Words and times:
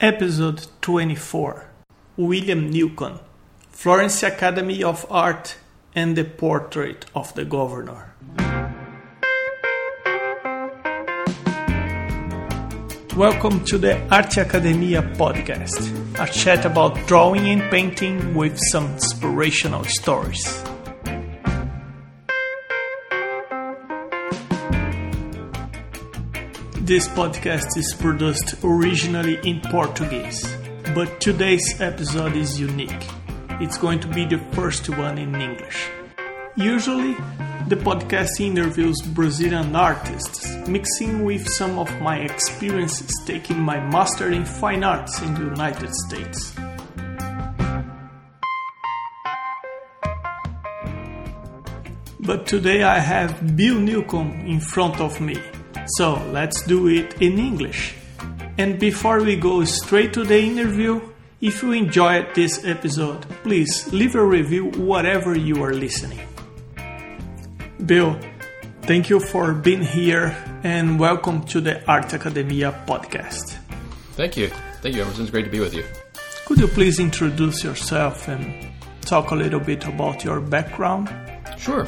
Episode 0.00 0.66
24 0.82 1.70
William 2.18 2.68
Newcomb, 2.68 3.18
Florence 3.70 4.22
Academy 4.22 4.84
of 4.84 5.06
Art, 5.08 5.56
and 5.94 6.14
the 6.14 6.24
Portrait 6.24 7.06
of 7.14 7.32
the 7.34 7.46
Governor. 7.46 8.12
Welcome 13.16 13.64
to 13.64 13.78
the 13.78 13.98
Arte 14.14 14.42
Academia 14.42 15.00
podcast, 15.00 15.80
a 16.20 16.30
chat 16.30 16.66
about 16.66 17.06
drawing 17.06 17.48
and 17.48 17.62
painting 17.70 18.34
with 18.34 18.58
some 18.70 18.92
inspirational 18.92 19.84
stories. 19.84 20.62
This 26.86 27.08
podcast 27.08 27.76
is 27.76 27.92
produced 27.98 28.62
originally 28.62 29.40
in 29.42 29.60
Portuguese, 29.60 30.46
but 30.94 31.20
today's 31.20 31.80
episode 31.80 32.36
is 32.36 32.60
unique. 32.60 33.08
It's 33.60 33.76
going 33.76 33.98
to 33.98 34.06
be 34.06 34.24
the 34.24 34.38
first 34.52 34.88
one 34.90 35.18
in 35.18 35.34
English. 35.34 35.88
Usually, 36.54 37.14
the 37.66 37.74
podcast 37.74 38.38
interviews 38.38 39.02
Brazilian 39.02 39.74
artists, 39.74 40.46
mixing 40.68 41.24
with 41.24 41.48
some 41.48 41.76
of 41.76 41.90
my 42.00 42.18
experiences 42.18 43.10
taking 43.26 43.58
my 43.58 43.80
master 43.80 44.30
in 44.30 44.44
fine 44.44 44.84
arts 44.84 45.20
in 45.22 45.34
the 45.34 45.40
United 45.40 45.92
States. 45.92 46.54
But 52.20 52.46
today 52.46 52.84
I 52.84 53.00
have 53.00 53.56
Bill 53.56 53.74
Newcomb 53.74 54.46
in 54.46 54.60
front 54.60 55.00
of 55.00 55.20
me. 55.20 55.36
So 55.86 56.14
let's 56.32 56.62
do 56.62 56.88
it 56.88 57.20
in 57.22 57.38
English. 57.38 57.94
And 58.58 58.78
before 58.78 59.22
we 59.22 59.36
go 59.36 59.64
straight 59.64 60.12
to 60.14 60.24
the 60.24 60.40
interview, 60.40 61.00
if 61.40 61.62
you 61.62 61.72
enjoyed 61.72 62.34
this 62.34 62.64
episode, 62.64 63.22
please 63.44 63.92
leave 63.92 64.14
a 64.16 64.24
review 64.24 64.70
whatever 64.70 65.36
you 65.36 65.62
are 65.62 65.74
listening. 65.74 66.20
Bill, 67.84 68.18
thank 68.82 69.10
you 69.10 69.20
for 69.20 69.52
being 69.52 69.82
here 69.82 70.34
and 70.64 70.98
welcome 70.98 71.44
to 71.44 71.60
the 71.60 71.84
Art 71.86 72.12
Academia 72.14 72.72
podcast. 72.86 73.56
Thank 74.14 74.36
you. 74.36 74.48
Thank 74.82 74.96
you, 74.96 75.02
Emerson. 75.02 75.22
It's 75.22 75.30
great 75.30 75.44
to 75.44 75.50
be 75.50 75.60
with 75.60 75.74
you. 75.74 75.84
Could 76.46 76.58
you 76.58 76.68
please 76.68 76.98
introduce 76.98 77.62
yourself 77.62 78.26
and 78.26 78.72
talk 79.02 79.30
a 79.30 79.34
little 79.34 79.60
bit 79.60 79.84
about 79.84 80.24
your 80.24 80.40
background? 80.40 81.10
Sure. 81.58 81.86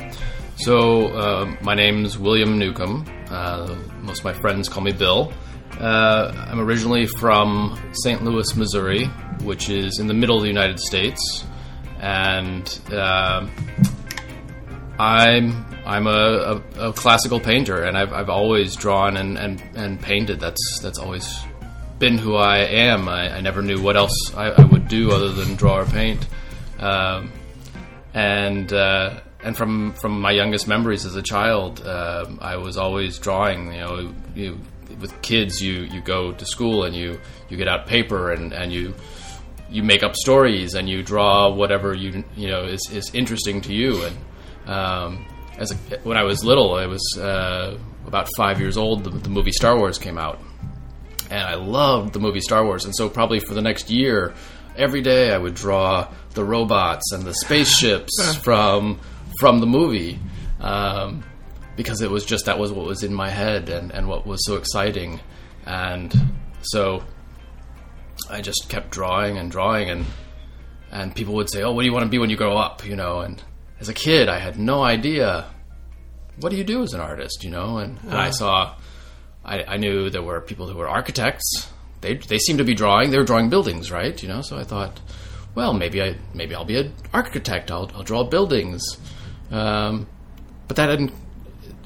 So, 0.56 1.09
uh, 1.09 1.56
my 1.62 1.75
name's 1.75 2.19
William 2.19 2.59
Newcomb. 2.59 3.06
Uh, 3.31 3.77
most 4.09 4.20
of 4.20 4.25
my 4.25 4.33
friends 4.33 4.70
call 4.70 4.83
me 4.83 4.92
Bill. 4.92 5.33
Uh, 5.78 6.33
I'm 6.48 6.59
originally 6.59 7.06
from 7.06 7.78
St. 7.92 8.25
Louis, 8.25 8.56
Missouri, 8.56 9.05
which 9.42 9.69
is 9.69 10.00
in 10.00 10.06
the 10.06 10.15
middle 10.15 10.37
of 10.37 10.42
the 10.42 10.48
United 10.48 10.81
States, 10.81 11.45
and 12.00 12.81
uh, 12.91 13.47
I'm 14.98 15.67
I'm 15.84 16.06
a, 16.06 16.11
a, 16.78 16.89
a, 16.89 16.92
classical 16.95 17.39
painter, 17.39 17.83
and 17.83 17.98
I've, 17.98 18.15
I've 18.15 18.31
always 18.31 18.77
drawn 18.77 19.19
and, 19.19 19.37
and, 19.37 19.62
and 19.75 20.00
painted. 20.00 20.41
That's 20.41 20.81
that's 20.83 20.98
always 20.98 21.39
been 21.98 22.17
who 22.17 22.34
I 22.34 22.61
am. 22.61 23.11
I, 23.11 23.37
I 23.37 23.41
never 23.43 23.61
knew 23.61 23.81
what 23.81 23.97
else 23.97 24.34
I, 24.34 24.50
I, 24.50 24.65
would 24.65 24.89
do 24.89 25.12
other 25.12 25.33
than 25.33 25.55
draw 25.55 25.81
or 25.81 25.84
paint. 25.84 26.27
Um, 26.78 27.31
and 28.15 28.72
uh, 28.72 29.20
and 29.48 29.56
from 29.56 29.94
from 29.94 30.20
my 30.20 30.30
youngest 30.30 30.68
memories 30.68 31.06
as 31.06 31.16
a 31.16 31.22
child, 31.22 31.80
uh, 31.80 32.27
I 32.38 32.56
was 32.56 32.77
always 32.77 33.18
drawing. 33.18 33.72
You 33.72 33.80
know, 33.80 34.14
you, 34.34 34.60
with 35.00 35.22
kids, 35.22 35.62
you 35.62 35.84
you 35.84 36.02
go 36.02 36.32
to 36.32 36.44
school 36.44 36.84
and 36.84 36.94
you 36.94 37.18
you 37.48 37.56
get 37.56 37.66
out 37.66 37.86
paper 37.86 38.30
and 38.30 38.52
and 38.52 38.70
you 38.70 38.94
you 39.70 39.82
make 39.82 40.02
up 40.02 40.16
stories 40.16 40.74
and 40.74 40.86
you 40.86 41.02
draw 41.02 41.50
whatever 41.50 41.94
you 41.94 42.24
you 42.36 42.48
know 42.48 42.64
is 42.64 42.82
is 42.92 43.14
interesting 43.14 43.60
to 43.62 43.72
you 43.72 44.04
and. 44.04 44.16
Um, 44.66 45.26
as 45.56 45.72
a, 45.72 45.76
when 46.04 46.16
I 46.16 46.22
was 46.22 46.44
little, 46.44 46.75
I 46.75 46.87
was 46.87 47.03
uh, 47.19 47.76
about 48.06 48.28
five 48.37 48.60
years 48.60 48.76
old. 48.76 49.03
The, 49.03 49.10
the, 49.10 49.31
movie 49.31 49.50
Star 49.50 49.76
Wars 49.76 49.98
came 49.98 50.16
out, 50.19 50.38
and 51.31 51.41
I 51.41 51.54
loved 51.54 52.12
the 52.12 52.20
movie 52.20 52.38
Star 52.41 52.64
Wars. 52.64 52.84
And 52.84 52.94
so, 52.94 53.08
probably 53.08 53.41
for 53.41 53.54
the 53.54 53.62
next 53.62 53.91
year, 53.91 54.34
every 54.76 55.00
day 55.00 55.32
I 55.32 55.38
would 55.38 55.54
draw 55.54 56.12
the 56.34 56.44
robots 56.44 57.10
and 57.12 57.25
the 57.25 57.34
spaceships 57.34 58.37
from 58.42 59.00
from 59.38 59.60
the 59.60 59.66
movie, 59.66 60.19
um, 60.60 61.25
because 61.76 62.00
it 62.00 62.10
was 62.10 62.25
just 62.25 62.47
that 62.47 62.59
was 62.59 62.72
what 62.72 62.87
was 62.87 63.03
in 63.03 63.15
my 63.15 63.31
head 63.31 63.69
and, 63.69 63.93
and 63.93 64.09
what 64.09 64.26
was 64.26 64.44
so 64.44 64.56
exciting. 64.56 65.21
And 65.66 66.12
so, 66.62 67.04
I 68.31 68.41
just 68.41 68.69
kept 68.69 68.91
drawing 68.91 69.38
and 69.38 69.50
drawing, 69.50 69.91
and 69.91 70.06
and 70.91 71.15
people 71.15 71.34
would 71.34 71.50
say, 71.50 71.62
"Oh, 71.62 71.72
what 71.72 71.82
do 71.82 71.87
you 71.87 71.93
want 71.93 72.04
to 72.04 72.10
be 72.10 72.19
when 72.19 72.31
you 72.31 72.37
grow 72.37 72.56
up?" 72.56 72.84
You 72.84 72.97
know, 72.97 73.21
and 73.21 73.43
as 73.81 73.88
a 73.88 73.94
kid, 73.94 74.28
I 74.28 74.38
had 74.38 74.59
no 74.59 74.82
idea 74.82 75.47
what 76.41 76.50
do 76.50 76.56
you 76.56 76.65
do 76.65 76.82
as 76.82 76.94
an 76.94 77.00
artist, 77.00 77.44
you 77.44 77.50
know. 77.50 77.78
And, 77.78 77.99
and 78.03 78.15
I 78.15 78.31
saw, 78.31 78.75
I, 79.44 79.65
I, 79.65 79.76
knew 79.76 80.10
there 80.10 80.22
were 80.22 80.41
people 80.41 80.69
who 80.69 80.76
were 80.76 80.88
architects. 80.88 81.70
They 82.00 82.15
they 82.15 82.38
seemed 82.38 82.59
to 82.59 82.65
be 82.65 82.75
drawing. 82.75 83.10
They 83.10 83.19
were 83.19 83.25
drawing 83.25 83.50
buildings, 83.50 83.91
right? 83.91 84.20
You 84.22 84.28
know. 84.28 84.43
So 84.43 84.56
I 84.56 84.65
thought, 84.65 85.00
well, 85.55 85.72
maybe 85.72 86.03
I 86.03 86.16
maybe 86.34 86.55
I'll 86.55 86.65
be 86.65 86.78
an 86.78 86.93
architect. 87.12 87.70
I'll 87.70 87.91
I'll 87.94 88.05
draw 88.05 88.25
buildings. 88.25 88.82
Um, 89.50 90.06
but 90.66 90.76
that 90.76 91.10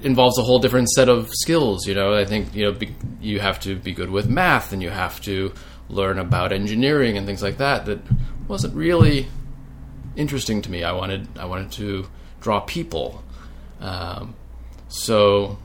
involves 0.02 0.38
a 0.38 0.42
whole 0.42 0.58
different 0.58 0.90
set 0.90 1.08
of 1.08 1.30
skills. 1.32 1.86
You 1.86 1.94
know, 1.94 2.14
I 2.14 2.24
think 2.24 2.54
you 2.54 2.64
know 2.64 2.72
be, 2.72 2.94
you 3.20 3.40
have 3.40 3.60
to 3.60 3.76
be 3.76 3.92
good 3.92 4.10
with 4.10 4.28
math, 4.28 4.72
and 4.72 4.82
you 4.82 4.90
have 4.90 5.20
to 5.22 5.52
learn 5.88 6.18
about 6.18 6.52
engineering 6.52 7.16
and 7.16 7.26
things 7.26 7.42
like 7.42 7.58
that. 7.58 7.86
That 7.86 8.00
wasn't 8.48 8.74
really 8.74 9.28
interesting 10.16 10.62
to 10.62 10.70
me. 10.70 10.84
I 10.84 10.92
wanted 10.92 11.28
I 11.38 11.46
wanted 11.46 11.72
to 11.72 12.06
draw 12.40 12.60
people, 12.60 13.22
um, 13.80 14.34
so 14.88 15.58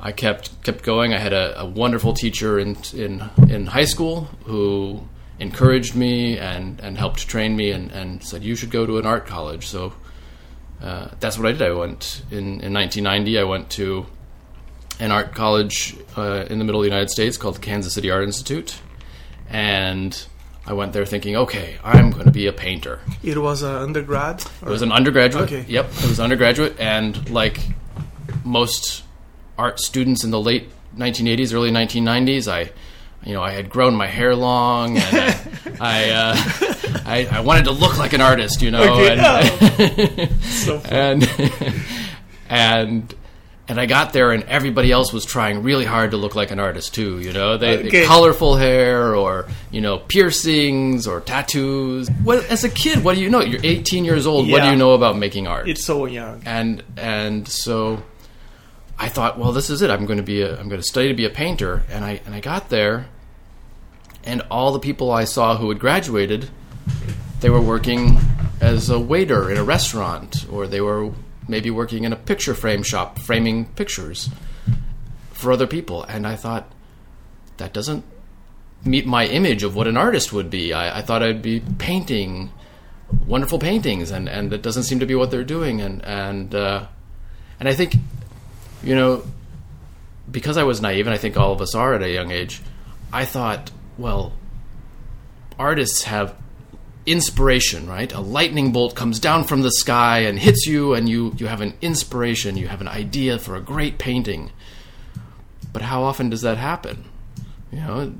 I 0.00 0.12
kept 0.12 0.62
kept 0.64 0.82
going. 0.82 1.14
I 1.14 1.18
had 1.18 1.32
a, 1.32 1.60
a, 1.60 1.66
wonderful 1.66 2.14
teacher 2.14 2.58
in 2.58 2.76
in 2.92 3.22
in 3.48 3.66
high 3.66 3.84
school 3.84 4.24
who 4.44 5.08
encouraged 5.38 5.94
me 5.94 6.38
and 6.38 6.80
and 6.80 6.98
helped 6.98 7.26
train 7.28 7.56
me 7.56 7.70
and, 7.70 7.90
and 7.92 8.22
said 8.22 8.42
you 8.42 8.56
should 8.56 8.70
go 8.70 8.84
to 8.86 8.98
an 8.98 9.06
art 9.06 9.26
college. 9.26 9.66
So 9.66 9.92
uh, 10.82 11.08
that's 11.20 11.38
what 11.38 11.46
I 11.46 11.52
did. 11.52 11.62
I 11.62 11.72
went 11.72 12.22
in 12.30 12.60
in 12.60 12.72
1990. 12.72 13.38
I 13.38 13.44
went 13.44 13.70
to 13.70 14.06
an 15.00 15.10
art 15.10 15.34
college 15.34 15.96
uh, 16.16 16.44
in 16.48 16.58
the 16.58 16.64
middle 16.64 16.80
of 16.80 16.84
the 16.84 16.90
United 16.90 17.10
States 17.10 17.36
called 17.36 17.56
the 17.56 17.60
Kansas 17.60 17.92
City 17.94 18.10
Art 18.10 18.24
Institute, 18.24 18.78
and 19.48 20.26
I 20.66 20.72
went 20.72 20.92
there 20.92 21.04
thinking, 21.04 21.36
okay, 21.36 21.76
I'm 21.82 22.10
going 22.10 22.24
to 22.24 22.30
be 22.30 22.46
a 22.46 22.52
painter. 22.52 23.00
It 23.22 23.38
was 23.38 23.62
an 23.62 23.74
undergrad. 23.74 24.44
Or? 24.62 24.68
It 24.68 24.70
was 24.70 24.82
an 24.82 24.92
undergraduate. 24.92 25.44
Okay. 25.44 25.64
Yep, 25.68 25.86
it 25.86 26.08
was 26.08 26.20
undergraduate, 26.20 26.78
and 26.78 27.28
like 27.30 27.60
most 28.44 29.04
art 29.58 29.80
students 29.80 30.24
in 30.24 30.30
the 30.30 30.40
late 30.40 30.70
1980s, 30.96 31.52
early 31.52 31.70
1990s, 31.70 32.50
I, 32.50 32.70
you 33.24 33.32
know, 33.32 33.42
I 33.42 33.52
had 33.52 33.70
grown 33.70 33.94
my 33.94 34.06
hair 34.06 34.34
long, 34.34 34.98
and 34.98 35.16
I, 35.16 35.36
I, 35.80 36.10
uh, 36.10 36.34
I, 37.06 37.28
I, 37.30 37.40
wanted 37.40 37.64
to 37.64 37.72
look 37.72 37.98
like 37.98 38.12
an 38.12 38.20
artist, 38.20 38.60
you 38.60 38.70
know, 38.70 38.82
okay. 38.82 39.18
and, 39.18 40.30
oh. 40.30 40.40
so 40.42 40.82
and 40.84 41.28
and 42.48 43.14
and 43.66 43.80
I 43.80 43.86
got 43.86 44.12
there, 44.12 44.32
and 44.32 44.42
everybody 44.44 44.92
else 44.92 45.12
was 45.12 45.24
trying 45.24 45.62
really 45.62 45.86
hard 45.86 46.10
to 46.10 46.18
look 46.18 46.34
like 46.34 46.50
an 46.50 46.60
artist 46.60 46.94
too. 46.94 47.18
You 47.20 47.32
know, 47.32 47.56
they, 47.56 47.78
okay. 47.78 47.88
they 47.88 48.04
colorful 48.04 48.56
hair, 48.56 49.16
or 49.16 49.46
you 49.70 49.80
know, 49.80 49.98
piercings 49.98 51.06
or 51.06 51.20
tattoos. 51.20 52.10
Well, 52.22 52.44
as 52.50 52.64
a 52.64 52.68
kid, 52.68 53.02
what 53.02 53.14
do 53.14 53.22
you 53.22 53.30
know? 53.30 53.40
You're 53.40 53.60
18 53.64 54.04
years 54.04 54.26
old. 54.26 54.46
Yeah. 54.46 54.52
What 54.52 54.64
do 54.64 54.70
you 54.70 54.76
know 54.76 54.92
about 54.92 55.16
making 55.16 55.46
art? 55.46 55.68
It's 55.68 55.84
so 55.84 56.04
young. 56.04 56.42
And 56.44 56.82
and 56.98 57.48
so, 57.48 58.02
I 58.98 59.08
thought, 59.08 59.38
well, 59.38 59.52
this 59.52 59.70
is 59.70 59.80
it. 59.80 59.90
I'm 59.90 60.04
going 60.04 60.18
to 60.18 60.22
be 60.22 60.42
a, 60.42 60.58
I'm 60.58 60.68
going 60.68 60.80
to 60.80 60.86
study 60.86 61.08
to 61.08 61.14
be 61.14 61.24
a 61.24 61.30
painter. 61.30 61.84
And 61.88 62.04
I 62.04 62.20
and 62.26 62.34
I 62.34 62.40
got 62.40 62.68
there, 62.68 63.06
and 64.24 64.42
all 64.50 64.72
the 64.72 64.78
people 64.78 65.10
I 65.10 65.24
saw 65.24 65.56
who 65.56 65.68
had 65.68 65.78
graduated, 65.78 66.48
they 67.40 67.50
were 67.50 67.60
working 67.60 68.18
as 68.60 68.90
a 68.90 68.98
waiter 68.98 69.50
in 69.50 69.56
a 69.56 69.64
restaurant, 69.64 70.46
or 70.50 70.66
they 70.66 70.80
were 70.80 71.12
maybe 71.46 71.70
working 71.70 72.04
in 72.04 72.12
a 72.12 72.16
picture 72.16 72.54
frame 72.54 72.82
shop, 72.82 73.18
framing 73.18 73.66
pictures 73.66 74.30
for 75.32 75.52
other 75.52 75.66
people. 75.66 76.02
And 76.04 76.26
I 76.26 76.36
thought, 76.36 76.72
that 77.58 77.72
doesn't 77.72 78.04
meet 78.84 79.06
my 79.06 79.26
image 79.26 79.62
of 79.62 79.76
what 79.76 79.86
an 79.86 79.96
artist 79.96 80.32
would 80.32 80.50
be. 80.50 80.72
I, 80.72 80.98
I 80.98 81.02
thought 81.02 81.22
I'd 81.22 81.42
be 81.42 81.60
painting 81.78 82.50
wonderful 83.26 83.58
paintings, 83.58 84.10
and, 84.10 84.28
and 84.28 84.50
that 84.50 84.62
doesn't 84.62 84.84
seem 84.84 85.00
to 85.00 85.06
be 85.06 85.14
what 85.14 85.30
they're 85.30 85.44
doing. 85.44 85.80
And 85.80 86.04
and 86.04 86.54
uh, 86.54 86.86
and 87.60 87.68
I 87.68 87.74
think, 87.74 87.94
you 88.82 88.94
know, 88.94 89.22
because 90.30 90.56
I 90.56 90.64
was 90.64 90.80
naive, 90.80 91.06
and 91.06 91.14
I 91.14 91.18
think 91.18 91.36
all 91.36 91.52
of 91.52 91.60
us 91.60 91.74
are 91.74 91.94
at 91.94 92.02
a 92.02 92.10
young 92.10 92.30
age, 92.30 92.60
I 93.12 93.24
thought, 93.24 93.70
well, 93.98 94.32
artists 95.58 96.04
have 96.04 96.34
inspiration, 97.06 97.86
right? 97.86 98.12
A 98.12 98.20
lightning 98.20 98.72
bolt 98.72 98.94
comes 98.94 99.20
down 99.20 99.44
from 99.44 99.62
the 99.62 99.70
sky 99.70 100.20
and 100.20 100.38
hits 100.38 100.66
you, 100.66 100.94
and 100.94 101.08
you, 101.08 101.34
you 101.36 101.46
have 101.46 101.60
an 101.60 101.74
inspiration, 101.82 102.56
you 102.56 102.68
have 102.68 102.80
an 102.80 102.88
idea 102.88 103.38
for 103.38 103.56
a 103.56 103.60
great 103.60 103.98
painting. 103.98 104.50
But 105.72 105.82
how 105.82 106.02
often 106.02 106.30
does 106.30 106.42
that 106.42 106.56
happen? 106.56 107.04
You 107.72 107.80
know, 107.80 108.14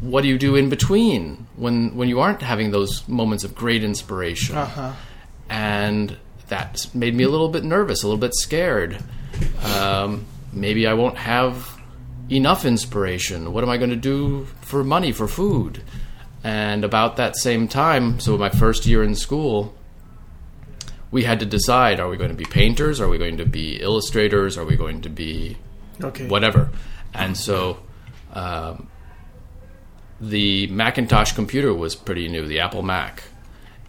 what 0.00 0.22
do 0.22 0.28
you 0.28 0.38
do 0.38 0.54
in 0.54 0.68
between 0.68 1.46
when 1.56 1.96
when 1.96 2.08
you 2.08 2.20
aren't 2.20 2.42
having 2.42 2.70
those 2.70 3.06
moments 3.08 3.42
of 3.42 3.54
great 3.54 3.82
inspiration? 3.82 4.56
Uh-huh. 4.56 4.92
And 5.48 6.16
that 6.48 6.86
made 6.94 7.14
me 7.14 7.24
a 7.24 7.28
little 7.28 7.48
bit 7.48 7.64
nervous, 7.64 8.02
a 8.02 8.06
little 8.06 8.20
bit 8.20 8.34
scared. 8.34 9.02
Um, 9.64 10.26
maybe 10.52 10.86
I 10.86 10.94
won't 10.94 11.16
have 11.18 11.77
enough 12.30 12.64
inspiration. 12.64 13.52
What 13.52 13.64
am 13.64 13.70
I 13.70 13.76
going 13.76 13.90
to 13.90 13.96
do 13.96 14.46
for 14.60 14.84
money, 14.84 15.12
for 15.12 15.26
food? 15.28 15.82
And 16.44 16.84
about 16.84 17.16
that 17.16 17.36
same 17.36 17.68
time, 17.68 18.20
so 18.20 18.36
my 18.38 18.48
first 18.48 18.86
year 18.86 19.02
in 19.02 19.14
school, 19.14 19.74
we 21.10 21.24
had 21.24 21.40
to 21.40 21.46
decide 21.46 22.00
are 22.00 22.08
we 22.08 22.16
going 22.16 22.30
to 22.30 22.36
be 22.36 22.44
painters? 22.44 23.00
Are 23.00 23.08
we 23.08 23.18
going 23.18 23.38
to 23.38 23.46
be 23.46 23.80
illustrators? 23.80 24.56
Are 24.58 24.64
we 24.64 24.76
going 24.76 25.00
to 25.02 25.08
be 25.08 25.56
Okay. 26.02 26.28
whatever? 26.28 26.70
And 27.14 27.36
so 27.36 27.78
um, 28.34 28.88
the 30.20 30.66
Macintosh 30.68 31.32
computer 31.32 31.72
was 31.74 31.96
pretty 31.96 32.28
new, 32.28 32.46
the 32.46 32.60
Apple 32.60 32.82
Mac. 32.82 33.24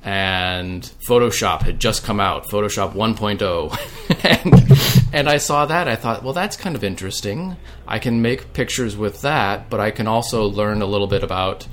And 0.01 0.81
Photoshop 1.05 1.63
had 1.63 1.79
just 1.79 2.03
come 2.03 2.19
out, 2.19 2.47
Photoshop 2.47 2.93
1.0. 2.93 4.23
and, 5.11 5.13
and 5.13 5.29
I 5.29 5.37
saw 5.37 5.65
that. 5.65 5.87
I 5.87 5.95
thought, 5.95 6.23
well, 6.23 6.33
that's 6.33 6.55
kind 6.55 6.75
of 6.75 6.83
interesting. 6.83 7.57
I 7.85 7.99
can 7.99 8.21
make 8.21 8.53
pictures 8.53 8.95
with 8.95 9.21
that, 9.21 9.69
but 9.69 9.79
I 9.79 9.91
can 9.91 10.07
also 10.07 10.45
learn 10.45 10.81
a 10.81 10.85
little 10.85 11.07
bit 11.07 11.23
about 11.23 11.67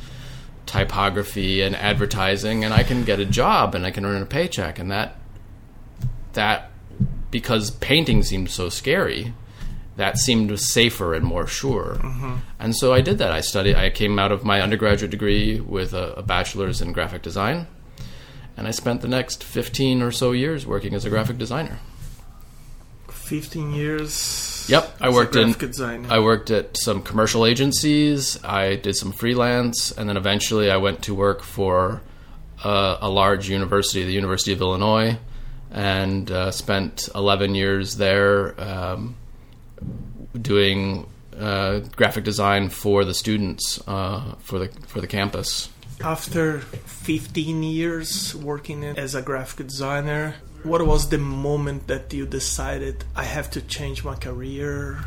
typography 0.67 1.62
and 1.62 1.76
advertising, 1.76 2.64
and 2.64 2.75
I 2.75 2.82
can 2.82 3.05
get 3.05 3.20
a 3.20 3.25
job 3.25 3.75
and 3.75 3.87
I 3.87 3.93
can 3.93 4.05
earn 4.05 4.20
a 4.20 4.26
paycheck. 4.26 4.81
And 4.81 4.90
that, 4.90 5.17
that 6.32 6.70
because 7.31 7.70
painting 7.70 8.25
seemed 8.25 8.50
so 8.50 8.69
scary, 8.69 9.32
that 9.96 10.19
seemed 10.19 10.58
safer 10.61 11.14
and 11.14 11.25
more 11.25 11.46
sure. 11.46 11.99
Mm-hmm. 12.00 12.34
And 12.58 12.76
so 12.76 12.93
I 12.93 13.00
did 13.00 13.19
that. 13.19 13.32
I 13.32 13.40
studied. 13.40 13.76
I 13.76 13.90
came 13.90 14.19
out 14.19 14.32
of 14.32 14.44
my 14.44 14.61
undergraduate 14.61 15.11
degree 15.11 15.61
with 15.61 15.94
a, 15.94 16.14
a 16.14 16.22
bachelor's 16.22 16.82
in 16.82 16.93
graphic 16.93 17.22
design, 17.22 17.67
and 18.56 18.67
I 18.67 18.70
spent 18.70 19.03
the 19.03 19.08
next 19.08 19.44
fifteen 19.44 20.03
or 20.03 20.11
so 20.11 20.32
years 20.32 20.67
working 20.67 20.94
as 20.94 21.05
a 21.05 21.11
graphic 21.11 21.38
designer. 21.38 21.79
15 23.26 23.73
years. 23.75 24.67
Yep, 24.69 24.99
I 25.00 25.11
worked 25.11 25.35
in. 25.35 25.53
designer. 25.53 26.08
I 26.08 26.20
worked 26.20 26.50
at 26.53 26.76
some 26.76 27.03
commercial 27.03 27.44
agencies. 27.44 28.43
I 28.44 28.76
did 28.76 28.94
some 28.94 29.11
freelance, 29.11 29.91
and 29.91 30.08
then 30.08 30.17
eventually 30.17 30.70
I 30.70 30.76
went 30.76 31.03
to 31.03 31.14
work 31.14 31.43
for 31.43 32.03
uh, 32.62 32.99
a 33.00 33.11
large 33.11 33.49
university, 33.49 34.05
the 34.05 34.12
University 34.12 34.53
of 34.53 34.61
Illinois, 34.61 35.19
and 35.73 36.31
uh, 36.31 36.53
spent 36.53 37.08
11 37.17 37.56
years 37.56 37.97
there 37.97 38.61
um, 38.61 39.17
doing 40.41 41.08
uh, 41.37 41.81
graphic 41.97 42.23
design 42.23 42.69
for 42.69 43.05
the 43.05 43.14
students 43.14 43.81
uh, 43.88 44.37
for 44.38 44.58
the 44.61 44.69
for 44.87 45.00
the 45.00 45.06
campus. 45.06 45.69
After 46.02 46.60
15 46.60 47.62
years 47.62 48.34
working 48.34 48.84
as 48.84 49.14
a 49.14 49.22
graphic 49.22 49.66
designer, 49.66 50.34
what 50.62 50.87
was 50.87 51.08
the 51.08 51.19
moment 51.19 51.87
that 51.87 52.12
you 52.12 52.26
decided 52.26 53.04
I 53.14 53.25
have 53.25 53.50
to 53.52 53.60
change 53.62 54.04
my 54.04 54.14
career? 54.14 54.98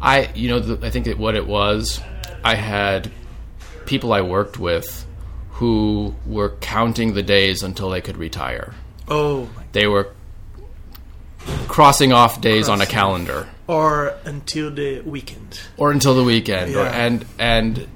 I, 0.00 0.30
you 0.34 0.48
know, 0.48 0.60
the, 0.60 0.86
I 0.86 0.90
think 0.90 1.06
what 1.18 1.34
it 1.34 1.46
was, 1.46 2.00
I 2.42 2.54
had 2.56 3.10
people 3.86 4.12
I 4.12 4.22
worked 4.22 4.58
with 4.58 5.06
who 5.52 6.14
were 6.26 6.50
counting 6.60 7.14
the 7.14 7.22
days 7.22 7.62
until 7.62 7.90
they 7.90 8.00
could 8.00 8.16
retire. 8.16 8.74
Oh, 9.06 9.48
They 9.72 9.86
were 9.86 10.14
crossing 11.68 12.12
off 12.12 12.40
days 12.40 12.68
on 12.68 12.80
a 12.80 12.86
calendar, 12.86 13.46
or 13.66 14.14
until 14.24 14.70
the 14.70 15.00
weekend. 15.02 15.60
or 15.76 15.90
until 15.92 16.14
the 16.14 16.24
weekend, 16.24 16.74
or, 16.74 16.84
Yeah. 16.84 16.90
and 17.06 17.24
and 17.38 17.86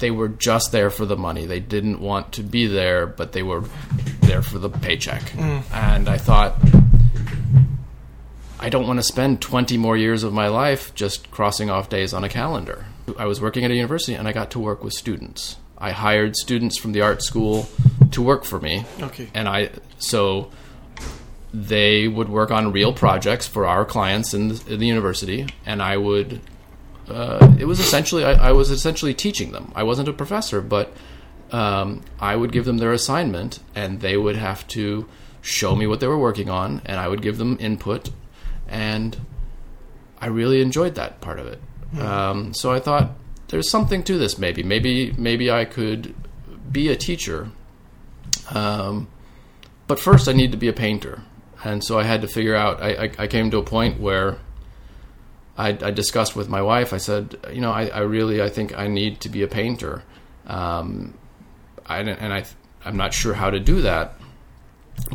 they 0.00 0.10
were 0.10 0.28
just 0.28 0.72
there 0.72 0.90
for 0.90 1.06
the 1.06 1.16
money. 1.16 1.46
They 1.46 1.60
didn't 1.60 2.00
want 2.00 2.32
to 2.32 2.42
be 2.42 2.66
there, 2.66 3.06
but 3.06 3.32
they 3.32 3.42
were 3.42 3.64
there 4.22 4.42
for 4.42 4.58
the 4.58 4.68
paycheck. 4.68 5.22
Mm. 5.22 5.62
And 5.72 6.08
I 6.08 6.18
thought, 6.18 6.56
I 8.58 8.68
don't 8.68 8.86
want 8.86 8.98
to 8.98 9.02
spend 9.02 9.40
20 9.40 9.78
more 9.78 9.96
years 9.96 10.22
of 10.22 10.32
my 10.32 10.48
life 10.48 10.94
just 10.94 11.30
crossing 11.30 11.70
off 11.70 11.88
days 11.88 12.12
on 12.12 12.24
a 12.24 12.28
calendar. 12.28 12.84
I 13.18 13.26
was 13.26 13.40
working 13.40 13.64
at 13.64 13.70
a 13.70 13.74
university 13.74 14.14
and 14.14 14.28
I 14.28 14.32
got 14.32 14.50
to 14.52 14.58
work 14.58 14.84
with 14.84 14.92
students. 14.92 15.56
I 15.78 15.92
hired 15.92 16.36
students 16.36 16.78
from 16.78 16.92
the 16.92 17.00
art 17.00 17.22
school 17.22 17.68
to 18.10 18.22
work 18.22 18.44
for 18.44 18.60
me. 18.60 18.84
Okay. 19.00 19.28
And 19.32 19.48
I 19.48 19.70
so 19.98 20.50
they 21.52 22.06
would 22.06 22.28
work 22.28 22.50
on 22.50 22.70
real 22.70 22.92
projects 22.92 23.48
for 23.48 23.66
our 23.66 23.84
clients 23.84 24.34
in 24.34 24.48
the, 24.48 24.74
in 24.74 24.78
the 24.78 24.86
university 24.86 25.46
and 25.66 25.82
I 25.82 25.96
would 25.96 26.40
uh, 27.10 27.54
it 27.58 27.64
was 27.64 27.80
essentially 27.80 28.24
I, 28.24 28.48
I 28.48 28.52
was 28.52 28.70
essentially 28.70 29.14
teaching 29.14 29.52
them. 29.52 29.72
I 29.74 29.82
wasn't 29.82 30.08
a 30.08 30.12
professor, 30.12 30.60
but 30.60 30.92
um, 31.52 32.02
I 32.20 32.36
would 32.36 32.52
give 32.52 32.64
them 32.64 32.78
their 32.78 32.92
assignment, 32.92 33.60
and 33.74 34.00
they 34.00 34.16
would 34.16 34.36
have 34.36 34.66
to 34.68 35.08
show 35.42 35.74
me 35.74 35.86
what 35.86 36.00
they 36.00 36.06
were 36.06 36.18
working 36.18 36.50
on, 36.50 36.82
and 36.84 36.98
I 36.98 37.08
would 37.08 37.22
give 37.22 37.38
them 37.38 37.56
input, 37.60 38.10
and 38.68 39.16
I 40.20 40.26
really 40.26 40.60
enjoyed 40.60 40.94
that 40.96 41.20
part 41.20 41.38
of 41.38 41.46
it. 41.46 41.60
Um, 41.98 42.54
so 42.54 42.70
I 42.70 42.78
thought 42.78 43.12
there's 43.48 43.70
something 43.70 44.02
to 44.04 44.18
this. 44.18 44.38
Maybe, 44.38 44.62
maybe, 44.62 45.12
maybe 45.18 45.50
I 45.50 45.64
could 45.64 46.14
be 46.70 46.88
a 46.88 46.96
teacher. 46.96 47.50
Um, 48.54 49.08
but 49.86 49.98
first, 49.98 50.28
I 50.28 50.32
need 50.32 50.52
to 50.52 50.58
be 50.58 50.68
a 50.68 50.72
painter, 50.72 51.22
and 51.64 51.82
so 51.82 51.98
I 51.98 52.04
had 52.04 52.20
to 52.22 52.28
figure 52.28 52.54
out. 52.54 52.80
I, 52.80 53.04
I, 53.04 53.10
I 53.18 53.26
came 53.26 53.50
to 53.50 53.58
a 53.58 53.62
point 53.62 54.00
where 54.00 54.38
I, 55.56 55.68
I 55.68 55.90
discussed 55.90 56.36
with 56.36 56.48
my 56.48 56.62
wife. 56.62 56.92
I 56.92 56.98
said, 56.98 57.36
you 57.52 57.60
know, 57.60 57.70
I, 57.70 57.86
I 57.86 58.00
really, 58.00 58.42
I 58.42 58.48
think 58.48 58.76
I 58.76 58.88
need 58.88 59.20
to 59.20 59.28
be 59.28 59.42
a 59.42 59.48
painter, 59.48 60.02
um, 60.46 61.14
I, 61.86 61.98
and 62.00 62.32
I, 62.32 62.44
I'm 62.84 62.96
not 62.96 63.12
sure 63.12 63.34
how 63.34 63.50
to 63.50 63.60
do 63.60 63.82
that, 63.82 64.14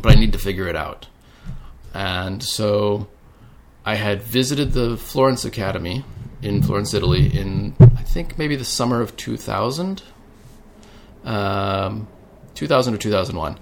but 0.00 0.12
I 0.12 0.14
need 0.14 0.32
to 0.32 0.38
figure 0.38 0.68
it 0.68 0.76
out. 0.76 1.08
And 1.94 2.42
so, 2.42 3.08
I 3.86 3.94
had 3.94 4.22
visited 4.22 4.72
the 4.72 4.96
Florence 4.96 5.44
Academy 5.44 6.04
in 6.42 6.62
Florence, 6.62 6.92
Italy, 6.92 7.26
in 7.36 7.74
I 7.80 8.02
think 8.02 8.36
maybe 8.36 8.56
the 8.56 8.64
summer 8.64 9.00
of 9.00 9.16
2000, 9.16 10.02
um, 11.24 12.08
2000 12.54 12.94
or 12.94 12.98
2001, 12.98 13.58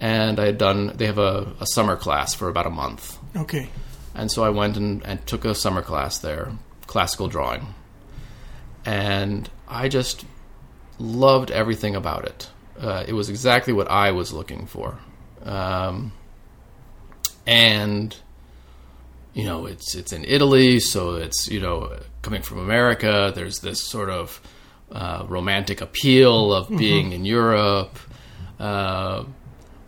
and 0.00 0.40
I 0.40 0.46
had 0.46 0.58
done. 0.58 0.92
They 0.96 1.06
have 1.06 1.18
a, 1.18 1.52
a 1.60 1.66
summer 1.66 1.96
class 1.96 2.34
for 2.34 2.48
about 2.48 2.66
a 2.66 2.70
month. 2.70 3.18
Okay. 3.36 3.68
And 4.16 4.32
so 4.32 4.42
I 4.42 4.48
went 4.48 4.78
and, 4.78 5.04
and 5.04 5.24
took 5.26 5.44
a 5.44 5.54
summer 5.54 5.82
class 5.82 6.18
there, 6.18 6.50
classical 6.86 7.28
drawing. 7.28 7.74
And 8.86 9.48
I 9.68 9.88
just 9.88 10.24
loved 10.98 11.50
everything 11.50 11.94
about 11.94 12.24
it. 12.24 12.48
Uh, 12.80 13.04
it 13.06 13.12
was 13.12 13.28
exactly 13.28 13.74
what 13.74 13.90
I 13.90 14.12
was 14.12 14.32
looking 14.32 14.66
for. 14.66 14.98
Um, 15.44 16.12
and, 17.46 18.16
you 19.34 19.44
know, 19.44 19.66
it's, 19.66 19.94
it's 19.94 20.12
in 20.12 20.24
Italy, 20.24 20.80
so 20.80 21.16
it's, 21.16 21.48
you 21.48 21.60
know, 21.60 21.98
coming 22.22 22.40
from 22.40 22.58
America, 22.58 23.32
there's 23.34 23.58
this 23.60 23.82
sort 23.82 24.08
of 24.08 24.40
uh, 24.90 25.26
romantic 25.28 25.82
appeal 25.82 26.54
of 26.54 26.68
being 26.70 27.12
in 27.12 27.26
Europe. 27.26 27.98
Uh, 28.58 29.24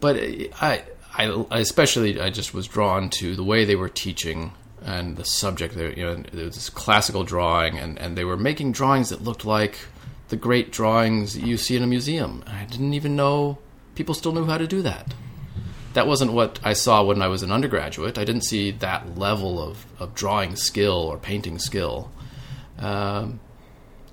but 0.01 0.17
I, 0.61 0.85
I, 1.19 1.45
I 1.51 1.59
especially 1.59 2.21
I 2.21 2.31
just 2.31 2.55
was 2.55 2.67
drawn 2.69 3.11
to 3.11 3.35
the 3.35 3.45
way 3.45 3.65
they 3.65 3.77
were 3.77 3.89
teaching 3.89 4.53
and 4.83 5.17
the 5.17 5.25
subject. 5.25 5.75
There, 5.75 5.93
you 5.93 6.05
know, 6.05 6.15
there 6.33 6.47
was 6.47 6.55
this 6.55 6.71
classical 6.71 7.25
drawing, 7.25 7.79
and, 7.79 7.99
and 7.99 8.17
they 8.17 8.25
were 8.25 8.37
making 8.37 8.73
drawings 8.73 9.11
that 9.11 9.23
looked 9.23 9.45
like 9.45 9.79
the 10.29 10.37
great 10.37 10.71
drawings 10.71 11.37
you 11.37 11.57
see 11.57 11.77
in 11.77 11.83
a 11.83 11.87
museum. 11.87 12.45
I 12.47 12.65
didn't 12.65 12.95
even 12.95 13.17
know 13.17 13.59
people 13.95 14.15
still 14.15 14.33
knew 14.33 14.45
how 14.45 14.59
to 14.59 14.67
do 14.67 14.81
that. 14.83 15.13
That 15.95 16.07
wasn't 16.07 16.33
what 16.33 16.61
I 16.63 16.75
saw 16.75 17.03
when 17.03 17.21
I 17.21 17.29
was 17.29 17.43
an 17.43 17.51
undergraduate. 17.51 18.17
I 18.17 18.25
didn't 18.25 18.45
see 18.45 18.71
that 18.71 19.19
level 19.19 19.61
of, 19.61 19.87
of 19.99 20.15
drawing 20.15 20.55
skill 20.55 20.93
or 20.93 21.19
painting 21.19 21.59
skill. 21.59 22.13
Um, 22.79 23.41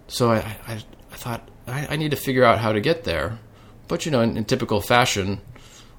so 0.08 0.32
I, 0.32 0.58
I, 0.68 0.84
I 1.12 1.16
thought 1.16 1.48
I, 1.68 1.88
I 1.92 1.96
need 1.98 2.12
to 2.12 2.18
figure 2.18 2.44
out 2.44 2.58
how 2.58 2.72
to 2.72 2.80
get 2.80 3.04
there. 3.04 3.38
But 3.88 4.06
you 4.06 4.12
know, 4.12 4.22
in, 4.22 4.38
in 4.38 4.46
typical 4.46 4.82
fashion, 4.82 5.42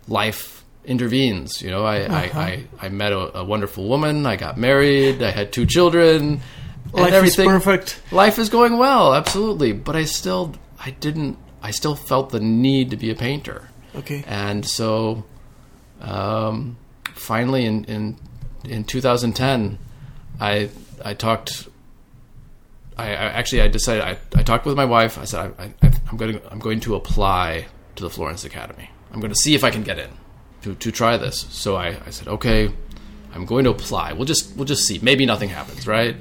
life 0.09 0.56
intervenes. 0.87 1.61
You 1.63 1.71
know, 1.71 1.85
I 1.85 1.97
I, 2.05 2.23
I, 2.23 2.65
I 2.81 2.89
met 2.89 3.13
a, 3.13 3.39
a 3.39 3.45
wonderful 3.45 3.89
woman. 3.89 4.27
I 4.27 4.37
got 4.37 4.57
married. 4.59 5.23
I 5.23 5.31
had 5.31 5.53
two 5.53 5.67
children. 5.67 6.41
and 6.85 6.93
Life 6.93 7.09
is 7.09 7.15
everything. 7.15 7.49
perfect. 7.49 8.01
Life 8.13 8.39
is 8.39 8.49
going 8.49 8.79
well, 8.79 9.15
absolutely. 9.15 9.73
But 9.73 9.97
I 9.97 10.05
still, 10.05 10.55
I 10.79 10.91
didn't. 10.91 11.39
I 11.63 11.73
still 11.73 11.97
felt 11.97 12.31
the 12.31 12.41
need 12.41 12.91
to 12.91 12.97
be 12.97 13.11
a 13.11 13.15
painter. 13.15 13.69
Okay. 13.95 14.23
And 14.27 14.65
so, 14.65 15.25
um, 16.01 16.77
finally, 17.15 17.65
in, 17.65 17.85
in 17.85 18.17
in 18.65 18.85
2010, 18.85 19.79
I 20.41 20.71
I 21.05 21.15
talked. 21.15 21.69
I, 22.99 23.09
I 23.09 23.13
actually 23.13 23.61
I 23.63 23.69
decided 23.69 24.03
I, 24.03 24.17
I 24.35 24.43
talked 24.43 24.65
with 24.65 24.77
my 24.77 24.85
wife. 24.87 25.19
I 25.19 25.25
said 25.25 25.53
I, 25.59 25.65
I, 25.83 25.93
I'm 26.11 26.17
going 26.17 26.33
to 26.35 26.53
I'm 26.53 26.59
going 26.61 26.81
to 26.81 26.95
apply 26.95 27.67
to 27.97 28.03
the 28.03 28.11
Florence 28.11 28.45
Academy. 28.45 28.91
I'm 29.13 29.21
going 29.21 29.33
to 29.33 29.39
see 29.39 29.55
if 29.55 29.65
I 29.65 29.71
can 29.71 29.83
get 29.83 29.99
in 29.99 30.11
to, 30.63 30.75
to 30.75 30.91
try 30.93 31.17
this. 31.17 31.47
So 31.51 31.77
I, 31.77 31.99
I 32.07 32.11
said 32.11 32.29
okay, 32.29 32.71
I'm 33.35 33.45
going 33.45 33.65
to 33.65 33.71
apply. 33.71 34.13
We'll 34.13 34.25
just 34.25 34.57
we'll 34.57 34.65
just 34.65 34.85
see. 34.85 34.99
Maybe 35.03 35.27
nothing 35.27 35.49
happens, 35.49 35.87
right? 35.87 36.17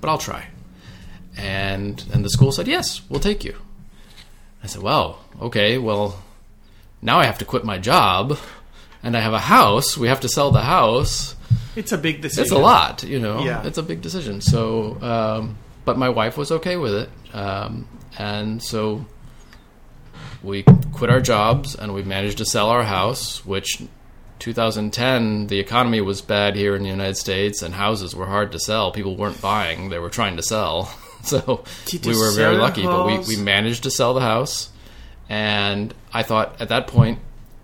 But 0.00 0.08
I'll 0.08 0.18
try. 0.18 0.48
And 1.36 2.04
and 2.12 2.24
the 2.24 2.30
school 2.30 2.52
said 2.52 2.68
yes, 2.68 3.02
we'll 3.08 3.20
take 3.20 3.44
you. 3.44 3.56
I 4.62 4.66
said, 4.66 4.82
well, 4.82 5.24
okay, 5.40 5.78
well, 5.78 6.22
now 7.00 7.18
I 7.18 7.24
have 7.24 7.38
to 7.38 7.44
quit 7.44 7.64
my 7.64 7.78
job 7.78 8.38
and 9.02 9.16
I 9.16 9.20
have 9.20 9.32
a 9.32 9.38
house. 9.38 9.96
We 9.96 10.08
have 10.08 10.20
to 10.20 10.28
sell 10.28 10.50
the 10.50 10.60
house. 10.60 11.34
It's 11.76 11.92
a 11.92 11.98
big 11.98 12.20
decision. 12.20 12.42
It's 12.42 12.52
a 12.52 12.58
lot, 12.58 13.02
you 13.02 13.18
know. 13.18 13.42
Yeah. 13.42 13.66
It's 13.66 13.78
a 13.78 13.82
big 13.82 14.02
decision. 14.02 14.40
So, 14.40 15.00
um, 15.00 15.56
but 15.84 15.96
my 15.96 16.10
wife 16.10 16.36
was 16.36 16.52
okay 16.52 16.76
with 16.76 16.94
it. 16.94 17.34
Um, 17.34 17.88
and 18.18 18.62
so 18.62 19.06
we 20.42 20.62
quit 20.92 21.10
our 21.10 21.20
jobs 21.20 21.74
and 21.74 21.94
we 21.94 22.02
managed 22.02 22.38
to 22.38 22.44
sell 22.44 22.68
our 22.68 22.84
house, 22.84 23.44
which 23.44 23.82
2010, 24.38 25.48
the 25.48 25.58
economy 25.58 26.00
was 26.00 26.22
bad 26.22 26.56
here 26.56 26.74
in 26.74 26.82
the 26.82 26.88
United 26.88 27.16
States 27.16 27.62
and 27.62 27.74
houses 27.74 28.14
were 28.14 28.26
hard 28.26 28.52
to 28.52 28.58
sell. 28.58 28.90
People 28.90 29.16
weren't 29.16 29.40
buying, 29.40 29.90
they 29.90 29.98
were 29.98 30.10
trying 30.10 30.36
to 30.36 30.42
sell. 30.42 30.92
So 31.22 31.64
we 32.02 32.16
were 32.16 32.32
very 32.32 32.56
lucky, 32.56 32.82
but 32.82 33.04
we, 33.04 33.18
we 33.18 33.36
managed 33.36 33.82
to 33.82 33.90
sell 33.90 34.14
the 34.14 34.22
house. 34.22 34.70
And 35.28 35.92
I 36.14 36.22
thought 36.22 36.58
at 36.62 36.70
that 36.70 36.86
point, 36.86 37.18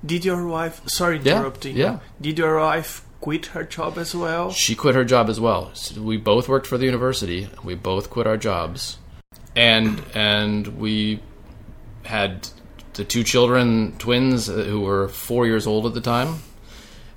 Did 0.04 0.26
your 0.26 0.46
wife? 0.46 0.82
Sorry, 0.88 1.18
interrupting. 1.18 1.74
yeah. 1.74 1.92
you. 1.92 2.00
Did 2.20 2.38
your 2.38 2.58
wife 2.60 3.02
quit 3.22 3.46
her 3.46 3.64
job 3.64 3.96
as 3.96 4.14
well? 4.14 4.50
She 4.50 4.74
quit 4.74 4.94
her 4.94 5.06
job 5.06 5.30
as 5.30 5.40
well. 5.40 5.70
So 5.72 6.02
we 6.02 6.18
both 6.18 6.50
worked 6.50 6.66
for 6.66 6.76
the 6.76 6.84
university. 6.84 7.48
We 7.64 7.74
both 7.74 8.10
quit 8.10 8.26
our 8.26 8.36
jobs, 8.36 8.98
and 9.56 10.02
and 10.14 10.78
we 10.78 11.20
had 12.04 12.48
the 12.96 13.04
two 13.04 13.22
children, 13.22 13.94
twins, 13.98 14.48
uh, 14.48 14.52
who 14.52 14.80
were 14.80 15.08
four 15.08 15.46
years 15.46 15.66
old 15.66 15.86
at 15.86 15.94
the 15.94 16.00
time. 16.00 16.40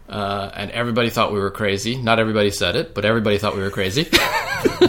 Uh, 0.07 0.49
and 0.55 0.71
everybody 0.71 1.09
thought 1.09 1.31
we 1.31 1.39
were 1.39 1.51
crazy. 1.51 1.95
Not 1.95 2.19
everybody 2.19 2.49
said 2.49 2.75
it, 2.75 2.95
but 2.95 3.05
everybody 3.05 3.37
thought 3.37 3.55
we 3.55 3.61
were 3.61 3.69
crazy. 3.69 4.07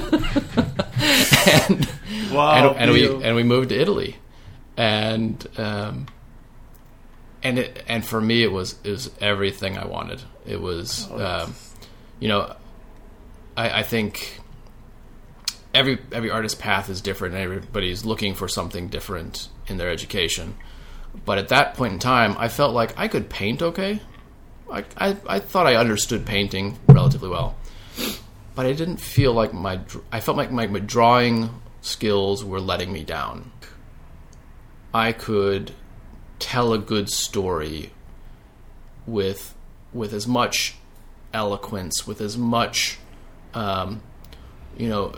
and 1.59 1.88
Wow, 2.32 2.70
and, 2.70 2.78
and 2.78 2.92
we 2.92 3.25
and 3.25 3.37
we 3.37 3.42
moved 3.42 3.70
to 3.70 3.78
Italy, 3.80 4.16
and 4.76 5.47
um, 5.59 6.06
and 7.42 7.59
it 7.59 7.82
and 7.88 8.04
for 8.04 8.20
me 8.20 8.42
it 8.42 8.52
was 8.52 8.76
it 8.85 8.90
was 8.90 9.11
everything 9.20 9.76
I 9.76 9.87
wanted. 9.87 10.23
It 10.47 10.61
was, 10.61 11.09
Oh, 11.11 11.25
um, 11.25 11.54
you 12.20 12.28
know, 12.28 12.54
I, 13.56 13.80
I 13.80 13.82
think 13.82 14.38
every 15.75 15.99
every 16.12 16.30
artist's 16.30 16.61
path 16.61 16.88
is 16.88 17.00
different, 17.00 17.35
and 17.35 17.42
everybody's 17.42 18.04
looking 18.04 18.35
for 18.35 18.49
something 18.49 18.88
different 18.88 19.49
in 19.66 19.76
their 19.76 19.90
education. 19.90 20.54
But 21.25 21.38
at 21.38 21.49
that 21.49 21.75
point 21.75 21.95
in 21.95 21.99
time, 21.99 22.37
I 22.38 22.49
felt 22.49 22.75
like 22.75 22.99
I 22.99 23.09
could 23.09 23.29
paint 23.29 23.62
okay. 23.62 24.00
I, 24.71 24.85
I, 24.97 25.17
I 25.26 25.38
thought 25.40 25.67
I 25.67 25.75
understood 25.75 26.25
painting 26.25 26.79
relatively 26.88 27.29
well 27.29 27.57
but 28.55 28.67
I 28.67 28.73
didn't 28.73 28.99
feel 28.99 29.33
like 29.33 29.55
my 29.55 29.81
I 30.12 30.21
felt 30.21 30.37
like 30.37 30.50
my, 30.52 30.67
my 30.67 30.81
drawing 30.81 31.62
skills 31.81 32.45
were 32.45 32.61
letting 32.61 32.93
me 32.93 33.05
down. 33.05 33.52
I 34.93 35.12
could 35.12 35.73
tell 36.38 36.73
a 36.73 36.79
good 36.79 37.09
story 37.09 37.93
with 39.07 39.55
with 39.95 40.12
as 40.12 40.26
much 40.26 40.75
eloquence, 41.33 42.07
with 42.07 42.21
as 42.21 42.37
much 42.37 42.99
um, 43.55 44.02
you 44.76 44.90
know 44.90 45.14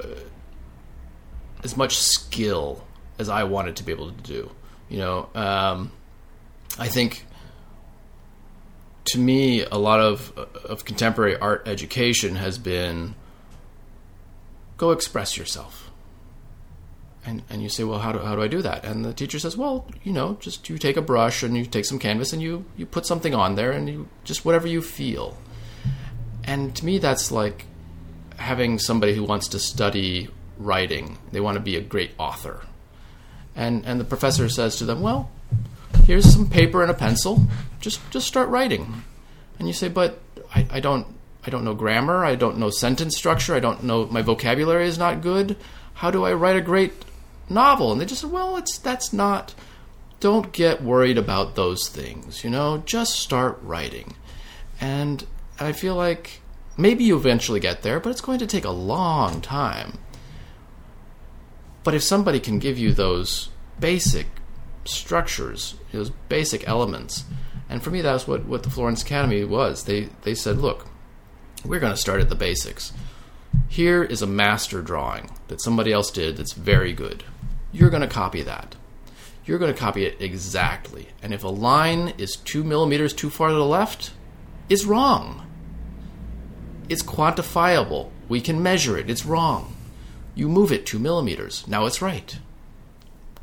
as 1.65 1.77
much 1.77 1.99
skill 1.99 2.87
as 3.19 3.29
I 3.29 3.43
wanted 3.43 3.75
to 3.75 3.83
be 3.83 3.91
able 3.91 4.13
to 4.13 4.23
do. 4.23 4.51
You 4.93 4.99
know, 4.99 5.29
um, 5.35 5.91
I 6.79 6.87
think 6.87 7.25
to 9.07 9.19
me, 9.19 9.63
a 9.65 9.79
lot 9.79 10.01
of 10.01 10.37
of 10.37 10.85
contemporary 10.85 11.35
art 11.35 11.67
education 11.67 12.37
has 12.37 12.59
been 12.59 13.15
go 14.77 14.91
express 14.91 15.39
yourself. 15.39 15.91
And 17.25 17.43
and 17.49 17.63
you 17.63 17.71
say, 17.71 17.85
well, 17.85 18.01
how 18.01 18.13
do 18.13 18.19
how 18.19 18.37
do 18.37 18.43
I 18.43 18.49
do 18.49 18.61
that? 18.61 18.85
And 18.85 19.03
the 19.03 19.15
teacher 19.15 19.39
says, 19.39 19.57
well, 19.57 19.87
you 20.03 20.13
know, 20.13 20.37
just 20.41 20.69
you 20.69 20.77
take 20.77 20.99
a 20.99 21.03
brush 21.03 21.43
and 21.43 21.57
you 21.57 21.65
take 21.65 21.87
some 21.87 21.99
canvas 21.99 22.35
and 22.35 22.43
you 22.43 22.67
you 22.77 22.85
put 22.85 23.07
something 23.07 23.35
on 23.35 23.55
there 23.55 23.73
and 23.73 23.89
you 23.89 24.09
just 24.25 24.45
whatever 24.45 24.69
you 24.69 24.83
feel. 24.83 25.39
And 26.45 26.77
to 26.77 26.85
me, 26.85 26.99
that's 26.99 27.33
like 27.33 27.65
having 28.37 28.79
somebody 28.79 29.15
who 29.15 29.25
wants 29.25 29.49
to 29.49 29.59
study 29.59 30.29
writing. 30.59 31.17
They 31.31 31.41
want 31.41 31.55
to 31.55 31.63
be 31.63 31.77
a 31.77 31.81
great 31.81 32.11
author. 32.19 32.67
And 33.55 33.85
and 33.85 34.01
the 34.01 34.05
professor 34.05 34.49
says 34.49 34.77
to 34.77 34.85
them, 34.85 35.01
well, 35.01 35.31
here's 36.05 36.33
some 36.33 36.49
paper 36.49 36.83
and 36.83 36.91
a 36.91 36.95
pencil. 36.95 37.47
Just 37.81 38.01
just 38.11 38.27
start 38.27 38.49
writing. 38.49 39.03
And 39.59 39.69
you 39.69 39.75
say, 39.75 39.89
but 39.89 40.21
I, 40.55 40.67
I 40.71 40.81
don't 40.81 41.07
I 41.47 41.51
don't 41.51 41.65
know 41.65 41.75
grammar. 41.75 42.25
I 42.25 42.35
don't 42.35 42.59
know 42.59 42.71
sentence 42.71 43.17
structure. 43.17 43.55
I 43.55 43.61
don't 43.61 43.85
know 43.85 44.07
my 44.07 44.23
vocabulary 44.23 44.87
is 44.87 44.99
not 44.99 45.23
good. 45.23 45.57
How 45.95 46.11
do 46.11 46.25
I 46.25 46.33
write 46.33 46.57
a 46.57 46.61
great 46.61 46.93
novel? 47.49 47.93
And 47.93 48.01
they 48.01 48.07
just 48.07 48.23
said, 48.23 48.31
well, 48.31 48.57
it's 48.57 48.79
that's 48.79 49.13
not. 49.13 49.55
Don't 50.21 50.53
get 50.53 50.83
worried 50.83 51.19
about 51.19 51.57
those 51.57 51.89
things. 51.89 52.45
You 52.45 52.51
know, 52.51 52.83
just 52.87 53.19
start 53.19 53.59
writing. 53.63 54.15
And 54.81 55.25
I 55.59 55.73
feel 55.73 55.97
like 55.97 56.41
maybe 56.77 57.05
you 57.05 57.17
eventually 57.17 57.61
get 57.61 57.83
there, 57.83 58.01
but 58.01 58.11
it's 58.11 58.21
going 58.21 58.39
to 58.39 58.47
take 58.47 58.65
a 58.65 58.71
long 58.71 59.41
time. 59.41 59.99
But 61.85 61.95
if 61.95 62.03
somebody 62.03 62.41
can 62.41 62.59
give 62.59 62.79
you 62.79 62.93
those 62.93 63.49
basic 63.79 64.27
structures, 64.85 65.75
those 65.93 66.11
basic 66.29 66.67
elements, 66.69 67.25
and 67.69 67.83
for 67.83 67.91
me, 67.91 68.03
that's 68.03 68.29
what, 68.29 68.45
what 68.45 68.63
the 68.63 68.71
Florence 68.71 69.03
Academy 69.03 69.45
was. 69.45 69.85
They, 69.85 70.11
they 70.23 70.35
said, 70.35 70.59
look, 70.59 70.87
we're 71.65 71.81
going 71.81 71.93
to 71.93 72.01
start 72.01 72.21
at 72.21 72.29
the 72.29 72.35
basics. 72.35 72.93
Here 73.69 74.03
is 74.03 74.23
a 74.23 74.27
master 74.27 74.83
drawing 74.83 75.31
that 75.49 75.63
somebody 75.63 75.93
else 75.93 76.11
did 76.11 76.37
that's 76.37 76.53
very 76.53 76.93
good. 76.93 77.25
You're 77.73 77.91
going 77.91 78.03
to 78.03 78.09
copy 78.09 78.43
that. 78.43 78.77
You're 79.45 79.59
going 79.59 79.73
to 79.73 79.79
copy 79.79 80.05
it 80.05 80.21
exactly. 80.21 81.09
And 81.23 81.33
if 81.33 81.45
a 81.45 81.49
line 81.49 82.15
is 82.19 82.37
two 82.37 82.63
millimeters 82.63 83.13
too 83.13 83.31
far 83.31 83.49
to 83.49 83.55
the 83.55 83.65
left, 83.65 84.13
it's 84.69 84.85
wrong. 84.85 85.47
It's 86.89 87.03
quantifiable. 87.03 88.11
We 88.29 88.41
can 88.41 88.63
measure 88.63 88.99
it. 88.99 89.09
It's 89.09 89.25
wrong. 89.25 89.75
You 90.35 90.49
move 90.49 90.73
it 90.73 90.87
two 90.87 90.99
millimeters. 90.99 91.67
Now 91.69 91.87
it's 91.87 92.03
right. 92.03 92.39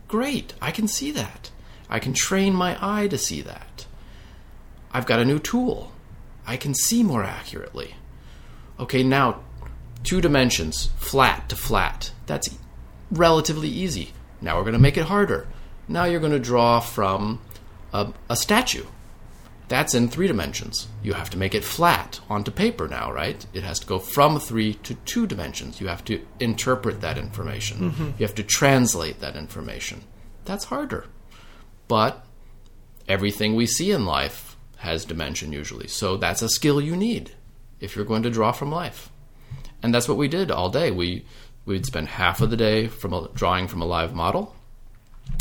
Great. 0.07 0.53
I 0.61 0.71
can 0.71 0.87
see 0.87 1.11
that. 1.11 1.51
I 1.89 1.99
can 1.99 2.13
train 2.13 2.53
my 2.53 2.77
eye 2.81 3.07
to 3.07 3.17
see 3.17 3.41
that. 3.41 3.85
I've 4.91 5.05
got 5.05 5.19
a 5.19 5.25
new 5.25 5.39
tool. 5.39 5.91
I 6.47 6.57
can 6.57 6.73
see 6.73 7.03
more 7.03 7.23
accurately. 7.23 7.95
Okay, 8.79 9.03
now 9.03 9.41
two 10.03 10.21
dimensions, 10.21 10.89
flat 10.97 11.49
to 11.49 11.55
flat. 11.55 12.11
That's 12.25 12.49
relatively 13.11 13.69
easy. 13.69 14.13
Now 14.41 14.57
we're 14.57 14.63
going 14.63 14.73
to 14.73 14.79
make 14.79 14.97
it 14.97 15.05
harder. 15.05 15.47
Now 15.87 16.05
you're 16.05 16.19
going 16.19 16.31
to 16.31 16.39
draw 16.39 16.79
from 16.79 17.41
a, 17.93 18.13
a 18.29 18.35
statue. 18.35 18.85
That's 19.69 19.93
in 19.93 20.09
three 20.09 20.27
dimensions. 20.27 20.87
You 21.03 21.13
have 21.13 21.29
to 21.29 21.37
make 21.37 21.53
it 21.53 21.63
flat 21.63 22.19
onto 22.27 22.49
paper 22.49 22.87
now, 22.87 23.11
right? 23.11 23.45
It 23.53 23.63
has 23.63 23.79
to 23.79 23.87
go 23.87 23.99
from 23.99 24.39
three 24.39 24.73
to 24.73 24.95
two 24.95 25.27
dimensions. 25.27 25.79
You 25.79 25.87
have 25.87 26.03
to 26.05 26.21
interpret 26.39 27.01
that 27.01 27.19
information. 27.19 27.91
Mm-hmm. 27.91 28.09
You 28.17 28.25
have 28.25 28.35
to 28.35 28.43
translate 28.43 29.21
that 29.21 29.35
information. 29.35 30.01
That's 30.45 30.65
harder. 30.65 31.05
But 31.87 32.25
everything 33.07 33.55
we 33.55 33.67
see 33.67 33.91
in 33.91 34.05
life 34.05 34.57
has 34.77 35.05
dimension 35.05 35.53
usually. 35.53 35.87
So 35.87 36.17
that's 36.17 36.41
a 36.41 36.49
skill 36.49 36.81
you 36.81 36.95
need 36.95 37.35
if 37.79 37.95
you're 37.95 38.05
going 38.05 38.23
to 38.23 38.29
draw 38.31 38.51
from 38.51 38.71
life. 38.71 39.11
And 39.83 39.93
that's 39.93 40.09
what 40.09 40.17
we 40.17 40.27
did 40.27 40.49
all 40.49 40.69
day. 40.69 40.89
We 40.89 41.25
we'd 41.65 41.85
spend 41.85 42.07
half 42.07 42.41
of 42.41 42.49
the 42.49 42.57
day 42.57 42.87
from 42.87 43.13
a, 43.13 43.29
drawing 43.35 43.67
from 43.67 43.83
a 43.83 43.85
live 43.85 44.15
model 44.15 44.55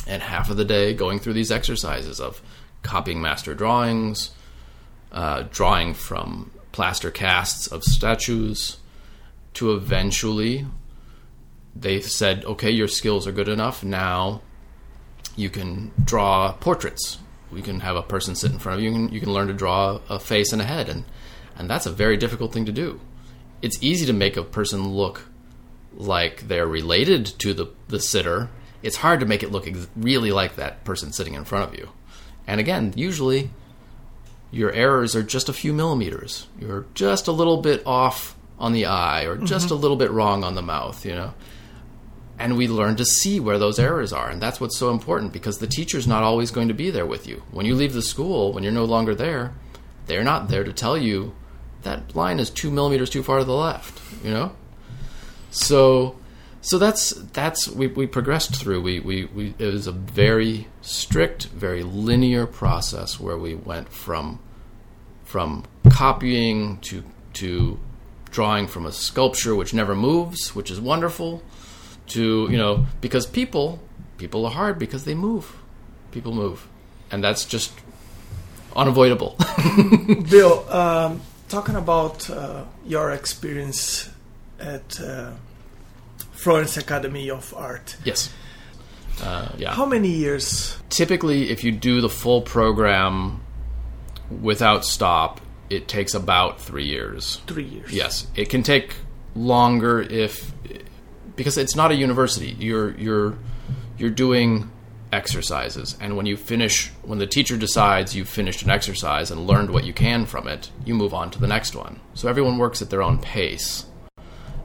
and 0.06 0.22
half 0.22 0.50
of 0.50 0.58
the 0.58 0.64
day 0.64 0.92
going 0.92 1.18
through 1.18 1.32
these 1.32 1.50
exercises 1.50 2.20
of 2.20 2.42
copying 2.82 3.20
master 3.20 3.54
drawings, 3.54 4.30
uh, 5.12 5.44
drawing 5.50 5.94
from 5.94 6.50
plaster 6.72 7.10
casts 7.10 7.66
of 7.66 7.82
statues, 7.82 8.78
to 9.54 9.72
eventually 9.72 10.66
they 11.74 12.00
said, 12.00 12.44
okay, 12.44 12.70
your 12.70 12.88
skills 12.88 13.26
are 13.26 13.32
good 13.32 13.48
enough. 13.48 13.84
Now 13.84 14.42
you 15.36 15.48
can 15.48 15.92
draw 16.02 16.52
portraits. 16.52 17.18
We 17.50 17.62
can 17.62 17.80
have 17.80 17.96
a 17.96 18.02
person 18.02 18.34
sit 18.34 18.52
in 18.52 18.58
front 18.58 18.78
of 18.78 18.84
you. 18.84 18.90
You 18.90 18.96
can, 18.96 19.14
you 19.14 19.20
can 19.20 19.32
learn 19.32 19.46
to 19.48 19.54
draw 19.54 20.00
a 20.08 20.18
face 20.18 20.52
and 20.52 20.60
a 20.60 20.64
head, 20.64 20.88
and 20.88 21.04
and 21.56 21.70
that's 21.70 21.86
a 21.86 21.92
very 21.92 22.16
difficult 22.16 22.52
thing 22.52 22.66
to 22.66 22.72
do. 22.72 23.00
It's 23.62 23.82
easy 23.82 24.06
to 24.06 24.12
make 24.12 24.36
a 24.36 24.44
person 24.44 24.90
look 24.90 25.26
like 25.94 26.46
they're 26.48 26.66
related 26.66 27.26
to 27.38 27.54
the 27.54 27.66
the 27.88 28.00
sitter. 28.00 28.50
It's 28.82 28.96
hard 28.96 29.20
to 29.20 29.26
make 29.26 29.42
it 29.42 29.50
look 29.50 29.66
ex- 29.66 29.88
really 29.96 30.30
like 30.30 30.56
that 30.56 30.84
person 30.84 31.12
sitting 31.12 31.34
in 31.34 31.44
front 31.44 31.72
of 31.72 31.78
you. 31.78 31.88
And 32.48 32.58
again, 32.58 32.94
usually 32.96 33.50
your 34.50 34.72
errors 34.72 35.14
are 35.14 35.22
just 35.22 35.50
a 35.50 35.52
few 35.52 35.74
millimeters. 35.74 36.48
You're 36.58 36.86
just 36.94 37.28
a 37.28 37.32
little 37.32 37.58
bit 37.58 37.86
off 37.86 38.34
on 38.58 38.72
the 38.72 38.86
eye 38.86 39.24
or 39.24 39.36
just 39.36 39.66
mm-hmm. 39.66 39.74
a 39.74 39.76
little 39.76 39.98
bit 39.98 40.10
wrong 40.10 40.42
on 40.42 40.54
the 40.54 40.62
mouth, 40.62 41.04
you 41.04 41.14
know. 41.14 41.34
And 42.38 42.56
we 42.56 42.66
learn 42.66 42.96
to 42.96 43.04
see 43.04 43.38
where 43.38 43.58
those 43.58 43.78
errors 43.78 44.14
are. 44.14 44.30
And 44.30 44.40
that's 44.40 44.60
what's 44.60 44.78
so 44.78 44.90
important 44.90 45.32
because 45.32 45.58
the 45.58 45.66
teacher's 45.66 46.06
not 46.06 46.22
always 46.22 46.50
going 46.50 46.68
to 46.68 46.74
be 46.74 46.88
there 46.88 47.04
with 47.04 47.26
you. 47.26 47.42
When 47.50 47.66
you 47.66 47.74
leave 47.74 47.92
the 47.92 48.02
school, 48.02 48.52
when 48.52 48.62
you're 48.64 48.72
no 48.72 48.86
longer 48.86 49.14
there, 49.14 49.52
they're 50.06 50.24
not 50.24 50.48
there 50.48 50.64
to 50.64 50.72
tell 50.72 50.96
you 50.96 51.34
that 51.82 52.16
line 52.16 52.40
is 52.40 52.48
two 52.48 52.70
millimeters 52.70 53.10
too 53.10 53.22
far 53.22 53.40
to 53.40 53.44
the 53.44 53.52
left, 53.52 54.00
you 54.24 54.30
know? 54.30 54.52
So 55.50 56.16
so 56.60 56.78
that's 56.78 57.10
that's 57.32 57.68
we, 57.68 57.86
we 57.86 58.06
progressed 58.06 58.56
through. 58.56 58.82
We, 58.82 59.00
we 59.00 59.24
we 59.26 59.54
it 59.58 59.72
was 59.72 59.86
a 59.86 59.92
very 59.92 60.66
strict, 60.82 61.46
very 61.46 61.82
linear 61.82 62.46
process 62.46 63.20
where 63.20 63.36
we 63.36 63.54
went 63.54 63.90
from 63.90 64.40
from 65.24 65.64
copying 65.90 66.78
to 66.78 67.04
to 67.34 67.78
drawing 68.30 68.66
from 68.66 68.86
a 68.86 68.92
sculpture 68.92 69.54
which 69.54 69.72
never 69.72 69.94
moves, 69.94 70.54
which 70.54 70.70
is 70.70 70.80
wonderful, 70.80 71.42
to 72.08 72.48
you 72.50 72.56
know 72.56 72.86
because 73.00 73.24
people 73.26 73.80
people 74.16 74.44
are 74.44 74.52
hard 74.52 74.78
because 74.78 75.04
they 75.04 75.14
move, 75.14 75.56
people 76.10 76.34
move, 76.34 76.66
and 77.10 77.22
that's 77.22 77.44
just 77.44 77.72
unavoidable. 78.74 79.36
Bill, 80.30 80.68
um, 80.70 81.20
talking 81.48 81.76
about 81.76 82.28
uh, 82.28 82.64
your 82.84 83.12
experience 83.12 84.10
at 84.58 85.00
uh, 85.00 85.32
Florence 86.38 86.76
Academy 86.76 87.28
of 87.30 87.52
Art. 87.54 87.96
yes. 88.04 88.32
Uh, 89.22 89.48
yeah. 89.58 89.74
How 89.74 89.84
many 89.86 90.08
years? 90.10 90.76
typically 90.90 91.50
if 91.50 91.64
you 91.64 91.72
do 91.72 92.00
the 92.00 92.08
full 92.08 92.40
program 92.42 93.40
without 94.42 94.84
stop 94.84 95.40
it 95.70 95.88
takes 95.88 96.14
about 96.14 96.60
three 96.60 96.84
years 96.86 97.40
Three 97.46 97.64
years. 97.64 97.92
yes 97.92 98.26
it 98.36 98.48
can 98.48 98.62
take 98.62 98.94
longer 99.34 100.00
if 100.00 100.52
because 101.36 101.58
it's 101.58 101.74
not 101.76 101.90
a 101.90 101.94
university 101.94 102.54
you're 102.58 102.96
you're 102.96 103.36
you're 103.98 104.10
doing 104.26 104.70
exercises 105.12 105.96
and 106.00 106.16
when 106.16 106.26
you 106.26 106.36
finish 106.36 106.88
when 107.02 107.18
the 107.18 107.26
teacher 107.26 107.56
decides 107.56 108.14
you've 108.14 108.28
finished 108.28 108.62
an 108.62 108.70
exercise 108.70 109.30
and 109.32 109.46
learned 109.46 109.70
what 109.70 109.84
you 109.84 109.92
can 109.92 110.24
from 110.26 110.46
it 110.48 110.70
you 110.86 110.94
move 110.94 111.12
on 111.12 111.30
to 111.30 111.38
the 111.40 111.46
next 111.48 111.74
one 111.74 111.98
so 112.14 112.28
everyone 112.28 112.56
works 112.58 112.80
at 112.82 112.88
their 112.90 113.02
own 113.02 113.18
pace 113.18 113.84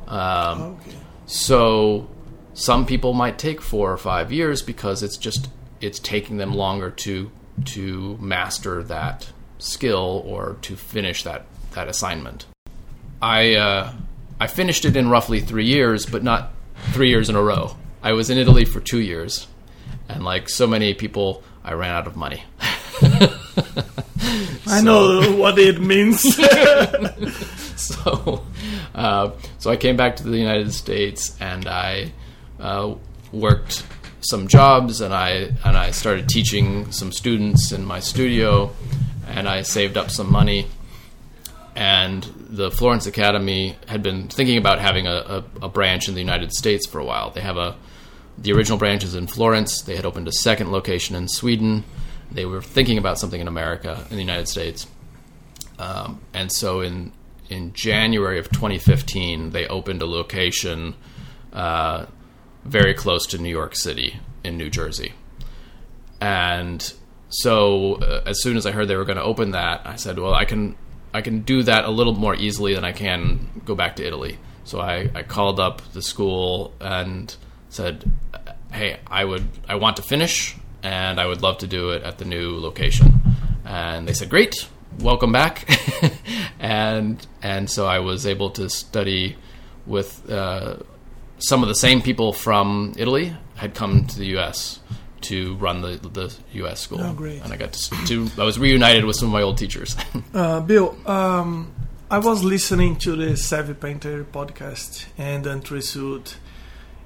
Okay. 0.08 0.96
So 1.26 2.08
some 2.54 2.86
people 2.86 3.14
might 3.14 3.38
take 3.38 3.62
four 3.62 3.92
or 3.92 3.98
five 3.98 4.32
years 4.32 4.62
because 4.62 5.04
it's 5.04 5.18
just 5.18 5.50
it's 5.82 6.00
taking 6.00 6.38
them 6.38 6.54
longer 6.54 6.90
to 6.90 7.32
to 7.66 8.18
master 8.20 8.84
that 8.84 9.32
skill 9.58 10.24
or 10.26 10.58
to 10.62 10.76
finish 10.76 11.24
that 11.24 11.46
that 11.72 11.88
assignment. 11.88 12.46
I 13.22 13.56
uh, 13.56 13.94
I 14.40 14.48
finished 14.48 14.86
it 14.86 14.96
in 14.96 15.10
roughly 15.10 15.40
three 15.40 15.66
years, 15.66 16.06
but 16.06 16.24
not 16.24 16.52
three 16.92 17.10
years 17.10 17.30
in 17.30 17.36
a 17.36 17.42
row. 17.42 17.76
I 18.02 18.14
was 18.14 18.30
in 18.30 18.38
Italy 18.38 18.66
for 18.66 18.80
two 18.80 19.00
years, 19.00 19.48
and 20.10 20.24
like 20.24 20.50
so 20.50 20.68
many 20.68 20.94
people, 20.94 21.44
I 21.64 21.74
ran 21.74 21.92
out 21.92 22.08
of 22.08 22.16
money. 22.16 22.44
I 24.68 24.82
know 24.82 25.34
what 25.38 25.58
it 25.58 25.82
means. 25.82 26.24
so 27.96 28.44
uh, 28.96 29.32
so 29.60 29.72
I 29.72 29.78
came 29.78 29.98
back 29.98 30.18
to 30.18 30.24
the 30.24 30.38
United 30.38 30.74
States 30.74 31.36
and 31.40 31.68
I 31.68 32.12
uh, 32.60 32.96
worked 33.32 33.86
some 34.22 34.48
jobs 34.48 35.02
and 35.02 35.14
I 35.14 35.52
and 35.66 35.78
I 35.78 35.92
started 35.92 36.30
teaching 36.30 36.92
some 36.92 37.12
students 37.12 37.72
in 37.72 37.86
my 37.86 38.00
studio 38.00 38.72
and 39.28 39.48
I 39.48 39.64
saved 39.64 39.98
up 39.98 40.10
some 40.10 40.32
money 40.32 40.68
and 41.76 42.24
the 42.50 42.70
Florence 42.70 43.08
Academy 43.08 43.76
had 43.88 44.04
been 44.04 44.28
thinking 44.28 44.58
about 44.58 44.80
having 44.80 45.08
a, 45.08 45.12
a, 45.12 45.44
a 45.64 45.70
branch 45.70 46.08
in 46.08 46.14
the 46.14 46.20
United 46.22 46.54
States 46.54 46.86
for 46.86 47.00
a 47.00 47.06
while. 47.06 47.32
They 47.32 47.42
have 47.42 47.58
a 47.58 47.76
the 48.38 48.52
original 48.54 48.78
branch 48.78 49.04
is 49.04 49.16
in 49.16 49.28
Florence. 49.28 49.82
They 49.82 49.96
had 49.96 50.06
opened 50.06 50.28
a 50.28 50.32
second 50.32 50.72
location 50.72 51.16
in 51.16 51.28
Sweden. 51.28 51.84
They 52.32 52.46
were 52.46 52.62
thinking 52.62 52.98
about 52.98 53.20
something 53.20 53.40
in 53.40 53.48
America, 53.48 54.06
in 54.10 54.16
the 54.16 54.24
United 54.24 54.48
States. 54.48 54.88
Um, 55.78 56.20
and 56.34 56.52
so 56.52 56.82
in 56.82 57.12
in 57.50 57.74
January 57.74 58.40
of 58.40 58.50
2015, 58.50 59.52
they 59.52 59.68
opened 59.68 60.02
a 60.02 60.06
location 60.06 60.96
uh, 61.52 62.06
very 62.64 62.94
close 62.94 63.26
to 63.28 63.38
New 63.38 63.50
York 63.50 63.76
City 63.76 64.20
in 64.44 64.58
New 64.58 64.70
Jersey. 64.70 65.14
And 66.22 66.94
so 67.30 67.96
uh, 67.96 68.24
as 68.26 68.42
soon 68.42 68.58
as 68.58 68.66
I 68.66 68.72
heard 68.72 68.88
they 68.88 68.96
were 68.96 69.06
going 69.06 69.18
to 69.18 69.24
open 69.24 69.52
that, 69.52 69.82
I 69.86 69.96
said, 69.96 70.20
"Well, 70.20 70.34
I 70.34 70.46
can 70.46 70.76
I 71.14 71.22
can 71.22 71.42
do 71.42 71.64
that 71.64 71.86
a 71.86 71.90
little 71.90 72.14
more 72.14 72.36
easily 72.36 72.74
than 72.76 72.86
I 72.86 72.92
can 72.92 73.62
go 73.66 73.76
back 73.76 73.98
to 73.98 74.06
Italy." 74.06 74.38
So 74.64 74.80
I, 74.80 75.10
I 75.14 75.24
called 75.24 75.60
up 75.60 75.82
the 75.94 76.02
school 76.02 76.74
and 76.80 77.36
said, 77.70 78.10
"Hey, 78.72 79.00
I 79.08 79.26
would 79.26 79.48
I 79.68 79.76
want 79.76 79.98
to 79.98 80.02
finish, 80.04 80.56
and 80.82 81.20
I 81.20 81.26
would 81.26 81.42
love 81.42 81.58
to 81.60 81.68
do 81.68 81.90
it 81.90 82.04
at 82.04 82.20
the 82.20 82.26
new 82.26 82.58
location." 82.58 83.22
And 83.66 84.08
they 84.08 84.14
said, 84.14 84.30
"Great, 84.30 84.68
welcome 85.00 85.32
back." 85.32 85.68
and 86.60 87.26
and 87.42 87.70
so 87.70 87.86
I 87.86 88.00
was 88.00 88.26
able 88.26 88.52
to 88.52 88.70
study 88.70 89.36
with 89.86 90.30
uh, 90.30 90.78
some 91.40 91.62
of 91.62 91.70
the 91.70 91.76
same 91.76 92.02
people 92.02 92.34
from 92.34 92.94
Italy 92.98 93.36
had 93.56 93.74
come 93.76 94.06
to 94.08 94.18
the 94.18 94.28
U.S. 94.38 94.80
to 95.22 95.56
run 95.56 95.82
the 95.82 95.98
the 95.98 96.36
U.S. 96.54 96.80
school. 96.80 97.02
Oh, 97.02 97.14
great. 97.14 97.42
And 97.44 97.52
I 97.52 97.58
got 97.58 97.74
to, 97.74 98.06
to 98.06 98.42
I 98.42 98.44
was 98.44 98.58
reunited 98.60 99.06
with 99.06 99.16
some 99.16 99.30
of 99.30 99.34
my 99.34 99.42
old 99.42 99.58
teachers. 99.58 99.96
Uh, 100.34 100.60
Bill, 100.62 100.98
um, 101.06 101.72
I 102.10 102.18
was 102.18 102.44
listening 102.44 102.96
to 102.98 103.16
the 103.16 103.38
Savvy 103.38 103.76
Painter 103.76 104.24
podcast, 104.24 105.06
and 105.18 105.46
Antrese 105.46 105.96
Wood 105.96 106.34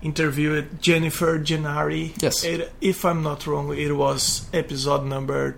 interviewed 0.01 0.81
Jennifer 0.81 1.39
Gennari. 1.39 2.21
Yes. 2.21 2.43
It, 2.43 2.71
if 2.79 3.03
I'm 3.03 3.23
not 3.23 3.47
wrong, 3.47 3.75
it 3.75 3.91
was 3.95 4.47
episode 4.53 5.05
number 5.05 5.57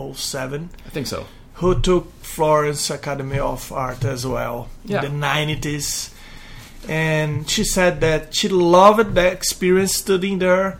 207, 0.00 0.70
I 0.86 0.90
think 0.90 1.06
so. 1.06 1.26
who 1.54 1.78
took 1.80 2.12
Florence 2.22 2.88
Academy 2.90 3.38
of 3.38 3.70
Art 3.72 4.04
as 4.04 4.26
well 4.26 4.68
Yeah. 4.84 5.04
in 5.04 5.20
the 5.20 5.26
90s. 5.26 6.10
And 6.88 7.48
she 7.48 7.64
said 7.64 8.00
that 8.00 8.34
she 8.34 8.48
loved 8.48 9.14
the 9.14 9.26
experience 9.26 9.94
studying 9.96 10.38
there. 10.38 10.78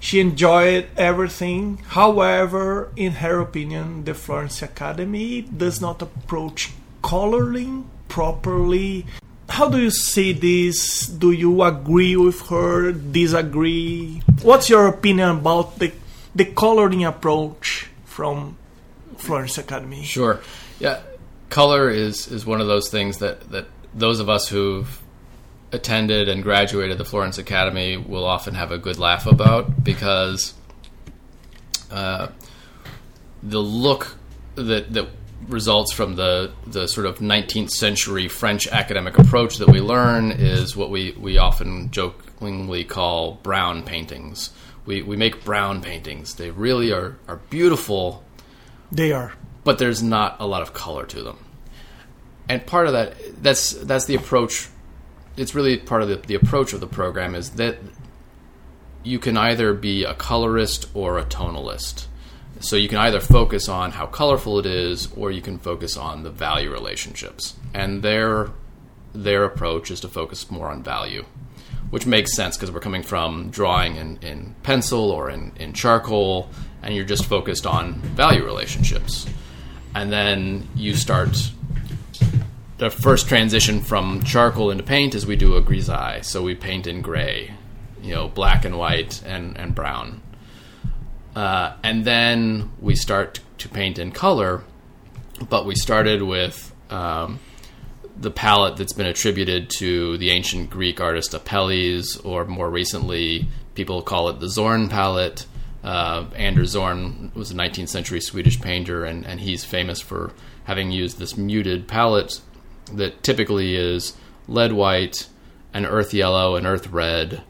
She 0.00 0.18
enjoyed 0.20 0.86
everything. 0.96 1.78
However, 1.88 2.88
in 2.96 3.12
her 3.22 3.40
opinion, 3.40 4.04
the 4.04 4.14
Florence 4.14 4.62
Academy 4.62 5.42
does 5.42 5.80
not 5.80 6.00
approach 6.00 6.70
coloring 7.02 7.84
properly. 8.08 9.04
How 9.50 9.68
do 9.68 9.78
you 9.78 9.90
see 9.90 10.32
this? 10.32 11.06
Do 11.06 11.30
you 11.30 11.62
agree 11.62 12.16
with 12.16 12.40
her? 12.48 12.90
Disagree? 12.92 14.22
What's 14.42 14.70
your 14.70 14.86
opinion 14.88 15.30
about 15.44 15.78
the 15.78 15.92
the 16.34 16.46
coloring 16.46 17.04
approach 17.04 17.88
from 18.06 18.56
Florence 19.22 19.58
Academy? 19.58 20.02
Sure. 20.02 20.40
Yeah. 20.78 21.00
Color 21.48 21.90
is 21.90 22.28
is 22.28 22.46
one 22.46 22.60
of 22.60 22.66
those 22.66 22.88
things 22.88 23.18
that 23.18 23.50
that 23.50 23.66
those 23.94 24.20
of 24.20 24.28
us 24.28 24.48
who've 24.48 25.02
attended 25.70 26.28
and 26.28 26.42
graduated 26.42 26.98
the 26.98 27.04
Florence 27.04 27.38
Academy 27.38 27.96
will 27.96 28.24
often 28.24 28.54
have 28.54 28.72
a 28.72 28.78
good 28.78 28.98
laugh 28.98 29.26
about 29.26 29.84
because 29.84 30.54
uh, 31.90 32.28
the 33.42 33.60
look 33.60 34.16
that 34.54 34.92
that 34.92 35.08
results 35.48 35.92
from 35.92 36.14
the 36.16 36.52
the 36.66 36.86
sort 36.86 37.06
of 37.06 37.18
19th 37.18 37.70
century 37.70 38.28
French 38.28 38.66
academic 38.68 39.18
approach 39.18 39.56
that 39.58 39.68
we 39.68 39.80
learn 39.80 40.30
is 40.30 40.76
what 40.76 40.90
we 40.90 41.12
we 41.12 41.38
often 41.38 41.90
jokingly 41.90 42.84
call 42.84 43.34
brown 43.42 43.82
paintings. 43.82 44.50
We 44.86 45.02
we 45.02 45.16
make 45.16 45.44
brown 45.44 45.82
paintings. 45.82 46.34
They 46.34 46.50
really 46.50 46.92
are 46.92 47.18
are 47.28 47.36
beautiful 47.50 48.24
They 48.92 49.10
are. 49.10 49.32
but 49.64 49.78
there's 49.78 50.02
not 50.02 50.36
a 50.38 50.46
lot 50.46 50.62
of 50.62 50.72
color 50.74 51.06
to 51.06 51.22
them. 51.22 51.38
And 52.48 52.64
part 52.66 52.86
of 52.86 52.92
that 52.92 53.16
that's 53.42 53.72
that's 53.72 54.04
the 54.04 54.14
approach 54.14 54.68
it's 55.36 55.54
really 55.54 55.78
part 55.78 56.02
of 56.02 56.08
the, 56.08 56.16
the 56.16 56.34
approach 56.34 56.72
of 56.72 56.80
the 56.80 56.86
program 56.86 57.34
is 57.34 57.50
that 57.52 57.78
you 59.02 59.18
can 59.18 59.36
either 59.36 59.72
be 59.72 60.04
a 60.04 60.14
colorist 60.14 60.88
or 60.94 61.18
a 61.18 61.24
tonalist. 61.24 62.06
So 62.60 62.76
you 62.76 62.88
can 62.88 62.98
either 62.98 63.18
focus 63.18 63.68
on 63.68 63.92
how 63.92 64.06
colorful 64.06 64.58
it 64.58 64.66
is 64.66 65.08
or 65.16 65.30
you 65.30 65.42
can 65.42 65.58
focus 65.58 65.96
on 65.96 66.22
the 66.22 66.30
value 66.30 66.70
relationships. 66.70 67.54
And 67.74 68.02
their 68.02 68.50
their 69.14 69.44
approach 69.44 69.90
is 69.90 70.00
to 70.00 70.08
focus 70.08 70.50
more 70.50 70.68
on 70.70 70.82
value, 70.82 71.24
which 71.90 72.06
makes 72.06 72.34
sense 72.34 72.56
because 72.56 72.70
we're 72.70 72.80
coming 72.80 73.02
from 73.02 73.50
drawing 73.50 73.96
in, 73.96 74.18
in 74.22 74.54
pencil 74.62 75.10
or 75.10 75.28
in, 75.28 75.52
in 75.56 75.72
charcoal, 75.72 76.48
and 76.82 76.94
you're 76.94 77.04
just 77.04 77.26
focused 77.26 77.66
on 77.66 77.94
value 77.94 78.44
relationships. 78.44 79.26
And 79.94 80.12
then 80.12 80.68
you 80.74 80.94
start 80.94 81.50
the 82.78 82.90
first 82.90 83.28
transition 83.28 83.80
from 83.80 84.24
charcoal 84.24 84.70
into 84.70 84.82
paint 84.82 85.14
is 85.14 85.24
we 85.24 85.36
do 85.36 85.54
a 85.54 85.62
grisaille. 85.62 86.24
So 86.24 86.42
we 86.42 86.54
paint 86.54 86.86
in 86.88 87.00
gray, 87.00 87.54
you 88.02 88.12
know, 88.12 88.28
black 88.28 88.64
and 88.64 88.76
white 88.76 89.22
and, 89.24 89.56
and 89.56 89.74
brown. 89.74 90.20
Uh, 91.36 91.74
and 91.82 92.04
then 92.04 92.72
we 92.80 92.96
start 92.96 93.40
to 93.58 93.68
paint 93.68 93.98
in 93.98 94.10
color, 94.10 94.62
but 95.48 95.64
we 95.64 95.74
started 95.76 96.22
with 96.22 96.74
um, 96.90 97.38
the 98.16 98.30
palette 98.30 98.76
that's 98.76 98.92
been 98.92 99.06
attributed 99.06 99.70
to 99.78 100.18
the 100.18 100.30
ancient 100.30 100.68
Greek 100.68 101.00
artist 101.00 101.34
Apelles, 101.34 102.16
or 102.24 102.44
more 102.44 102.68
recently, 102.68 103.46
people 103.74 104.02
call 104.02 104.28
it 104.28 104.40
the 104.40 104.48
Zorn 104.48 104.88
palette. 104.88 105.46
Uh, 105.82 106.26
Anders 106.36 106.70
Zorn 106.70 107.32
was 107.34 107.50
a 107.50 107.54
19th 107.54 107.88
century 107.88 108.20
Swedish 108.20 108.60
painter, 108.60 109.04
and, 109.04 109.26
and 109.26 109.40
he's 109.40 109.64
famous 109.64 110.00
for 110.00 110.32
having 110.64 110.90
used 110.90 111.18
this 111.18 111.36
muted 111.36 111.88
palette 111.88 112.40
that 112.92 113.22
typically 113.22 113.74
is 113.74 114.16
lead 114.46 114.72
white 114.72 115.26
an 115.74 115.86
earth 115.86 116.12
yellow, 116.12 116.56
an 116.56 116.66
earth 116.66 116.88
red, 116.88 117.42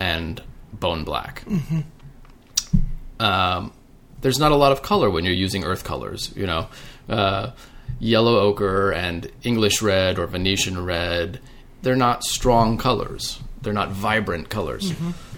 and 0.00 0.42
bone 0.72 1.04
black. 1.04 1.44
Um, 3.20 3.72
there's 4.20 4.38
not 4.38 4.52
a 4.52 4.56
lot 4.56 4.72
of 4.72 4.82
color 4.82 5.10
when 5.10 5.24
you're 5.24 5.34
using 5.34 5.64
earth 5.64 5.84
colors. 5.84 6.32
You 6.36 6.46
know, 6.46 6.68
uh, 7.08 7.50
yellow 7.98 8.38
ochre 8.38 8.92
and 8.92 9.30
English 9.42 9.82
red 9.82 10.18
or 10.18 10.26
Venetian 10.26 10.84
red. 10.84 11.40
They're 11.82 11.96
not 11.96 12.24
strong 12.24 12.78
colors. 12.78 13.40
They're 13.62 13.72
not 13.72 13.90
vibrant 13.90 14.48
colors. 14.50 14.92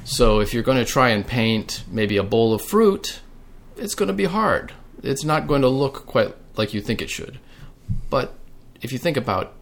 So 0.04 0.40
if 0.40 0.52
you're 0.52 0.62
going 0.62 0.78
to 0.78 0.84
try 0.84 1.10
and 1.10 1.26
paint 1.26 1.84
maybe 1.90 2.16
a 2.16 2.22
bowl 2.22 2.52
of 2.52 2.62
fruit, 2.62 3.20
it's 3.76 3.94
going 3.94 4.08
to 4.08 4.14
be 4.14 4.26
hard. 4.26 4.72
It's 5.02 5.24
not 5.24 5.46
going 5.46 5.62
to 5.62 5.68
look 5.68 6.06
quite 6.06 6.34
like 6.56 6.74
you 6.74 6.80
think 6.80 7.00
it 7.00 7.10
should. 7.10 7.38
But 8.10 8.34
if 8.82 8.92
you 8.92 8.98
think 8.98 9.16
about 9.16 9.54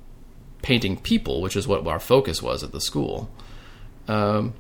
painting 0.63 0.97
people, 0.97 1.41
which 1.41 1.57
is 1.57 1.69
what 1.69 1.87
our 1.87 2.01
focus 2.01 2.43
was 2.43 2.63
at 2.63 2.73
the 2.73 2.81
school, 2.81 3.31
um, 4.09 4.55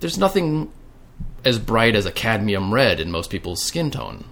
there's 0.00 0.18
nothing 0.18 0.72
as 1.44 1.58
bright 1.58 1.94
as 1.94 2.06
a 2.06 2.12
cadmium 2.12 2.72
red 2.72 3.00
in 3.00 3.10
most 3.10 3.30
people's 3.30 3.62
skin 3.62 3.90
tone. 3.90 4.24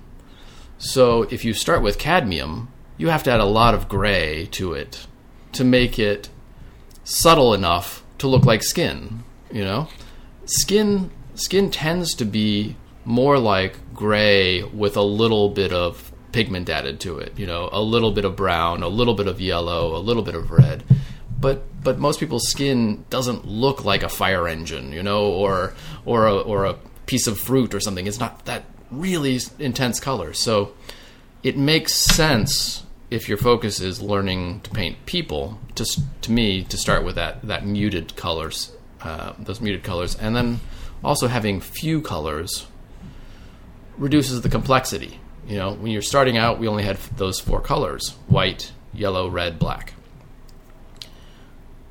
So 0.79 1.23
if 1.25 1.45
you 1.45 1.53
start 1.53 1.83
with 1.83 1.99
cadmium, 1.99 2.69
you 2.97 3.09
have 3.09 3.23
to 3.25 3.31
add 3.31 3.41
a 3.41 3.45
lot 3.45 3.75
of 3.75 3.89
gray 3.89 4.47
to 4.53 4.73
it 4.73 5.07
to 5.53 5.65
make 5.65 5.99
it 5.99 6.29
subtle 7.05 7.53
enough 7.53 8.03
to 8.21 8.29
look 8.29 8.45
like 8.45 8.63
skin, 8.63 9.25
you 9.51 9.65
know? 9.65 9.89
Skin 10.45 11.11
skin 11.35 11.71
tends 11.71 12.15
to 12.15 12.25
be 12.25 12.77
more 13.05 13.39
like 13.39 13.77
gray 13.95 14.63
with 14.63 14.97
a 14.97 15.03
little 15.03 15.49
bit 15.49 15.73
of 15.73 16.13
pigment 16.33 16.69
added 16.71 17.01
to 17.01 17.19
it, 17.19 17.39
you 17.39 17.47
know, 17.47 17.69
a 17.73 17.81
little 17.81 18.13
bit 18.13 18.25
of 18.25 18.37
brown, 18.37 18.83
a 18.83 18.89
little 18.89 19.15
bit 19.15 19.27
of 19.27 19.41
yellow, 19.41 19.97
a 19.97 19.99
little 19.99 20.23
bit 20.23 20.35
of 20.35 20.51
red. 20.51 20.85
But 21.41 21.63
but 21.83 21.99
most 21.99 22.21
people's 22.21 22.49
skin 22.49 23.05
doesn't 23.11 23.47
look 23.47 23.85
like 23.85 24.03
a 24.03 24.09
fire 24.09 24.47
engine, 24.47 24.93
you 24.93 25.03
know, 25.03 25.25
or 25.25 25.75
or 26.05 26.27
a, 26.27 26.37
or 26.37 26.67
a 26.67 26.75
piece 27.07 27.27
of 27.27 27.39
fruit 27.39 27.75
or 27.75 27.81
something. 27.81 28.07
It's 28.07 28.21
not 28.21 28.45
that 28.45 28.65
really 28.91 29.41
intense 29.59 29.99
color. 30.01 30.33
So 30.33 30.75
it 31.43 31.57
makes 31.57 31.95
sense 31.95 32.85
if 33.11 33.29
your 33.29 33.39
focus 33.39 33.81
is 33.81 34.01
learning 34.01 34.61
to 34.61 34.71
paint 34.71 35.05
people, 35.05 35.59
just 35.75 36.01
to 36.23 36.33
me, 36.33 36.63
to 36.65 36.77
start 36.77 37.05
with 37.05 37.17
that 37.17 37.43
that 37.43 37.67
muted 37.67 38.15
colors, 38.17 38.73
uh, 39.03 39.33
those 39.39 39.61
muted 39.61 39.83
colors, 39.83 40.15
and 40.15 40.37
then 40.37 40.61
also 41.03 41.27
having 41.27 41.61
few 41.61 42.01
colors 42.01 42.67
reduces 43.99 44.41
the 44.43 44.49
complexity. 44.49 45.21
You 45.47 45.57
know, 45.57 45.73
when 45.75 45.91
you're 45.91 46.03
starting 46.03 46.37
out, 46.39 46.61
we 46.61 46.69
only 46.69 46.85
had 46.85 46.97
those 47.17 47.41
four 47.41 47.61
colors: 47.61 48.11
white, 48.29 48.73
yellow, 48.93 49.29
red, 49.29 49.59
black. 49.59 49.95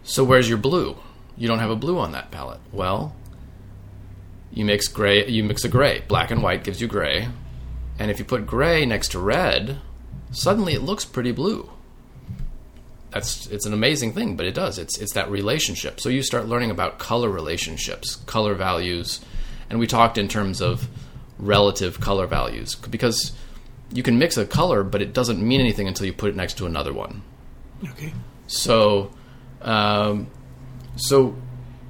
So 0.03 0.23
where's 0.23 0.47
your 0.47 0.57
blue? 0.57 0.97
You 1.37 1.47
don't 1.47 1.59
have 1.59 1.69
a 1.69 1.75
blue 1.75 1.99
on 1.99 2.13
that 2.13 2.31
palette. 2.31 2.61
Well, 2.71 3.13
you 4.51 4.63
mix 4.63 4.87
gray. 4.87 5.27
You 5.27 5.43
mix 5.43 5.65
a 5.65 5.69
gray. 5.69 6.03
Black 6.07 6.31
and 6.31 6.41
white 6.41 6.63
gives 6.63 6.79
you 6.79 6.87
gray, 6.87 7.27
and 7.99 8.09
if 8.09 8.19
you 8.19 8.25
put 8.25 8.47
gray 8.47 8.85
next 8.85 9.11
to 9.11 9.19
red, 9.19 9.79
suddenly 10.31 10.73
it 10.73 10.81
looks 10.81 11.05
pretty 11.05 11.31
blue. 11.31 11.69
That's 13.11 13.47
it's 13.47 13.65
an 13.65 13.73
amazing 13.73 14.13
thing, 14.13 14.35
but 14.35 14.45
it 14.45 14.53
does. 14.53 14.77
It's 14.77 14.97
it's 14.99 15.13
that 15.13 15.31
relationship. 15.31 15.99
So 15.99 16.09
you 16.09 16.21
start 16.21 16.47
learning 16.47 16.69
about 16.69 16.99
color 16.99 17.29
relationships, 17.29 18.15
color 18.15 18.53
values, 18.53 19.19
and 19.69 19.79
we 19.79 19.87
talked 19.87 20.17
in 20.17 20.27
terms 20.27 20.61
of 20.61 20.87
relative 21.39 21.99
color 21.99 22.27
values 22.27 22.75
because 22.75 23.33
you 23.91 24.03
can 24.03 24.19
mix 24.19 24.37
a 24.37 24.45
color, 24.45 24.83
but 24.83 25.01
it 25.01 25.13
doesn't 25.13 25.41
mean 25.41 25.59
anything 25.59 25.87
until 25.87 26.05
you 26.05 26.13
put 26.13 26.29
it 26.29 26.35
next 26.35 26.57
to 26.57 26.65
another 26.65 26.93
one. 26.93 27.23
Okay. 27.83 28.13
So, 28.47 29.11
um, 29.61 30.27
so 30.95 31.35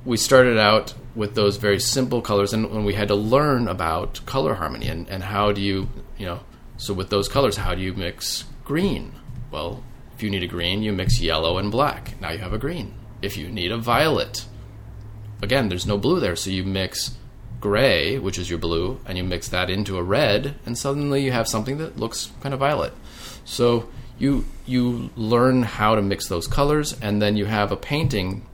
we 0.06 0.17
started 0.17 0.58
out 0.58 0.93
with 1.15 1.36
those 1.36 1.58
very 1.58 1.80
simple 1.80 2.21
colors, 2.21 2.54
and, 2.54 2.65
and 2.65 2.86
we 2.86 2.93
had 2.93 3.10
to 3.10 3.15
learn 3.15 3.67
about 3.67 4.25
color 4.25 4.54
harmony 4.54 4.88
and, 4.88 5.10
and 5.10 5.23
how 5.23 5.52
do 5.52 5.62
you, 5.62 5.89
you 6.17 6.25
know, 6.25 6.39
so 6.80 6.94
with 6.94 7.10
those 7.10 7.28
colors, 7.28 7.58
how 7.58 7.76
do 7.76 7.82
you 7.82 7.94
mix 7.94 8.46
green? 8.63 9.12
Well, 9.52 9.84
if 10.15 10.24
you 10.24 10.30
need 10.30 10.44
a 10.44 10.48
green, 10.48 10.82
you 10.82 10.94
mix 10.94 11.20
yellow 11.20 11.58
and 11.58 11.70
black. 11.70 12.20
Now 12.22 12.32
you 12.32 12.38
have 12.38 12.54
a 12.54 12.58
green. 12.58 12.94
If 13.22 13.36
you 13.36 13.50
need 13.50 13.74
a 13.74 13.78
violet, 13.78 14.46
again, 15.42 15.68
there's 15.68 15.86
no 15.86 15.98
blue 15.98 16.22
there, 16.22 16.38
so 16.38 16.50
you 16.50 16.63
mix 16.63 17.18
gray, 17.60 18.18
which 18.18 18.39
is 18.39 18.50
your 18.50 18.60
blue, 18.60 19.02
and 19.06 19.18
you 19.18 19.26
mix 19.26 19.50
that 19.50 19.70
into 19.70 19.98
a 19.98 20.04
red, 20.04 20.56
and 20.65 20.78
suddenly 20.78 21.22
you 21.22 21.34
have 21.34 21.50
something 21.50 21.80
that 21.80 22.00
looks 22.00 22.32
kind 22.39 22.54
of 22.54 22.62
violet. 22.62 22.94
So 23.44 23.89
you 24.18 24.46
you 24.65 25.10
learn 25.18 25.63
how 25.63 25.96
to 25.96 26.02
mix 26.02 26.30
those 26.30 26.48
colors, 26.48 26.98
and 27.02 27.22
then 27.22 27.36
you 27.36 27.46
have 27.46 27.74
a 27.74 27.78
painting 27.78 28.46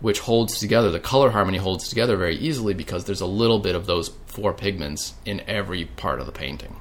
which 0.00 0.20
holds 0.20 0.60
together. 0.60 0.92
The 0.92 1.00
color 1.00 1.30
harmony 1.30 1.58
holds 1.58 1.88
together 1.88 2.16
very 2.16 2.36
easily 2.36 2.74
because 2.74 3.06
there's 3.06 3.20
a 3.20 3.26
little 3.26 3.58
bit 3.58 3.74
of 3.74 3.86
those 3.86 4.12
four 4.26 4.52
pigments 4.52 5.14
in 5.24 5.42
every 5.48 5.84
part 5.84 6.20
of 6.20 6.26
the 6.26 6.32
painting. 6.32 6.76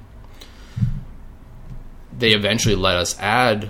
They 2.17 2.31
eventually 2.31 2.75
let 2.75 2.95
us 2.95 3.17
add 3.19 3.69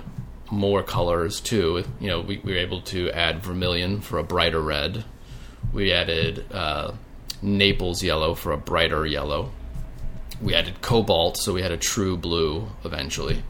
more 0.51 0.83
colors 0.83 1.39
too. 1.39 1.83
You 1.99 2.07
know, 2.07 2.21
we, 2.21 2.39
we 2.39 2.53
were 2.53 2.59
able 2.59 2.81
to 2.81 3.09
add 3.11 3.43
vermilion 3.43 4.01
for 4.01 4.19
a 4.19 4.23
brighter 4.23 4.61
red. 4.61 5.03
We 5.71 5.91
added 5.91 6.45
uh, 6.51 6.93
Naples 7.41 8.03
yellow 8.03 8.35
for 8.35 8.51
a 8.51 8.57
brighter 8.57 9.05
yellow. 9.05 9.51
We 10.41 10.53
added 10.55 10.81
cobalt, 10.81 11.37
so 11.37 11.53
we 11.53 11.61
had 11.61 11.71
a 11.71 11.77
true 11.77 12.17
blue 12.17 12.67
eventually. 12.83 13.43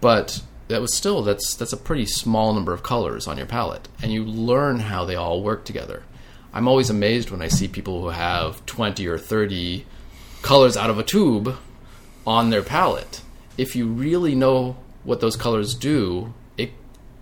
But 0.00 0.42
that 0.68 0.80
was 0.80 0.94
still 0.94 1.22
that's 1.22 1.54
that's 1.56 1.72
a 1.72 1.76
pretty 1.76 2.06
small 2.06 2.54
number 2.54 2.72
of 2.72 2.82
colors 2.82 3.26
on 3.26 3.36
your 3.36 3.46
palette, 3.46 3.88
and 4.02 4.12
you 4.12 4.24
learn 4.24 4.80
how 4.80 5.04
they 5.04 5.16
all 5.16 5.42
work 5.42 5.64
together. 5.64 6.04
I'm 6.52 6.68
always 6.68 6.90
amazed 6.90 7.30
when 7.30 7.42
I 7.42 7.48
see 7.48 7.68
people 7.68 8.00
who 8.00 8.08
have 8.08 8.64
20 8.66 9.06
or 9.06 9.18
30 9.18 9.86
colors 10.42 10.76
out 10.76 10.90
of 10.90 10.98
a 10.98 11.04
tube 11.04 11.56
on 12.26 12.50
their 12.50 12.62
palette. 12.62 13.20
If 13.60 13.76
you 13.76 13.86
really 13.86 14.34
know 14.34 14.76
what 15.04 15.20
those 15.20 15.36
colors 15.36 15.74
do, 15.74 16.32
it, 16.56 16.70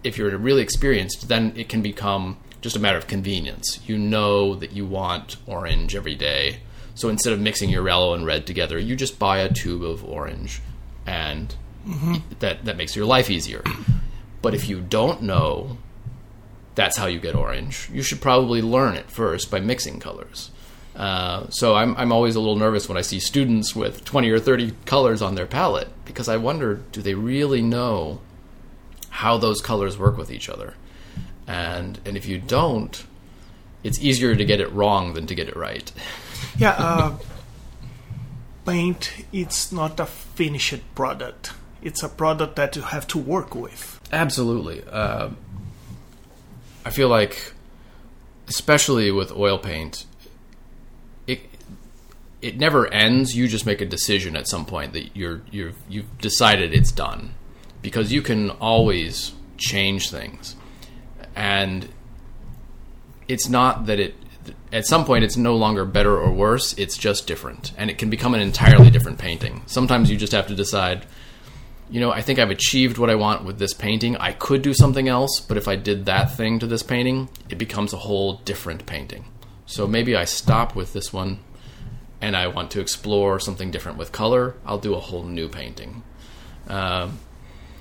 if 0.05 0.16
you're 0.16 0.37
really 0.38 0.62
experienced, 0.62 1.29
then 1.29 1.53
it 1.57 1.68
can 1.68 1.83
become 1.83 2.38
just 2.61 2.77
a 2.77 2.79
matter 2.79 2.98
of 2.98 3.09
convenience. 3.09 3.81
You 3.87 3.98
know 3.98 4.55
that 4.55 4.72
you 4.72 4.87
want 4.87 5.37
orange 5.46 5.96
every 5.96 6.14
day. 6.14 6.61
So 6.94 7.09
instead 7.09 7.33
of 7.33 7.40
mixing 7.40 7.70
your 7.70 7.87
yellow 7.87 8.14
and 8.14 8.24
red 8.24 8.46
together, 8.46 8.79
you 8.79 8.94
just 8.94 9.18
buy 9.18 9.38
a 9.38 9.53
tube 9.53 9.83
of 9.83 10.05
orange 10.05 10.61
and 11.07 11.55
mm-hmm. 11.87 12.14
that 12.38 12.64
that 12.64 12.77
makes 12.77 12.94
your 12.94 13.07
life 13.07 13.31
easier. 13.31 13.62
But 14.42 14.55
if 14.55 14.68
you 14.68 14.81
don't 14.81 15.22
know 15.22 15.79
that's 16.79 16.96
how 16.96 17.07
you 17.07 17.18
get 17.18 17.35
orange, 17.35 17.90
you 17.92 18.03
should 18.03 18.20
probably 18.20 18.62
learn 18.62 18.94
it 18.94 19.11
first 19.11 19.51
by 19.51 19.59
mixing 19.59 19.98
colors. 19.98 20.53
Uh, 20.99 21.49
so 21.51 21.77
I'm 21.77 21.97
I'm 21.97 22.11
always 22.11 22.35
a 22.35 22.41
little 22.41 22.57
nervous 22.57 22.89
when 22.89 22.99
I 22.99 23.03
see 23.03 23.21
students 23.21 23.75
with 23.77 24.05
20 24.05 24.31
or 24.31 24.41
30 24.41 24.73
colors 24.85 25.23
on 25.23 25.37
their 25.37 25.47
palette 25.47 25.89
because 26.05 26.29
I 26.29 26.37
wonder 26.39 26.81
do 26.91 27.01
they 27.01 27.15
really 27.15 27.63
know 27.63 28.21
how 29.09 29.39
those 29.39 29.61
colors 29.61 29.97
work 29.97 30.19
with 30.19 30.33
each 30.33 30.49
other? 30.49 30.75
And 31.47 32.01
and 32.05 32.17
if 32.17 32.27
you 32.27 32.39
don't, 32.39 33.07
it's 33.85 34.01
easier 34.01 34.35
to 34.35 34.45
get 34.45 34.61
it 34.61 34.73
wrong 34.73 35.15
than 35.15 35.29
to 35.29 35.35
get 35.35 35.49
it 35.49 35.57
right. 35.57 35.91
Yeah, 36.57 36.77
uh, 36.79 37.19
paint 38.65 39.25
it's 39.33 39.73
not 39.73 39.99
a 39.99 40.07
finished 40.07 40.83
product. 40.95 41.53
It's 41.83 42.03
a 42.03 42.09
product 42.09 42.57
that 42.57 42.77
you 42.77 42.83
have 42.83 43.07
to 43.09 43.19
work 43.19 43.55
with. 43.55 44.01
Absolutely. 44.13 44.83
Uh, 44.91 45.31
I 46.85 46.91
feel 46.91 47.09
like, 47.09 47.53
especially 48.49 49.11
with 49.11 49.33
oil 49.33 49.59
paint, 49.59 50.05
it 52.40 52.57
never 52.57 52.87
ends. 52.92 53.37
You 53.37 53.48
just 53.48 53.66
make 53.66 53.81
a 53.81 53.87
decision 53.87 54.37
at 54.37 54.48
some 54.48 54.64
point 54.64 54.92
that 54.92 55.16
you're 55.16 55.42
you're 55.51 55.72
you've 55.88 56.18
decided 56.18 56.72
it's 56.72 56.92
done, 56.92 57.35
because 57.83 58.12
you 58.12 58.22
can 58.22 58.51
always 58.51 59.33
change 59.57 60.11
things, 60.11 60.57
and 61.35 61.88
it's 63.27 63.48
not 63.48 63.87
that 63.87 64.01
it. 64.01 64.14
At 64.72 64.87
some 64.87 65.05
point, 65.05 65.24
it's 65.24 65.37
no 65.37 65.57
longer 65.57 65.85
better 65.85 66.16
or 66.16 66.31
worse. 66.33 66.72
It's 66.79 66.96
just 66.96 67.27
different, 67.27 67.72
and 67.77 67.90
it 67.90 67.98
can 67.98 68.09
become 68.09 68.35
an 68.35 68.40
entirely 68.40 68.90
different 68.90 69.18
painting. 69.18 69.62
Sometimes 69.66 70.11
you 70.11 70.16
just 70.16 70.33
have 70.33 70.46
to 70.46 70.55
decide 70.55 71.07
you 71.90 72.01
know, 72.01 72.11
I 72.11 72.20
think 72.20 72.38
I've 72.38 72.51
achieved 72.51 72.98
what 72.98 73.11
I 73.11 73.14
want 73.14 73.44
with 73.44 73.59
this 73.59 73.72
painting. 73.72 74.16
I 74.16 74.33
could 74.33 74.62
do 74.62 74.74
something 74.74 75.09
else, 75.09 75.40
but 75.40 75.57
if 75.57 75.68
I 75.68 75.77
did 75.77 76.05
that 76.07 76.37
thing 76.37 76.59
to 76.59 76.66
this 76.66 76.83
painting, 76.83 77.31
it 77.48 77.57
becomes 77.57 77.92
a 77.92 77.98
whole 77.98 78.35
different 78.44 78.85
painting. 78.87 79.24
So 79.66 79.87
maybe 79.87 80.14
I 80.16 80.24
stop 80.24 80.74
with 80.74 80.92
this 80.92 81.12
one 81.12 81.40
and 82.21 82.37
I 82.37 82.49
want 82.49 82.71
to 82.73 82.81
explore 82.81 83.39
something 83.41 83.71
different 83.71 83.99
with 83.99 84.13
color. 84.13 84.55
I'll 84.67 84.79
do 84.79 84.95
a 84.95 85.01
whole 85.01 85.25
new 85.25 85.49
painting. 85.49 86.03
Um, 86.69 87.19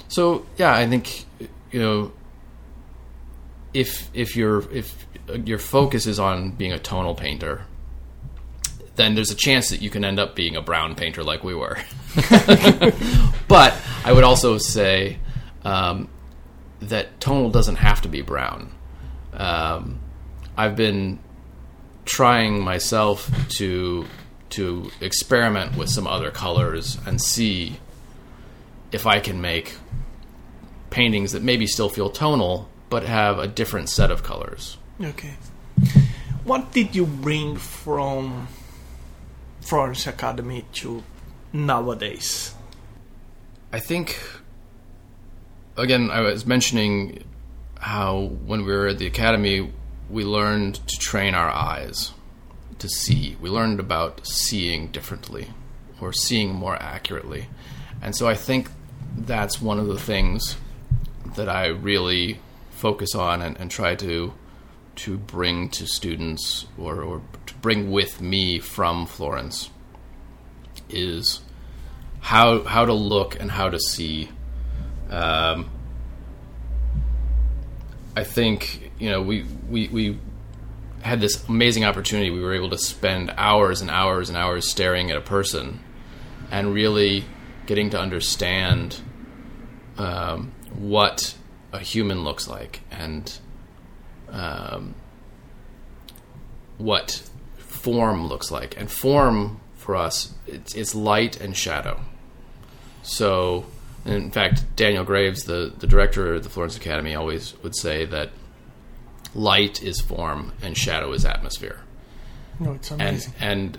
so 0.08 0.45
yeah, 0.58 0.73
I 0.73 0.88
think 0.88 1.26
you 1.71 1.80
know 1.80 2.12
if 3.73 4.10
if 4.13 4.36
your 4.36 4.71
if 4.71 5.06
your 5.45 5.60
focus 5.60 6.06
is 6.08 6.19
on 6.19 6.52
being 6.52 6.71
a 6.71 6.80
tonal 6.80 7.15
painter, 7.15 7.65
then 8.95 9.15
there's 9.15 9.32
a 9.32 9.36
chance 9.36 9.69
that 9.69 9.82
you 9.82 9.89
can 9.89 10.06
end 10.06 10.19
up 10.19 10.36
being 10.36 10.56
a 10.56 10.62
brown 10.62 10.95
painter 10.95 11.23
like 11.23 11.43
we 11.43 11.54
were. 11.54 11.78
but 13.47 13.73
I 14.06 14.12
would 14.13 14.23
also 14.23 14.58
say 14.58 15.19
um, 15.63 16.10
that 16.80 17.19
tonal 17.19 17.50
doesn't 17.50 17.76
have 17.76 18.02
to 18.02 18.08
be 18.08 18.21
brown. 18.21 18.71
Um, 19.34 20.00
I've 20.56 20.76
been 20.76 21.19
trying 22.06 22.62
myself 22.62 23.30
to 23.58 24.06
to 24.51 24.91
experiment 25.01 25.77
with 25.77 25.89
some 25.89 26.07
other 26.07 26.31
colors 26.31 26.97
and 27.05 27.21
see 27.21 27.79
if 28.91 29.05
I 29.05 29.19
can 29.19 29.41
make 29.41 29.75
paintings 30.89 31.33
that 31.33 31.43
maybe 31.43 31.67
still 31.67 31.89
feel 31.89 32.10
tonal 32.10 32.69
but 32.89 33.03
have 33.03 33.38
a 33.38 33.47
different 33.47 33.89
set 33.89 34.12
of 34.12 34.23
colors. 34.23 34.77
Okay. 35.01 35.36
What 36.43 36.71
did 36.71 36.95
you 36.95 37.05
bring 37.05 37.57
from 37.57 38.47
Florence 39.60 40.07
Academy 40.07 40.65
to 40.73 41.03
nowadays? 41.51 42.53
I 43.73 43.79
think 43.79 44.17
again 45.75 46.10
I 46.10 46.21
was 46.21 46.45
mentioning 46.45 47.23
how 47.79 48.31
when 48.45 48.65
we 48.65 48.71
were 48.71 48.88
at 48.88 48.97
the 48.97 49.05
academy 49.05 49.71
we 50.10 50.23
learned 50.23 50.75
to 50.88 50.97
train 50.97 51.36
our 51.36 51.49
eyes 51.49 52.13
to 52.79 52.89
see. 52.89 53.35
We 53.39 53.49
learned 53.49 53.79
about 53.79 54.25
seeing 54.25 54.87
differently 54.87 55.49
or 55.99 56.13
seeing 56.13 56.53
more 56.53 56.75
accurately. 56.75 57.47
And 58.01 58.15
so 58.15 58.27
I 58.27 58.35
think 58.35 58.69
that's 59.15 59.61
one 59.61 59.79
of 59.79 59.87
the 59.87 59.99
things 59.99 60.57
that 61.35 61.49
I 61.49 61.67
really 61.67 62.39
focus 62.71 63.15
on 63.15 63.41
and, 63.41 63.57
and 63.57 63.71
try 63.71 63.95
to 63.95 64.33
to 64.95 65.15
bring 65.15 65.69
to 65.69 65.85
students 65.85 66.65
or, 66.77 67.03
or 67.03 67.21
to 67.45 67.53
bring 67.55 67.91
with 67.91 68.19
me 68.19 68.57
from 68.57 69.05
Florence 69.05 69.69
is 70.89 71.41
how 72.19 72.63
how 72.63 72.85
to 72.85 72.93
look 72.93 73.39
and 73.39 73.51
how 73.51 73.69
to 73.69 73.79
see. 73.79 74.29
Um, 75.09 75.69
I 78.15 78.23
think 78.23 78.91
you 78.99 79.09
know 79.11 79.21
we, 79.21 79.45
we 79.69 79.87
we 79.87 80.19
had 81.01 81.21
this 81.21 81.47
amazing 81.47 81.83
opportunity. 81.83 82.29
We 82.29 82.41
were 82.41 82.53
able 82.53 82.69
to 82.71 82.77
spend 82.77 83.33
hours 83.38 83.81
and 83.81 83.89
hours 83.89 84.29
and 84.29 84.38
hours 84.38 84.69
staring 84.69 85.12
at 85.12 85.17
a 85.17 85.21
person 85.21 85.79
and 86.51 86.73
really 86.73 87.25
getting 87.65 87.89
to 87.91 87.99
understand 87.99 89.01
um, 89.97 90.51
what 90.73 91.36
a 91.73 91.79
human 91.79 92.23
looks 92.23 92.47
like 92.47 92.81
and 92.91 93.39
um, 94.29 94.95
what 96.77 97.23
form 97.57 98.27
looks 98.27 98.51
like. 98.51 98.77
And 98.77 98.89
form 98.89 99.60
for 99.75 99.95
us, 99.95 100.33
it's, 100.47 100.75
it's 100.75 100.95
light 100.95 101.39
and 101.39 101.55
shadow. 101.55 101.99
So, 103.03 103.65
in 104.05 104.31
fact, 104.31 104.65
Daniel 104.75 105.03
Graves, 105.03 105.43
the, 105.45 105.73
the 105.77 105.88
director 105.88 106.36
of 106.36 106.43
the 106.43 106.49
Florence 106.49 106.77
Academy, 106.77 107.15
always 107.15 107.53
would 107.63 107.75
say 107.75 108.05
that 108.05 108.31
light 109.38 109.82
is 109.84 110.02
form 110.02 110.52
and 110.62 110.76
shadow 110.76 111.13
is 111.13 111.23
atmosphere. 111.23 111.80
No, 112.60 112.73
it's 112.73 112.91
amazing. 112.91 113.34
And, 113.39 113.78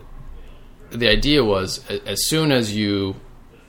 and 0.91 1.01
the 1.01 1.09
idea 1.09 1.45
was 1.45 1.85
as 2.07 2.27
soon 2.29 2.53
as 2.53 2.75
you 2.75 3.17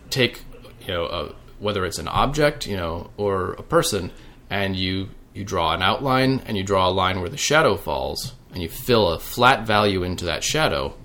take, 0.10 0.44
you 0.82 0.94
know, 0.94 1.06
a, 1.06 1.36
whether 1.60 1.84
it's 1.86 1.98
an 1.98 2.08
object, 2.08 2.68
you 2.68 2.78
know, 2.78 3.10
or 3.18 3.54
a 3.54 3.64
person, 3.64 4.12
and 4.50 4.76
you 4.76 5.10
you 5.34 5.44
draw 5.44 5.74
an 5.74 5.82
outline 5.82 6.42
and 6.46 6.58
you 6.58 6.64
draw 6.64 6.88
a 6.88 6.92
line 6.92 7.20
where 7.20 7.30
the 7.30 7.38
shadow 7.38 7.76
falls, 7.76 8.34
and 8.54 8.62
you 8.62 8.70
fill 8.70 9.10
a 9.10 9.20
flat 9.20 9.66
value 9.66 10.04
into 10.04 10.26
that 10.26 10.44
shadow, 10.44 10.96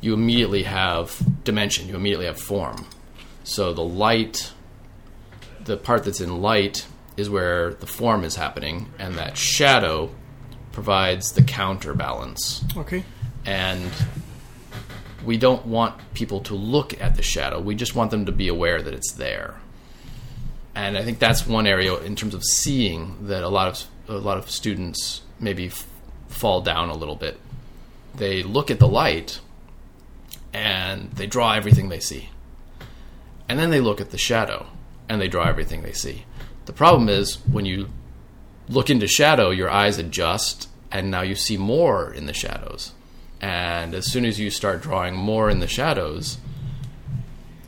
you 0.00 0.14
immediately 0.14 0.62
have 0.64 1.20
dimension. 1.44 1.88
You 1.88 1.96
immediately 1.96 2.26
have 2.26 2.38
form. 2.38 2.86
So 3.44 3.72
the 3.72 3.82
light, 3.82 4.52
the 5.64 5.76
part 5.76 6.04
that's 6.04 6.20
in 6.20 6.40
light, 6.42 6.86
is 7.16 7.28
where 7.28 7.74
the 7.74 7.86
form 7.86 8.24
is 8.24 8.36
happening, 8.36 8.88
and 8.98 9.14
that 9.16 9.36
shadow 9.36 10.10
provides 10.72 11.32
the 11.32 11.42
counterbalance. 11.42 12.64
Okay. 12.76 13.04
And 13.44 13.90
we 15.24 15.36
don't 15.36 15.66
want 15.66 16.00
people 16.14 16.40
to 16.40 16.54
look 16.54 17.00
at 17.00 17.16
the 17.16 17.22
shadow. 17.22 17.60
We 17.60 17.74
just 17.74 17.94
want 17.94 18.10
them 18.10 18.26
to 18.26 18.32
be 18.32 18.48
aware 18.48 18.80
that 18.80 18.94
it's 18.94 19.12
there 19.12 19.56
and 20.74 20.96
I 20.96 21.02
think 21.02 21.18
that's 21.18 21.46
one 21.46 21.66
area 21.66 21.94
in 21.98 22.16
terms 22.16 22.34
of 22.34 22.44
seeing 22.44 23.26
that 23.26 23.42
a 23.42 23.48
lot 23.48 23.68
of 23.68 23.86
a 24.08 24.18
lot 24.18 24.38
of 24.38 24.50
students 24.50 25.22
maybe 25.38 25.66
f- 25.66 25.86
fall 26.28 26.60
down 26.60 26.88
a 26.88 26.94
little 26.94 27.14
bit. 27.14 27.38
They 28.14 28.42
look 28.42 28.70
at 28.70 28.78
the 28.78 28.88
light 28.88 29.40
and 30.52 31.10
they 31.12 31.26
draw 31.26 31.54
everything 31.54 31.88
they 31.88 32.00
see, 32.00 32.30
and 33.48 33.58
then 33.58 33.70
they 33.70 33.80
look 33.80 34.00
at 34.00 34.10
the 34.10 34.18
shadow 34.18 34.66
and 35.08 35.20
they 35.20 35.28
draw 35.28 35.46
everything 35.46 35.82
they 35.82 35.92
see. 35.92 36.24
The 36.66 36.72
problem 36.72 37.08
is 37.08 37.36
when 37.50 37.64
you 37.64 37.88
look 38.68 38.90
into 38.90 39.06
shadow, 39.06 39.50
your 39.50 39.70
eyes 39.70 39.98
adjust, 39.98 40.68
and 40.90 41.10
now 41.10 41.22
you 41.22 41.34
see 41.34 41.56
more 41.56 42.12
in 42.12 42.26
the 42.26 42.32
shadows. 42.32 42.92
And 43.40 43.94
as 43.94 44.10
soon 44.10 44.24
as 44.24 44.38
you 44.38 44.50
start 44.50 44.82
drawing 44.82 45.16
more 45.16 45.50
in 45.50 45.58
the 45.58 45.66
shadows, 45.66 46.38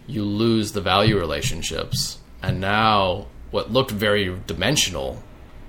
you 0.07 0.23
lose 0.23 0.73
the 0.73 0.81
value 0.81 1.19
relationships 1.19 2.19
and 2.43 2.61
now 2.61 3.27
what 3.51 3.73
looked 3.73 3.91
very 3.91 4.37
dimensional 4.47 5.23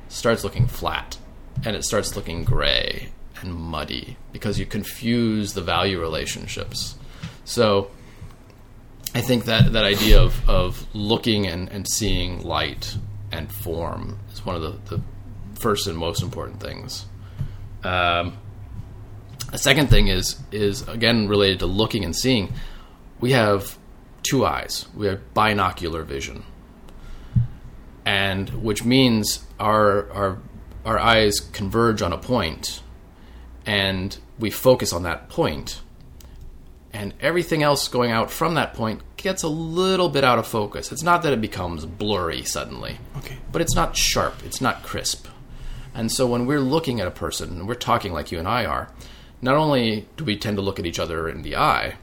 starts 0.09 0.43
looking 0.43 0.67
flat 0.67 1.17
and 1.63 1.75
it 1.75 1.85
starts 1.85 2.15
looking 2.15 2.43
gray 2.43 3.09
and 3.41 3.53
muddy 3.53 4.17
because 4.33 4.59
you 4.59 4.65
confuse 4.65 5.53
the 5.53 5.61
value 5.61 5.99
relationships. 5.99 6.97
So 7.45 7.91
I 9.13 9.21
think 9.21 9.45
that, 9.45 9.71
that 9.71 9.85
idea 9.85 10.21
of, 10.21 10.49
of 10.49 10.85
looking 10.93 11.47
and, 11.47 11.69
and 11.69 11.87
seeing 11.87 12.43
light 12.43 12.97
and 13.35 13.51
form 13.51 14.19
is 14.33 14.45
one 14.45 14.55
of 14.55 14.61
the, 14.61 14.95
the 14.95 15.01
first 15.59 15.87
and 15.87 15.97
most 15.97 16.23
important 16.23 16.59
things. 16.59 17.05
Um, 17.83 18.37
a 19.51 19.57
second 19.57 19.89
thing 19.89 20.07
is 20.07 20.37
is 20.51 20.87
again 20.87 21.27
related 21.27 21.59
to 21.59 21.67
looking 21.67 22.03
and 22.03 22.15
seeing. 22.15 22.53
We 23.19 23.31
have 23.31 23.77
two 24.23 24.45
eyes. 24.45 24.87
We 24.95 25.07
have 25.07 25.33
binocular 25.33 26.03
vision 26.03 26.43
and 28.05 28.49
which 28.49 28.85
means 28.85 29.43
our 29.59 30.11
our 30.11 30.37
our 30.85 30.99
eyes 30.99 31.39
converge 31.39 32.01
on 32.01 32.13
a 32.13 32.17
point 32.17 32.81
and 33.65 34.17
we 34.37 34.51
focus 34.51 34.93
on 34.93 35.03
that 35.03 35.27
point 35.29 35.81
and 36.95 37.13
everything 37.19 37.61
else 37.61 37.87
going 37.87 38.11
out 38.11 38.31
from 38.31 38.55
that 38.55 38.73
point 38.73 39.01
gets 39.17 39.43
a 39.43 39.47
little 39.47 40.09
bit 40.09 40.23
out 40.23 40.39
of 40.39 40.47
focus. 40.47 40.91
It's 40.91 41.03
not 41.03 41.23
that 41.23 41.33
it 41.33 41.41
becomes 41.41 41.85
blurry 41.85 42.43
suddenly 42.43 42.97
okay. 43.17 43.37
but 43.51 43.61
it's 43.61 43.75
not 43.75 43.97
sharp. 43.97 44.35
It's 44.45 44.61
not 44.61 44.83
crisp. 44.83 45.27
And 45.93 46.11
so 46.11 46.27
when 46.27 46.45
we're 46.45 46.59
looking 46.59 46.99
at 46.99 47.07
a 47.07 47.11
person 47.11 47.49
and 47.49 47.67
we're 47.67 47.75
talking 47.75 48.13
like 48.13 48.31
you 48.31 48.39
and 48.39 48.47
I 48.47 48.65
are 48.65 48.89
not 49.41 49.55
only 49.55 50.07
do 50.17 50.23
we 50.23 50.37
tend 50.37 50.57
to 50.57 50.63
look 50.63 50.79
at 50.79 50.85
each 50.85 50.99
other 50.99 51.29
in 51.29 51.41
the 51.41 51.55
eye 51.55 51.95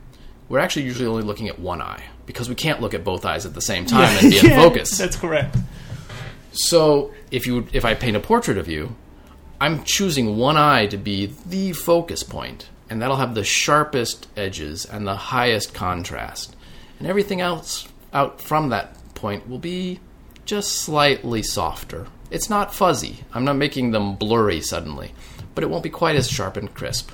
we're 0.49 0.59
actually 0.59 0.85
usually 0.85 1.07
only 1.07 1.23
looking 1.23 1.49
at 1.49 1.59
one 1.59 1.81
eye 1.81 2.05
because 2.27 2.47
we 2.47 2.55
can't 2.55 2.81
look 2.83 2.93
at 2.93 3.05
both 3.05 3.25
eyes 3.25 3.47
at 3.47 3.55
the 3.55 3.63
same 3.63 3.87
time 3.87 4.03
yeah. 4.03 4.19
and 4.21 4.31
be 4.31 4.39
in 4.39 4.45
yeah, 4.51 4.63
focus. 4.63 4.99
that's 4.99 5.17
correct. 5.17 5.57
So 6.53 7.13
if 7.31 7.47
you 7.47 7.67
if 7.73 7.87
I 7.87 7.95
paint 7.95 8.17
a 8.17 8.21
portrait 8.21 8.59
of 8.59 8.69
you, 8.69 8.95
I'm 9.59 9.83
choosing 9.85 10.37
one 10.37 10.59
eye 10.59 10.87
to 10.89 10.99
be 10.99 11.33
the 11.47 11.73
focus 11.73 12.23
point, 12.23 12.69
and 12.93 13.01
that'll 13.01 13.17
have 13.17 13.35
the 13.35 13.43
sharpest 13.43 14.29
edges 14.37 14.85
and 14.85 15.07
the 15.07 15.17
highest 15.17 15.73
contrast. 15.73 16.55
And 16.99 17.09
everything 17.09 17.41
else 17.41 17.89
out 18.13 18.43
from 18.43 18.69
that 18.69 18.99
point 19.15 19.49
will 19.49 19.59
be 19.59 19.99
just 20.45 20.73
slightly 20.73 21.43
softer. 21.43 22.07
It's 22.31 22.51
not 22.51 22.75
fuzzy. 22.75 23.25
I'm 23.33 23.47
not 23.47 23.57
making 23.57 23.93
them 23.93 24.17
blurry 24.17 24.61
suddenly, 24.61 25.15
but 25.55 25.65
it 25.65 25.71
won't 25.71 25.83
be 25.83 25.89
quite 25.89 26.17
as 26.17 26.29
sharp 26.31 26.59
and 26.59 26.75
crisp. 26.75 27.13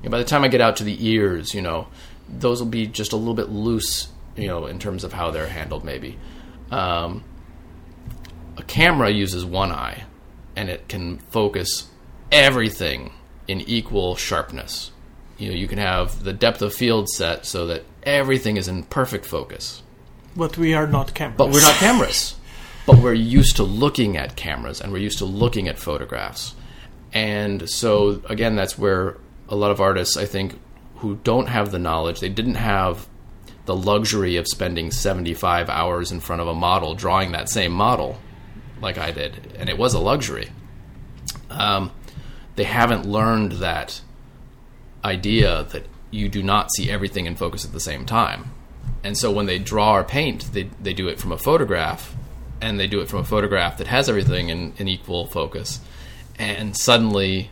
You 0.00 0.04
know, 0.04 0.10
by 0.10 0.18
the 0.18 0.24
time 0.24 0.44
I 0.44 0.48
get 0.48 0.60
out 0.60 0.76
to 0.76 0.84
the 0.84 1.08
ears, 1.08 1.54
you 1.54 1.60
know, 1.60 1.88
those 2.28 2.60
will 2.60 2.68
be 2.68 2.86
just 2.86 3.12
a 3.12 3.16
little 3.16 3.34
bit 3.34 3.48
loose, 3.48 4.06
you 4.36 4.46
know, 4.46 4.66
in 4.66 4.78
terms 4.78 5.02
of 5.02 5.12
how 5.12 5.32
they're 5.32 5.48
handled, 5.48 5.84
maybe. 5.84 6.16
Um, 6.70 7.24
a 8.56 8.62
camera 8.62 9.10
uses 9.10 9.44
one 9.44 9.72
eye 9.72 10.04
and 10.54 10.68
it 10.68 10.88
can 10.88 11.18
focus 11.18 11.88
everything 12.30 13.10
in 13.48 13.60
equal 13.62 14.14
sharpness. 14.14 14.92
You 15.38 15.50
know, 15.50 15.54
you 15.54 15.68
can 15.68 15.78
have 15.78 16.22
the 16.24 16.32
depth 16.32 16.62
of 16.62 16.74
field 16.74 17.08
set 17.08 17.44
so 17.44 17.66
that 17.66 17.84
everything 18.02 18.56
is 18.56 18.68
in 18.68 18.84
perfect 18.84 19.26
focus. 19.26 19.82
But 20.34 20.56
we 20.56 20.74
are 20.74 20.86
not 20.86 21.14
cameras. 21.14 21.36
But 21.38 21.50
we're 21.50 21.60
not 21.62 21.74
cameras. 21.74 22.36
but 22.86 22.98
we're 22.98 23.14
used 23.14 23.56
to 23.56 23.62
looking 23.64 24.16
at 24.16 24.36
cameras 24.36 24.80
and 24.80 24.92
we're 24.92 24.98
used 24.98 25.18
to 25.18 25.24
looking 25.24 25.68
at 25.68 25.78
photographs. 25.78 26.54
And 27.12 27.68
so 27.68 28.22
again 28.28 28.56
that's 28.56 28.78
where 28.78 29.18
a 29.48 29.56
lot 29.56 29.70
of 29.70 29.80
artists 29.80 30.16
I 30.16 30.26
think 30.26 30.58
who 30.96 31.16
don't 31.16 31.48
have 31.48 31.70
the 31.70 31.78
knowledge, 31.78 32.20
they 32.20 32.28
didn't 32.28 32.54
have 32.54 33.06
the 33.66 33.76
luxury 33.76 34.36
of 34.36 34.46
spending 34.46 34.90
75 34.90 35.68
hours 35.68 36.12
in 36.12 36.20
front 36.20 36.40
of 36.40 36.48
a 36.48 36.54
model 36.54 36.94
drawing 36.94 37.32
that 37.32 37.48
same 37.48 37.72
model 37.72 38.18
like 38.80 38.98
I 38.98 39.10
did, 39.10 39.54
and 39.58 39.68
it 39.68 39.78
was 39.78 39.94
a 39.94 39.98
luxury. 39.98 40.50
Um, 41.50 41.92
they 42.54 42.64
haven't 42.64 43.06
learned 43.06 43.52
that 43.52 44.00
idea 45.04 45.64
that 45.72 45.86
you 46.10 46.28
do 46.28 46.42
not 46.42 46.72
see 46.72 46.90
everything 46.90 47.26
in 47.26 47.36
focus 47.36 47.64
at 47.64 47.72
the 47.72 47.80
same 47.80 48.06
time. 48.06 48.50
And 49.04 49.16
so 49.16 49.30
when 49.30 49.46
they 49.46 49.58
draw 49.58 49.94
or 49.96 50.04
paint, 50.04 50.52
they, 50.52 50.64
they 50.80 50.92
do 50.92 51.08
it 51.08 51.20
from 51.20 51.32
a 51.32 51.38
photograph, 51.38 52.14
and 52.60 52.80
they 52.80 52.86
do 52.86 53.00
it 53.00 53.08
from 53.08 53.20
a 53.20 53.24
photograph 53.24 53.78
that 53.78 53.86
has 53.86 54.08
everything 54.08 54.48
in, 54.48 54.72
in 54.78 54.88
equal 54.88 55.26
focus. 55.26 55.80
And 56.38 56.76
suddenly, 56.76 57.50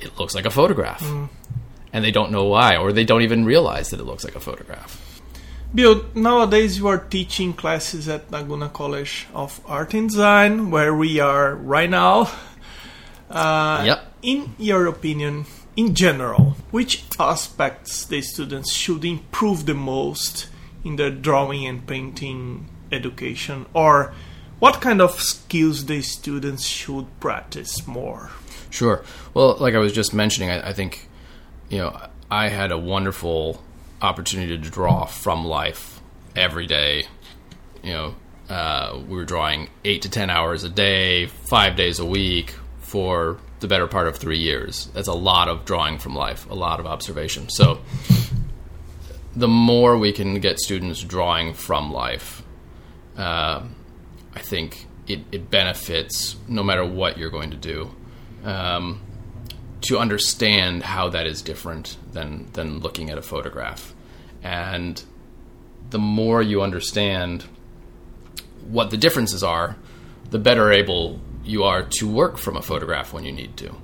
it 0.00 0.18
looks 0.18 0.34
like 0.34 0.46
a 0.46 0.50
photograph. 0.50 1.02
And 1.92 2.04
they 2.04 2.10
don't 2.10 2.30
know 2.30 2.44
why, 2.44 2.76
or 2.76 2.92
they 2.92 3.04
don't 3.04 3.22
even 3.22 3.44
realize 3.44 3.90
that 3.90 4.00
it 4.00 4.04
looks 4.04 4.24
like 4.24 4.36
a 4.36 4.40
photograph. 4.40 5.02
Bill, 5.74 6.06
nowadays 6.14 6.78
you 6.78 6.86
are 6.86 6.98
teaching 6.98 7.52
classes 7.52 8.08
at 8.08 8.30
Laguna 8.30 8.68
College 8.68 9.26
of 9.34 9.60
Art 9.66 9.94
and 9.94 10.08
Design, 10.08 10.70
where 10.70 10.94
we 10.94 11.20
are 11.20 11.54
right 11.54 11.90
now. 11.90 12.30
Uh, 13.28 13.82
Yep. 13.84 14.12
In 14.22 14.54
your 14.58 14.86
opinion, 14.86 15.44
in 15.76 15.94
general, 15.94 16.56
which 16.70 17.04
aspects 17.20 18.06
the 18.06 18.22
students 18.22 18.72
should 18.72 19.04
improve 19.04 19.66
the 19.66 19.74
most 19.74 20.48
in 20.84 20.96
their 20.96 21.10
drawing 21.10 21.66
and 21.66 21.86
painting 21.86 22.68
education, 22.90 23.66
or 23.74 24.14
what 24.58 24.80
kind 24.80 25.02
of 25.02 25.20
skills 25.20 25.84
the 25.86 26.00
students 26.00 26.64
should 26.64 27.06
practice 27.20 27.86
more? 27.86 28.30
Sure. 28.70 29.04
Well, 29.34 29.56
like 29.58 29.74
I 29.74 29.78
was 29.78 29.92
just 29.92 30.14
mentioning, 30.14 30.50
I, 30.50 30.68
I 30.68 30.72
think, 30.72 31.08
you 31.68 31.78
know, 31.78 32.00
I 32.30 32.48
had 32.48 32.72
a 32.72 32.78
wonderful 32.78 33.62
opportunity 34.00 34.56
to 34.56 34.70
draw 34.70 35.04
from 35.04 35.44
life 35.44 36.00
every 36.34 36.66
day. 36.66 37.06
You 37.82 37.92
know, 37.92 38.14
uh, 38.48 38.98
we 39.08 39.16
were 39.16 39.24
drawing 39.24 39.68
eight 39.84 40.02
to 40.02 40.10
ten 40.10 40.30
hours 40.30 40.64
a 40.64 40.68
day, 40.68 41.26
five 41.26 41.76
days 41.76 41.98
a 41.98 42.06
week 42.06 42.54
for 42.80 43.38
the 43.60 43.68
better 43.68 43.86
part 43.86 44.06
of 44.06 44.16
three 44.16 44.38
years. 44.38 44.86
That's 44.94 45.08
a 45.08 45.14
lot 45.14 45.48
of 45.48 45.64
drawing 45.64 45.98
from 45.98 46.14
life, 46.14 46.48
a 46.50 46.54
lot 46.54 46.80
of 46.80 46.86
observation. 46.86 47.48
So, 47.48 47.80
the 49.34 49.48
more 49.48 49.98
we 49.98 50.12
can 50.12 50.40
get 50.40 50.58
students 50.58 51.02
drawing 51.02 51.54
from 51.54 51.92
life, 51.92 52.42
uh, 53.16 53.62
I 54.34 54.40
think 54.40 54.86
it, 55.06 55.20
it 55.32 55.50
benefits 55.50 56.36
no 56.48 56.62
matter 56.62 56.84
what 56.84 57.18
you're 57.18 57.30
going 57.30 57.50
to 57.50 57.56
do 57.56 57.94
um, 58.44 59.00
to 59.82 59.98
understand 59.98 60.82
how 60.82 61.08
that 61.10 61.26
is 61.26 61.42
different 61.42 61.96
than 62.12 62.50
than 62.52 62.80
looking 62.80 63.10
at 63.10 63.18
a 63.18 63.22
photograph, 63.22 63.94
and 64.42 65.02
the 65.90 65.98
more 65.98 66.42
you 66.42 66.62
understand 66.62 67.44
what 68.68 68.90
the 68.90 68.96
differences 68.96 69.42
are, 69.42 69.76
the 70.30 70.38
better 70.38 70.72
able 70.72 71.20
you 71.46 71.64
are 71.64 71.82
to 71.82 72.08
work 72.08 72.38
from 72.38 72.56
a 72.56 72.62
photograph 72.62 73.12
when 73.12 73.24
you 73.24 73.32
need 73.32 73.56
to, 73.58 73.74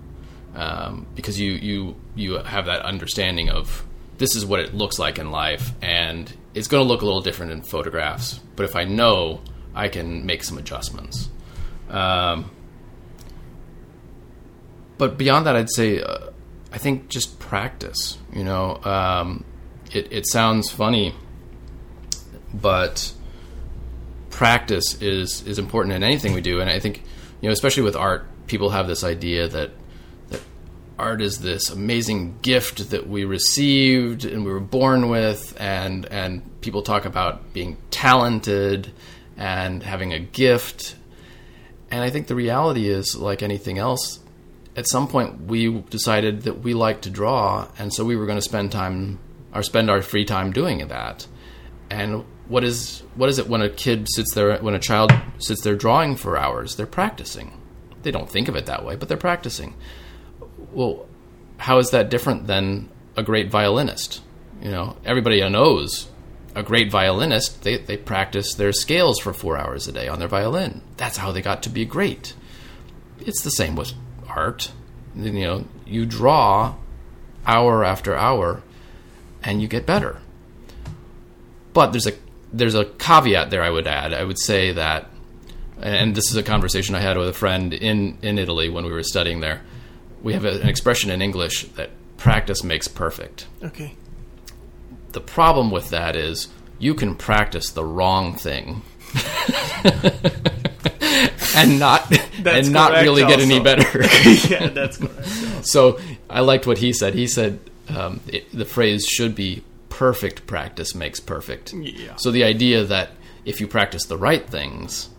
um, 0.55 1.07
because 1.15 1.39
you 1.41 1.53
you 1.53 1.97
you 2.15 2.35
have 2.39 2.67
that 2.67 2.83
understanding 2.83 3.49
of 3.49 3.85
this 4.19 4.37
is 4.37 4.45
what 4.45 4.61
it 4.61 4.75
looks 4.75 4.99
like 4.99 5.19
in 5.19 5.31
life, 5.31 5.73
and 5.81 6.33
it's 6.55 6.69
going 6.69 6.83
to 6.83 6.89
look 6.89 7.03
a 7.03 7.05
little 7.05 7.23
different 7.23 7.53
in 7.53 7.63
photographs. 7.63 8.41
But 8.57 8.65
if 8.65 8.77
I 8.77 8.85
know, 8.85 9.41
I 9.75 9.89
can 9.89 10.27
make 10.27 10.45
some 10.45 10.59
adjustments. 10.59 11.29
Um, 11.89 12.51
but 14.99 15.19
beyond 15.19 15.47
that, 15.47 15.57
I'd 15.57 15.71
say 15.71 16.01
uh, 16.01 16.31
I 16.73 16.79
think 16.79 17.09
just 17.09 17.39
practice. 17.39 18.19
You 18.33 18.45
know, 18.45 18.83
um, 18.85 19.45
it, 19.93 20.13
it 20.13 20.27
sounds 20.29 20.71
funny, 20.71 21.15
but 22.53 23.13
practice 24.31 25.01
is 25.03 25.47
is 25.47 25.59
important 25.59 25.95
in 25.95 26.03
anything 26.03 26.33
we 26.33 26.41
do, 26.41 26.61
and 26.61 26.71
I 26.71 26.79
think 26.79 27.03
you 27.43 27.49
know, 27.49 27.53
especially 27.53 27.83
with 27.83 27.97
art, 27.97 28.25
people 28.47 28.71
have 28.71 28.87
this 28.87 29.05
idea 29.05 29.49
that 29.49 29.73
that 30.31 30.41
art 30.99 31.21
is 31.21 31.41
this 31.41 31.69
amazing 31.71 32.39
gift 32.41 32.91
that 32.91 33.09
we 33.09 33.25
received 33.25 34.25
and 34.25 34.45
we 34.45 34.53
were 34.53 34.61
born 34.61 35.11
with, 35.11 35.55
and 35.61 36.07
and 36.07 36.61
people 36.63 36.83
talk 36.83 37.05
about 37.05 37.53
being 37.53 37.77
talented 37.91 38.93
and 39.37 39.83
having 39.83 40.13
a 40.13 40.21
gift. 40.21 40.95
And 41.91 42.03
I 42.03 42.09
think 42.09 42.29
the 42.29 42.37
reality 42.37 42.89
is, 42.89 43.17
like 43.17 43.43
anything 43.43 43.77
else, 43.77 44.21
at 44.77 44.89
some 44.89 45.09
point 45.09 45.43
we 45.43 45.81
decided 45.91 46.43
that 46.43 46.61
we 46.61 46.75
like 46.75 47.03
to 47.03 47.11
draw, 47.11 47.69
and 47.77 47.93
so 47.93 48.05
we 48.05 48.17
were 48.17 48.27
going 48.27 48.39
to 48.39 48.43
spend 48.43 48.71
time 48.71 49.19
or 49.53 49.63
spend 49.63 49.91
our 49.91 50.01
free 50.01 50.25
time 50.25 50.53
doing 50.53 50.87
that. 50.89 51.27
And 51.91 52.25
what 52.49 52.65
is 52.65 53.03
what 53.15 53.29
is 53.29 53.39
it 53.39 53.49
when 53.49 53.63
a 53.63 53.69
kid 53.69 54.09
sits 54.09 54.35
there 54.35 54.57
when 54.59 54.75
a 54.75 54.79
child 54.79 55.13
sits 55.39 55.63
there 55.63 55.77
drawing 55.77 56.17
for 56.17 56.37
hours? 56.37 56.77
They're 56.77 56.87
practicing. 56.87 57.59
They 58.03 58.11
don't 58.11 58.31
think 58.31 58.49
of 58.49 58.57
it 58.57 58.67
that 58.67 58.85
way, 58.85 58.97
but 58.97 59.09
they're 59.09 59.17
practicing. 59.17 59.75
Well, 60.73 61.07
how 61.59 61.79
is 61.79 61.91
that 61.91 62.11
different 62.11 62.47
than 62.47 62.89
a 63.17 63.23
great 63.23 63.51
violinist? 63.51 64.21
You 64.61 64.71
know, 64.71 64.97
everybody 65.05 65.49
knows 65.49 66.09
a 66.55 66.63
great 66.63 66.91
violinist, 66.91 67.63
they, 67.63 67.79
they 67.79 67.97
practice 67.97 68.55
their 68.55 68.73
scales 68.73 69.19
for 69.19 69.33
four 69.33 69.57
hours 69.57 69.89
a 69.89 69.93
day 69.93 70.09
on 70.09 70.19
their 70.19 70.29
violin. 70.29 70.83
That's 70.97 71.17
how 71.17 71.33
they 71.33 71.43
got 71.43 71.63
to 71.63 71.71
be 71.71 71.85
great. 71.85 72.35
It's 73.21 73.43
the 73.43 73.51
same 73.51 73.75
with 73.75 73.93
art. 74.29 74.73
You 75.15 75.33
know, 75.33 75.65
you 75.87 76.07
draw 76.07 76.75
hour 77.47 77.85
after 77.85 78.17
hour 78.17 78.63
and 79.43 79.63
you 79.63 79.69
get 79.69 79.87
better. 79.87 80.19
But 81.73 81.93
there's 81.93 82.07
a 82.07 82.13
there's 82.53 82.75
a 82.75 82.85
caveat 82.85 83.51
there 83.51 83.63
I 83.63 83.71
would 83.71 83.87
add. 83.87 84.13
I 84.13 84.25
would 84.25 84.39
say 84.39 84.73
that 84.73 85.09
and 85.83 86.15
this 86.15 86.31
is 86.31 86.37
a 86.37 86.43
conversation 86.43 86.95
I 86.95 87.01
had 87.01 87.19
with 87.19 87.29
a 87.29 87.33
friend 87.33 87.75
in, 87.75 88.17
in 88.23 88.39
Italy 88.39 88.69
when 88.69 88.85
we 88.85 88.93
were 88.93 89.03
studying 89.03 89.41
there. 89.41 89.63
We 90.23 90.33
have 90.35 90.45
an 90.45 90.69
expression 90.69 91.11
in 91.11 91.21
English 91.21 91.65
that 91.75 91.91
practice 92.17 92.63
makes 92.63 92.87
perfect. 92.87 93.49
Okay. 93.63 93.97
The 95.11 95.21
problem 95.21 95.73
with 95.73 95.91
that 95.91 96.15
is 96.15 96.49
you 96.79 96.95
can 96.95 97.17
practice 97.17 97.71
the 97.71 97.85
wrong 97.85 98.37
thing 98.37 98.83
and 101.57 101.79
not 101.79 102.09
That's 102.41 102.67
and 102.67 102.73
not 102.73 103.03
really 103.03 103.23
get 103.27 103.41
any 103.41 103.61
better. 103.61 104.03
yeah, 104.49 104.69
that's 104.69 104.97
correct. 104.97 105.67
so 105.67 105.99
I 106.31 106.41
liked 106.41 106.67
what 106.67 106.79
he 106.79 106.93
said. 106.93 107.15
He 107.15 107.27
said 107.27 107.59
um, 107.89 108.21
it, 108.29 108.51
the 108.57 108.65
phrase 108.65 109.05
should 109.05 109.35
be 109.35 109.65
perfect 109.93 110.47
practice 110.47 110.95
makes 110.95 111.21
perfect. 111.21 111.75
Yeah. 111.75 112.17
So 112.17 112.31
the 112.31 112.45
idea 112.45 112.83
that 112.85 113.11
if 113.45 113.61
you 113.61 113.69
practice 113.69 114.07
the 114.07 114.17
right 114.17 114.49
things, 114.49 115.11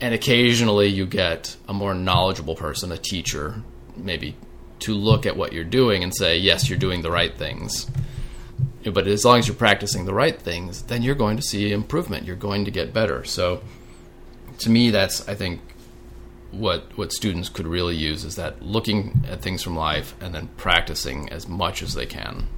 and 0.00 0.14
occasionally 0.14 0.88
you 0.88 1.04
get 1.04 1.56
a 1.68 1.74
more 1.74 1.92
knowledgeable 1.92 2.56
person, 2.56 2.90
a 2.90 2.96
teacher, 2.96 3.62
maybe, 3.94 4.34
to 4.78 4.94
look 4.94 5.26
at 5.26 5.36
what 5.36 5.52
you're 5.52 5.62
doing 5.62 6.02
and 6.02 6.16
say, 6.16 6.38
yes, 6.38 6.70
you're 6.70 6.78
doing 6.78 7.02
the 7.02 7.10
right 7.10 7.36
things. 7.36 7.86
But 8.82 9.06
as 9.06 9.26
long 9.26 9.40
as 9.40 9.46
you're 9.46 9.54
practicing 9.54 10.06
the 10.06 10.14
right 10.14 10.40
things, 10.40 10.82
then 10.84 11.02
you're 11.02 11.14
going 11.14 11.36
to 11.36 11.42
see 11.42 11.70
improvement. 11.70 12.26
You're 12.26 12.34
going 12.34 12.64
to 12.64 12.70
get 12.70 12.94
better. 12.94 13.24
So, 13.24 13.62
to 14.58 14.70
me, 14.70 14.90
that's 14.90 15.28
I 15.28 15.34
think 15.34 15.60
what 16.50 16.96
what 16.96 17.12
students 17.12 17.48
could 17.48 17.66
really 17.66 17.94
use 17.94 18.24
is 18.24 18.36
that 18.36 18.62
looking 18.62 19.24
at 19.28 19.42
things 19.42 19.62
from 19.62 19.76
life 19.76 20.14
and 20.20 20.34
then 20.34 20.48
practicing 20.56 21.28
as 21.28 21.46
much 21.46 21.82
as 21.82 21.94
they 21.94 22.06
can. 22.06 22.48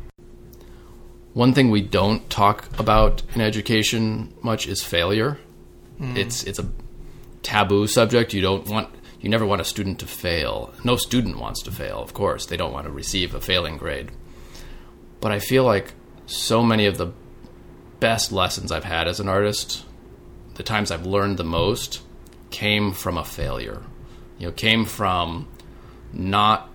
One 1.35 1.53
thing 1.53 1.71
we 1.71 1.83
don't 1.83 2.29
talk 2.31 2.69
about 2.79 3.23
in 3.35 3.41
education 3.41 4.33
much 4.41 4.69
is 4.69 4.83
failure. 4.83 5.39
Mm. 6.01 6.17
It's 6.17 6.45
it's 6.45 6.61
a 6.61 6.71
taboo 7.43 7.87
subject. 7.89 8.33
You 8.33 8.41
don't 8.41 8.67
want 8.69 8.89
you 9.21 9.29
never 9.29 9.45
want 9.45 9.61
a 9.61 9.65
student 9.65 9.99
to 9.99 10.07
fail. 10.07 10.73
No 10.85 10.97
student 10.97 11.39
wants 11.39 11.63
to 11.63 11.73
fail, 11.73 12.01
of 12.01 12.15
course. 12.15 12.47
They 12.47 12.57
don't 12.57 12.73
want 12.73 12.87
to 12.87 12.93
receive 12.93 13.35
a 13.35 13.41
failing 13.41 13.79
grade. 13.79 14.13
But 15.21 15.33
I 15.33 15.41
feel 15.41 15.65
like 15.65 15.95
so 16.27 16.63
many 16.63 16.87
of 16.87 16.99
the 16.99 17.13
best 17.99 18.31
lessons 18.31 18.71
I've 18.71 18.85
had 18.85 19.09
as 19.09 19.19
an 19.19 19.29
artist, 19.29 19.85
the 20.55 20.63
times 20.63 20.91
I've 20.91 21.07
learned 21.07 21.39
the 21.39 21.45
most, 21.45 22.03
came 22.51 22.93
from 22.93 23.17
a 23.17 23.25
failure. 23.25 23.83
You 24.39 24.47
know, 24.47 24.53
came 24.53 24.85
from 24.85 25.49
not 26.13 26.69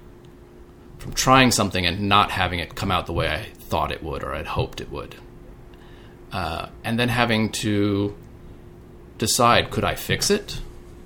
from 0.98 1.14
trying 1.14 1.52
something 1.52 1.86
and 1.86 2.10
not 2.10 2.32
having 2.32 2.60
it 2.60 2.76
come 2.76 2.92
out 2.92 3.06
the 3.06 3.14
way 3.14 3.30
I 3.30 3.48
thought 3.70 3.92
it 3.92 4.04
would 4.04 4.24
or 4.24 4.34
I'd 4.34 4.48
hoped 4.48 4.82
it 4.82 4.92
would. 4.92 5.16
Uh, 6.32 6.70
and 6.84 7.00
then 7.00 7.10
having 7.10 7.52
to 7.52 8.16
decide 9.18 9.70
could 9.72 9.84
I 9.84 9.96
fix 9.96 10.30
it? 10.30 10.62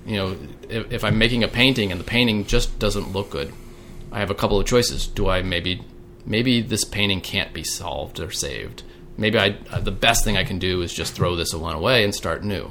You 0.06 0.16
know, 0.16 0.36
if, 0.68 0.92
if 0.92 1.04
I'm 1.04 1.18
making 1.18 1.44
a 1.44 1.48
painting 1.48 1.90
and 1.90 2.00
the 2.00 2.04
painting 2.04 2.44
just 2.44 2.78
doesn't 2.78 3.12
look 3.12 3.30
good, 3.30 3.52
I 4.12 4.20
have 4.20 4.30
a 4.30 4.34
couple 4.34 4.58
of 4.60 4.66
choices. 4.66 5.06
Do 5.06 5.28
I 5.28 5.42
maybe 5.42 5.82
maybe 6.26 6.60
this 6.62 6.84
painting 6.84 7.20
can't 7.20 7.52
be 7.52 7.64
solved 7.64 8.20
or 8.20 8.30
saved? 8.30 8.82
Maybe 9.16 9.38
I 9.38 9.56
uh, 9.70 9.80
the 9.80 9.90
best 9.90 10.24
thing 10.24 10.36
I 10.36 10.44
can 10.44 10.58
do 10.58 10.82
is 10.82 10.92
just 10.92 11.14
throw 11.14 11.36
this 11.36 11.54
one 11.54 11.74
away 11.74 12.04
and 12.04 12.14
start 12.14 12.44
new. 12.44 12.70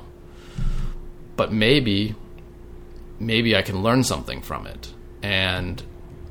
But 1.36 1.52
maybe 1.52 2.16
maybe 3.20 3.56
I 3.56 3.62
can 3.62 3.82
learn 3.82 4.04
something 4.04 4.42
from 4.42 4.68
it 4.68 4.94
and 5.22 5.82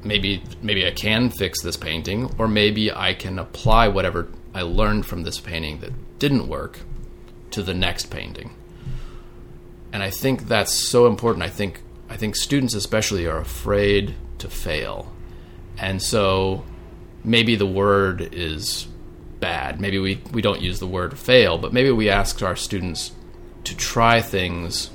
maybe 0.05 0.43
maybe 0.63 0.87
I 0.87 0.91
can 0.91 1.31
fix 1.31 1.63
this 1.63 1.77
painting 1.77 2.35
or 2.39 2.49
maybe 2.49 2.93
I 2.93 3.15
can 3.15 3.39
apply 3.39 3.89
whatever 3.89 4.29
I 4.55 4.63
learned 4.63 5.07
from 5.07 5.23
this 5.23 5.41
painting 5.41 5.81
that 5.81 6.19
didn't 6.19 6.49
work 6.49 6.81
to 7.53 7.63
the 7.63 7.75
next 7.75 8.07
painting. 8.07 8.55
And 9.93 10.03
I 10.03 10.11
think 10.11 10.49
that's 10.49 10.73
so 10.73 11.07
important. 11.07 11.45
I 11.45 11.49
think 11.49 11.83
I 12.09 12.17
think 12.17 12.37
students 12.37 12.75
especially 12.75 13.27
are 13.27 13.39
afraid 13.39 14.15
to 14.39 14.49
fail. 14.49 15.13
And 15.79 16.03
so 16.03 16.65
maybe 17.25 17.57
the 17.57 17.67
word 17.67 18.35
is 18.35 18.87
bad. 19.41 19.81
Maybe 19.81 19.99
we, 19.99 20.21
we 20.33 20.43
don't 20.43 20.61
use 20.61 20.79
the 20.79 20.87
word 20.87 21.19
fail, 21.19 21.59
but 21.59 21.73
maybe 21.73 21.91
we 21.91 22.11
ask 22.11 22.43
our 22.43 22.57
students 22.57 23.13
to 23.65 23.77
try 23.77 24.21
things 24.21 24.91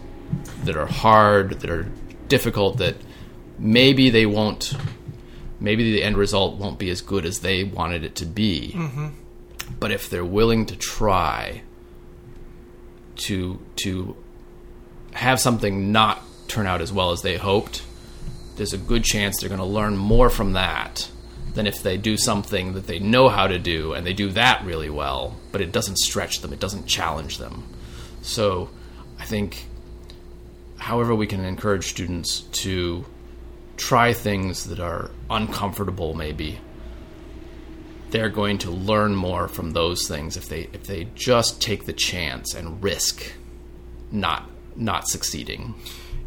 that 0.63 0.77
are 0.77 0.85
hard, 0.85 1.59
that 1.61 1.69
are 1.69 1.89
difficult, 2.27 2.77
that 2.77 2.95
maybe 3.57 4.09
they 4.09 4.25
won't 4.25 4.73
maybe 5.59 5.91
the 5.91 6.03
end 6.03 6.17
result 6.17 6.57
won't 6.57 6.79
be 6.79 6.89
as 6.89 7.01
good 7.01 7.25
as 7.25 7.39
they 7.39 7.63
wanted 7.63 8.03
it 8.03 8.15
to 8.15 8.25
be. 8.25 8.73
Mm-hmm. 8.75 9.07
But 9.79 9.91
if 9.91 10.09
they're 10.09 10.25
willing 10.25 10.65
to 10.67 10.75
try 10.75 11.61
to 13.17 13.59
to 13.77 14.15
have 15.13 15.39
something 15.39 15.91
not 15.91 16.21
turn 16.47 16.67
out 16.67 16.81
as 16.81 16.93
well 16.93 17.11
as 17.11 17.21
they 17.21 17.37
hoped, 17.37 17.83
there's 18.55 18.73
a 18.73 18.77
good 18.77 19.03
chance 19.03 19.39
they're 19.39 19.49
going 19.49 19.59
to 19.59 19.65
learn 19.65 19.97
more 19.97 20.29
from 20.29 20.53
that 20.53 21.09
than 21.53 21.67
if 21.67 21.81
they 21.81 21.97
do 21.97 22.15
something 22.17 22.73
that 22.73 22.85
they 22.87 22.99
know 22.99 23.29
how 23.29 23.47
to 23.47 23.57
do 23.57 23.93
and 23.93 24.05
they 24.05 24.13
do 24.13 24.29
that 24.29 24.63
really 24.63 24.89
well, 24.89 25.35
but 25.51 25.59
it 25.59 25.71
doesn't 25.71 25.97
stretch 25.97 26.41
them, 26.41 26.53
it 26.53 26.59
doesn't 26.59 26.85
challenge 26.85 27.39
them. 27.39 27.63
So 28.21 28.69
I 29.19 29.25
think, 29.25 29.65
however, 30.77 31.15
we 31.15 31.25
can 31.25 31.43
encourage 31.43 31.87
students 31.87 32.41
to 32.41 33.05
try 33.77 34.11
things 34.13 34.65
that 34.65 34.79
are 34.79 35.11
uncomfortable, 35.29 36.13
maybe. 36.13 36.59
They're 38.09 38.29
going 38.29 38.57
to 38.59 38.71
learn 38.71 39.15
more 39.15 39.47
from 39.47 39.71
those 39.71 40.07
things 40.07 40.37
if 40.37 40.49
they 40.49 40.69
if 40.73 40.83
they 40.83 41.07
just 41.15 41.61
take 41.61 41.85
the 41.85 41.93
chance 41.93 42.53
and 42.53 42.81
risk 42.83 43.33
not 44.11 44.49
not 44.75 45.07
succeeding. 45.07 45.75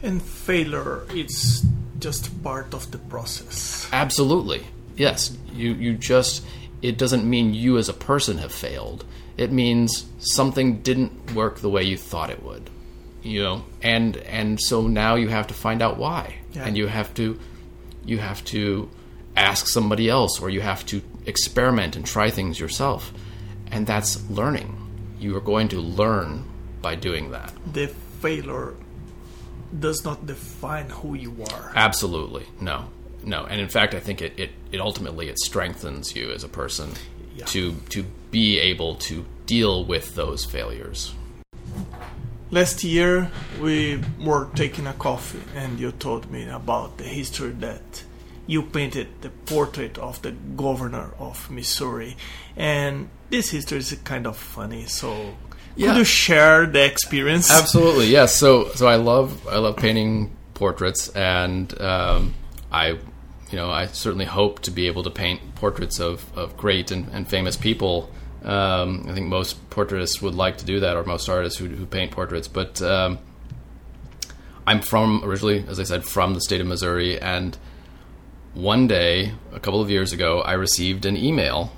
And 0.02 0.22
failure 0.22 1.04
it's 1.10 1.64
just 1.98 2.42
part 2.42 2.74
of 2.74 2.90
the 2.90 2.98
process. 2.98 3.88
Absolutely. 3.92 4.66
Yes. 4.96 5.36
You 5.52 5.72
you 5.72 5.94
just 5.94 6.44
it 6.82 6.98
doesn't 6.98 7.28
mean 7.28 7.54
you 7.54 7.78
as 7.78 7.88
a 7.88 7.94
person 7.94 8.38
have 8.38 8.52
failed. 8.52 9.04
It 9.36 9.52
means 9.52 10.06
something 10.18 10.82
didn't 10.82 11.34
work 11.34 11.60
the 11.60 11.70
way 11.70 11.82
you 11.82 11.96
thought 11.96 12.30
it 12.30 12.42
would. 12.42 12.68
You 13.22 13.42
know, 13.42 13.64
and 13.82 14.16
and 14.18 14.60
so 14.60 14.86
now 14.86 15.14
you 15.14 15.28
have 15.28 15.46
to 15.48 15.54
find 15.54 15.82
out 15.82 15.98
why. 15.98 16.39
Yeah. 16.52 16.64
And 16.66 16.76
you 16.76 16.86
have 16.88 17.12
to 17.14 17.38
you 18.04 18.18
have 18.18 18.44
to 18.46 18.90
ask 19.36 19.66
somebody 19.68 20.08
else 20.08 20.40
or 20.40 20.50
you 20.50 20.60
have 20.60 20.84
to 20.86 21.00
experiment 21.26 21.96
and 21.96 22.04
try 22.04 22.30
things 22.30 22.58
yourself. 22.58 23.12
And 23.70 23.86
that's 23.86 24.28
learning. 24.30 24.76
You 25.20 25.36
are 25.36 25.40
going 25.40 25.68
to 25.68 25.80
learn 25.80 26.44
by 26.82 26.94
doing 26.96 27.30
that. 27.30 27.52
The 27.72 27.88
failure 28.20 28.74
does 29.78 30.04
not 30.04 30.26
define 30.26 30.88
who 30.90 31.14
you 31.14 31.36
are. 31.52 31.72
Absolutely. 31.76 32.46
No. 32.60 32.86
No. 33.22 33.44
And 33.44 33.60
in 33.60 33.68
fact 33.68 33.94
I 33.94 34.00
think 34.00 34.20
it, 34.22 34.32
it, 34.38 34.50
it 34.72 34.80
ultimately 34.80 35.28
it 35.28 35.38
strengthens 35.38 36.16
you 36.16 36.32
as 36.32 36.42
a 36.42 36.48
person 36.48 36.90
Yeah. 37.36 37.44
to 37.46 37.74
to 37.90 38.02
be 38.30 38.58
able 38.58 38.96
to 38.96 39.24
deal 39.46 39.84
with 39.84 40.14
those 40.14 40.44
failures. 40.44 41.14
Last 42.52 42.82
year, 42.82 43.30
we 43.60 44.00
were 44.20 44.48
taking 44.56 44.86
a 44.88 44.92
coffee, 44.92 45.42
and 45.54 45.78
you 45.78 45.92
told 45.92 46.30
me 46.30 46.48
about 46.48 46.98
the 46.98 47.04
history 47.04 47.50
that 47.60 48.02
you 48.48 48.62
painted 48.62 49.06
the 49.20 49.28
portrait 49.28 49.96
of 49.98 50.20
the 50.22 50.32
governor 50.32 51.12
of 51.20 51.48
Missouri. 51.48 52.16
And 52.56 53.08
this 53.30 53.50
history 53.50 53.78
is 53.78 53.96
kind 54.02 54.26
of 54.26 54.36
funny, 54.36 54.86
so 54.86 55.34
Yeah. 55.76 55.88
could 55.92 55.98
you 55.98 56.04
share 56.04 56.66
the 56.66 56.84
experience? 56.84 57.50
Absolutely, 57.52 58.06
yes. 58.08 58.34
So, 58.34 58.70
so 58.74 58.88
I 58.88 58.96
love 58.96 59.46
I 59.46 59.58
love 59.58 59.76
painting 59.76 60.30
portraits, 60.54 61.08
and 61.10 61.80
um, 61.80 62.34
I, 62.72 62.88
you 63.50 63.56
know, 63.56 63.70
I 63.70 63.86
certainly 63.86 64.24
hope 64.26 64.58
to 64.62 64.72
be 64.72 64.88
able 64.88 65.04
to 65.04 65.10
paint 65.10 65.40
portraits 65.54 66.00
of, 66.00 66.24
of 66.36 66.56
great 66.56 66.90
and, 66.90 67.08
and 67.12 67.28
famous 67.28 67.56
people. 67.56 68.10
Um, 68.42 69.06
I 69.08 69.12
think 69.12 69.28
most 69.28 69.68
portraitists 69.70 70.22
would 70.22 70.34
like 70.34 70.58
to 70.58 70.64
do 70.64 70.80
that, 70.80 70.96
or 70.96 71.04
most 71.04 71.28
artists 71.28 71.58
who, 71.58 71.66
who 71.68 71.86
paint 71.86 72.10
portraits. 72.10 72.48
But 72.48 72.80
um, 72.80 73.18
I'm 74.66 74.80
from 74.80 75.22
originally, 75.24 75.64
as 75.68 75.78
I 75.78 75.84
said, 75.84 76.04
from 76.04 76.34
the 76.34 76.40
state 76.40 76.60
of 76.60 76.66
Missouri, 76.66 77.20
and 77.20 77.56
one 78.54 78.86
day, 78.86 79.32
a 79.52 79.60
couple 79.60 79.80
of 79.80 79.90
years 79.90 80.12
ago, 80.12 80.40
I 80.40 80.54
received 80.54 81.06
an 81.06 81.16
email 81.16 81.72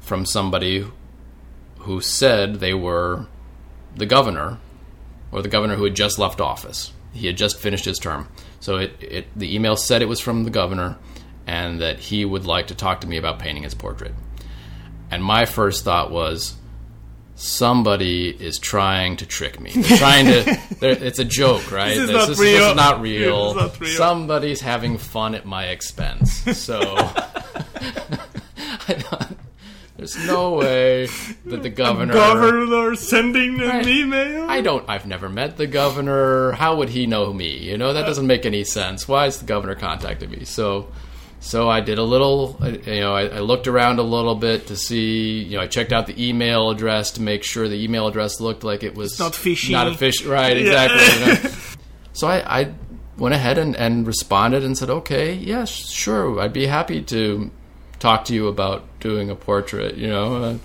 from 0.00 0.24
somebody 0.24 0.86
who 1.80 2.00
said 2.00 2.56
they 2.56 2.74
were 2.74 3.26
the 3.94 4.06
governor 4.06 4.58
or 5.30 5.42
the 5.42 5.48
governor 5.48 5.76
who 5.76 5.84
had 5.84 5.94
just 5.94 6.18
left 6.18 6.40
office. 6.40 6.92
He 7.12 7.26
had 7.26 7.36
just 7.36 7.58
finished 7.58 7.84
his 7.84 7.98
term. 7.98 8.28
So 8.60 8.76
it, 8.76 8.92
it 9.00 9.26
the 9.36 9.54
email 9.54 9.76
said 9.76 10.02
it 10.02 10.08
was 10.08 10.20
from 10.20 10.44
the 10.44 10.50
governor 10.50 10.96
and 11.46 11.80
that 11.80 11.98
he 11.98 12.24
would 12.24 12.46
like 12.46 12.66
to 12.68 12.74
talk 12.74 13.00
to 13.00 13.06
me 13.06 13.16
about 13.16 13.38
painting 13.38 13.62
his 13.62 13.74
portrait. 13.74 14.14
And 15.10 15.22
my 15.24 15.44
first 15.46 15.84
thought 15.84 16.10
was 16.10 16.54
somebody 17.34 18.28
is 18.28 18.58
trying 18.58 19.16
to 19.16 19.26
trick 19.26 19.60
me. 19.60 19.70
They're 19.72 19.96
trying 19.98 20.26
to 20.26 20.60
they're- 20.80 20.90
it's 21.04 21.18
a 21.18 21.24
joke, 21.24 21.70
right? 21.70 21.90
This 21.96 22.08
is 22.08 22.10
not 22.10 22.28
this 22.28 22.38
real. 22.38 22.70
is 22.70 22.76
not 22.76 23.00
real. 23.00 23.54
This 23.54 23.62
is 23.64 23.70
not 23.72 23.80
real. 23.80 23.96
Somebody's 23.96 24.60
having 24.60 24.98
fun 24.98 25.34
at 25.34 25.46
my 25.46 25.66
expense. 25.66 26.32
So 26.58 26.80
I 28.88 28.94
thought, 28.94 29.32
there's 29.96 30.16
no 30.26 30.54
way 30.54 31.06
that 31.46 31.62
the 31.62 31.68
governor 31.70 32.12
Governor 32.14 32.94
sending 32.94 33.60
an 33.60 33.68
Right. 33.68 33.86
email? 33.86 34.48
I 34.48 34.60
don't. 34.60 34.84
I've 34.88 35.06
never 35.06 35.28
met 35.28 35.56
the 35.56 35.66
governor. 35.66 36.52
How 36.52 36.76
would 36.76 36.88
he 36.88 37.06
know 37.06 37.32
me? 37.32 37.56
You 37.58 37.76
know 37.78 37.92
that 37.92 38.04
uh, 38.04 38.06
doesn't 38.06 38.26
make 38.26 38.46
any 38.46 38.64
sense. 38.64 39.06
Why 39.08 39.26
is 39.26 39.38
the 39.38 39.46
governor 39.46 39.74
contacting 39.74 40.30
me? 40.30 40.44
So, 40.44 40.88
so 41.40 41.68
I 41.68 41.80
did 41.80 41.98
a 41.98 42.02
little. 42.02 42.56
uh, 42.60 42.68
You 42.68 43.00
know, 43.00 43.14
I, 43.14 43.26
I 43.26 43.38
looked 43.40 43.66
around 43.68 43.98
a 43.98 44.02
little 44.02 44.34
bit 44.34 44.66
to 44.68 44.76
see. 44.76 45.42
You 45.42 45.56
know, 45.56 45.62
I 45.62 45.66
checked 45.66 45.92
out 45.92 46.06
the 46.06 46.28
email 46.28 46.70
address 46.70 47.12
to 47.12 47.22
make 47.22 47.44
sure 47.44 47.68
the 47.68 47.82
email 47.82 48.06
address 48.08 48.40
looked 48.40 48.64
like 48.64 48.82
it 48.82 48.94
was 48.94 49.18
not 49.18 49.34
fishy. 49.34 49.72
Not 49.72 49.86
a 49.88 49.94
fish. 49.94 50.24
Right. 50.26 50.56
Exactly. 50.56 51.26
you 51.26 51.34
know. 51.34 51.50
So 52.12 52.26
I, 52.26 52.60
I 52.60 52.74
went 53.16 53.34
ahead 53.34 53.58
and, 53.58 53.76
and 53.76 54.06
responded 54.06 54.64
and 54.64 54.76
said, 54.76 54.90
okay, 54.90 55.32
yes, 55.34 55.68
sure, 55.70 56.40
I'd 56.40 56.52
be 56.52 56.66
happy 56.66 57.02
to 57.02 57.50
talk 57.98 58.24
to 58.26 58.34
you 58.34 58.48
about 58.48 58.84
doing 59.00 59.30
a 59.30 59.34
portrait. 59.36 59.96
You 59.96 60.08
know. 60.08 60.58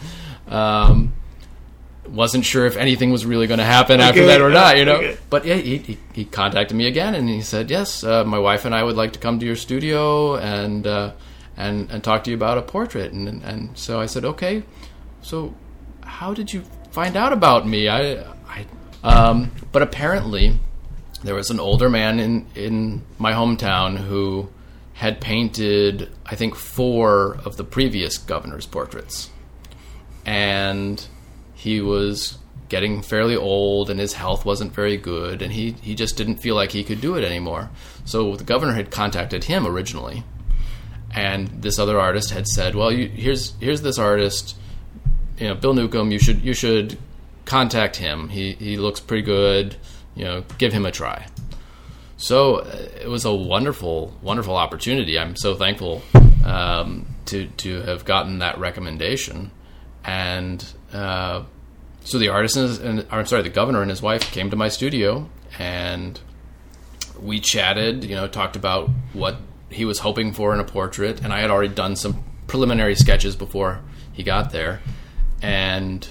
Uh, 0.49 0.55
um, 0.55 1.13
wasn't 2.07 2.45
sure 2.45 2.65
if 2.65 2.75
anything 2.77 3.11
was 3.11 3.25
really 3.25 3.47
going 3.47 3.59
to 3.59 3.65
happen 3.65 3.99
after 3.99 4.25
that 4.27 4.41
or 4.41 4.49
not, 4.49 4.77
you 4.77 4.85
know. 4.85 4.95
okay. 4.95 5.17
But 5.29 5.45
yeah, 5.45 5.55
he, 5.55 5.77
he, 5.77 5.97
he 6.13 6.25
contacted 6.25 6.75
me 6.75 6.87
again 6.87 7.15
and 7.15 7.29
he 7.29 7.41
said, 7.41 7.69
"Yes, 7.69 8.03
uh, 8.03 8.23
my 8.23 8.39
wife 8.39 8.65
and 8.65 8.75
I 8.75 8.83
would 8.83 8.95
like 8.95 9.13
to 9.13 9.19
come 9.19 9.39
to 9.39 9.45
your 9.45 9.55
studio 9.55 10.35
and 10.35 10.85
uh, 10.85 11.13
and 11.55 11.89
and 11.91 12.03
talk 12.03 12.23
to 12.25 12.29
you 12.29 12.35
about 12.35 12.57
a 12.57 12.61
portrait." 12.61 13.13
And 13.13 13.43
and 13.43 13.77
so 13.77 13.99
I 13.99 14.05
said, 14.05 14.25
"Okay." 14.25 14.63
So 15.21 15.55
how 16.01 16.33
did 16.33 16.53
you 16.53 16.63
find 16.91 17.15
out 17.15 17.33
about 17.33 17.67
me? 17.67 17.87
I 17.87 18.23
I 18.47 18.65
um, 19.03 19.51
but 19.71 19.81
apparently 19.81 20.59
there 21.23 21.35
was 21.35 21.49
an 21.49 21.59
older 21.59 21.89
man 21.89 22.19
in 22.19 22.45
in 22.55 23.03
my 23.17 23.31
hometown 23.31 23.97
who 23.97 24.49
had 24.93 25.19
painted 25.19 26.09
I 26.25 26.35
think 26.35 26.55
four 26.55 27.37
of 27.45 27.57
the 27.57 27.63
previous 27.63 28.17
governor's 28.17 28.65
portraits 28.65 29.29
and 30.25 31.05
he 31.63 31.81
was 31.81 32.37
getting 32.69 33.01
fairly 33.01 33.35
old 33.35 33.89
and 33.89 33.99
his 33.99 34.13
health 34.13 34.45
wasn't 34.45 34.73
very 34.73 34.97
good 34.97 35.41
and 35.41 35.53
he, 35.53 35.71
he 35.81 35.95
just 35.95 36.17
didn't 36.17 36.37
feel 36.37 36.55
like 36.55 36.71
he 36.71 36.83
could 36.83 36.99
do 36.99 37.15
it 37.15 37.23
anymore. 37.23 37.69
So 38.05 38.35
the 38.35 38.43
governor 38.43 38.73
had 38.73 38.91
contacted 38.91 39.43
him 39.45 39.65
originally 39.65 40.23
and 41.13 41.47
this 41.61 41.77
other 41.79 41.99
artist 41.99 42.31
had 42.31 42.47
said 42.47 42.75
well 42.75 42.91
you, 42.91 43.07
here's 43.07 43.53
here's 43.59 43.81
this 43.81 43.97
artist. 43.97 44.57
You 45.37 45.49
know 45.49 45.55
bill 45.55 45.73
newcomb 45.73 46.11
you 46.11 46.19
should 46.19 46.41
you 46.41 46.53
should 46.53 46.97
contact 47.45 47.95
him. 47.95 48.29
He 48.29 48.53
he 48.53 48.77
looks 48.77 48.99
pretty 48.99 49.23
good. 49.23 49.75
You 50.15 50.25
know 50.25 50.43
give 50.57 50.73
him 50.73 50.85
a 50.85 50.91
try. 50.91 51.27
So 52.17 52.57
uh, 52.57 52.87
it 53.01 53.09
was 53.09 53.25
a 53.25 53.33
wonderful, 53.33 54.17
wonderful 54.21 54.55
opportunity. 54.55 55.19
I'm 55.19 55.35
so 55.35 55.55
thankful 55.55 56.01
um, 56.45 57.05
to 57.25 57.47
to 57.47 57.81
have 57.81 58.05
gotten 58.05 58.39
that 58.39 58.57
recommendation, 58.59 59.51
and 60.05 60.65
uh, 60.93 61.43
so 62.03 62.19
the 62.19 62.29
artist 62.29 62.55
and, 62.55 63.05
I'm 63.09 63.25
sorry, 63.25 63.41
the 63.41 63.49
governor 63.49 63.81
and 63.81 63.89
his 63.89 64.01
wife 64.01 64.31
came 64.31 64.49
to 64.49 64.55
my 64.55 64.69
studio, 64.69 65.29
and 65.57 66.19
we 67.19 67.39
chatted. 67.39 68.03
You 68.03 68.15
know, 68.15 68.27
talked 68.27 68.55
about 68.55 68.89
what 69.13 69.37
he 69.69 69.85
was 69.85 69.99
hoping 69.99 70.33
for 70.33 70.53
in 70.53 70.59
a 70.59 70.63
portrait, 70.63 71.21
and 71.21 71.33
I 71.33 71.39
had 71.39 71.49
already 71.49 71.73
done 71.73 71.95
some 71.95 72.23
preliminary 72.47 72.95
sketches 72.95 73.35
before 73.35 73.79
he 74.11 74.23
got 74.23 74.51
there, 74.51 74.81
and 75.41 76.07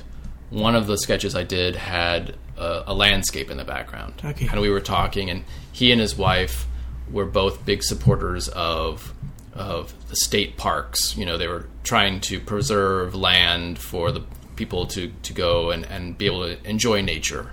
one 0.51 0.75
of 0.75 0.87
the 0.87 0.99
sketches 0.99 1.35
I 1.35 1.45
did 1.45 1.77
had 1.77 2.37
a, 2.57 2.85
a 2.89 2.95
landscape 2.95 3.51
in 3.51 3.57
the 3.57 3.65
background. 3.65 4.15
Okay. 4.25 4.49
And 4.51 4.61
we 4.61 4.71
were 4.71 4.81
talking, 4.81 5.31
and 5.31 5.45
he 5.73 5.93
and 5.93 6.01
his 6.01 6.17
wife 6.17 6.67
were 7.11 7.27
both 7.27 7.65
big 7.65 7.83
supporters 7.83 8.49
of 8.49 9.15
of 9.55 9.95
the 10.09 10.17
state 10.17 10.57
parks. 10.57 11.17
You 11.17 11.27
know, 11.27 11.37
they 11.37 11.49
were 11.49 11.67
trying 11.85 12.21
to 12.23 12.41
preserve 12.41 13.15
land 13.15 13.79
for 13.79 14.11
the 14.11 14.23
people 14.57 14.87
to, 14.87 15.13
to 15.23 15.33
go 15.33 15.71
and, 15.71 15.85
and 15.87 16.17
be 16.17 16.27
able 16.27 16.43
to 16.43 16.69
enjoy 16.69 17.03
nature. 17.03 17.53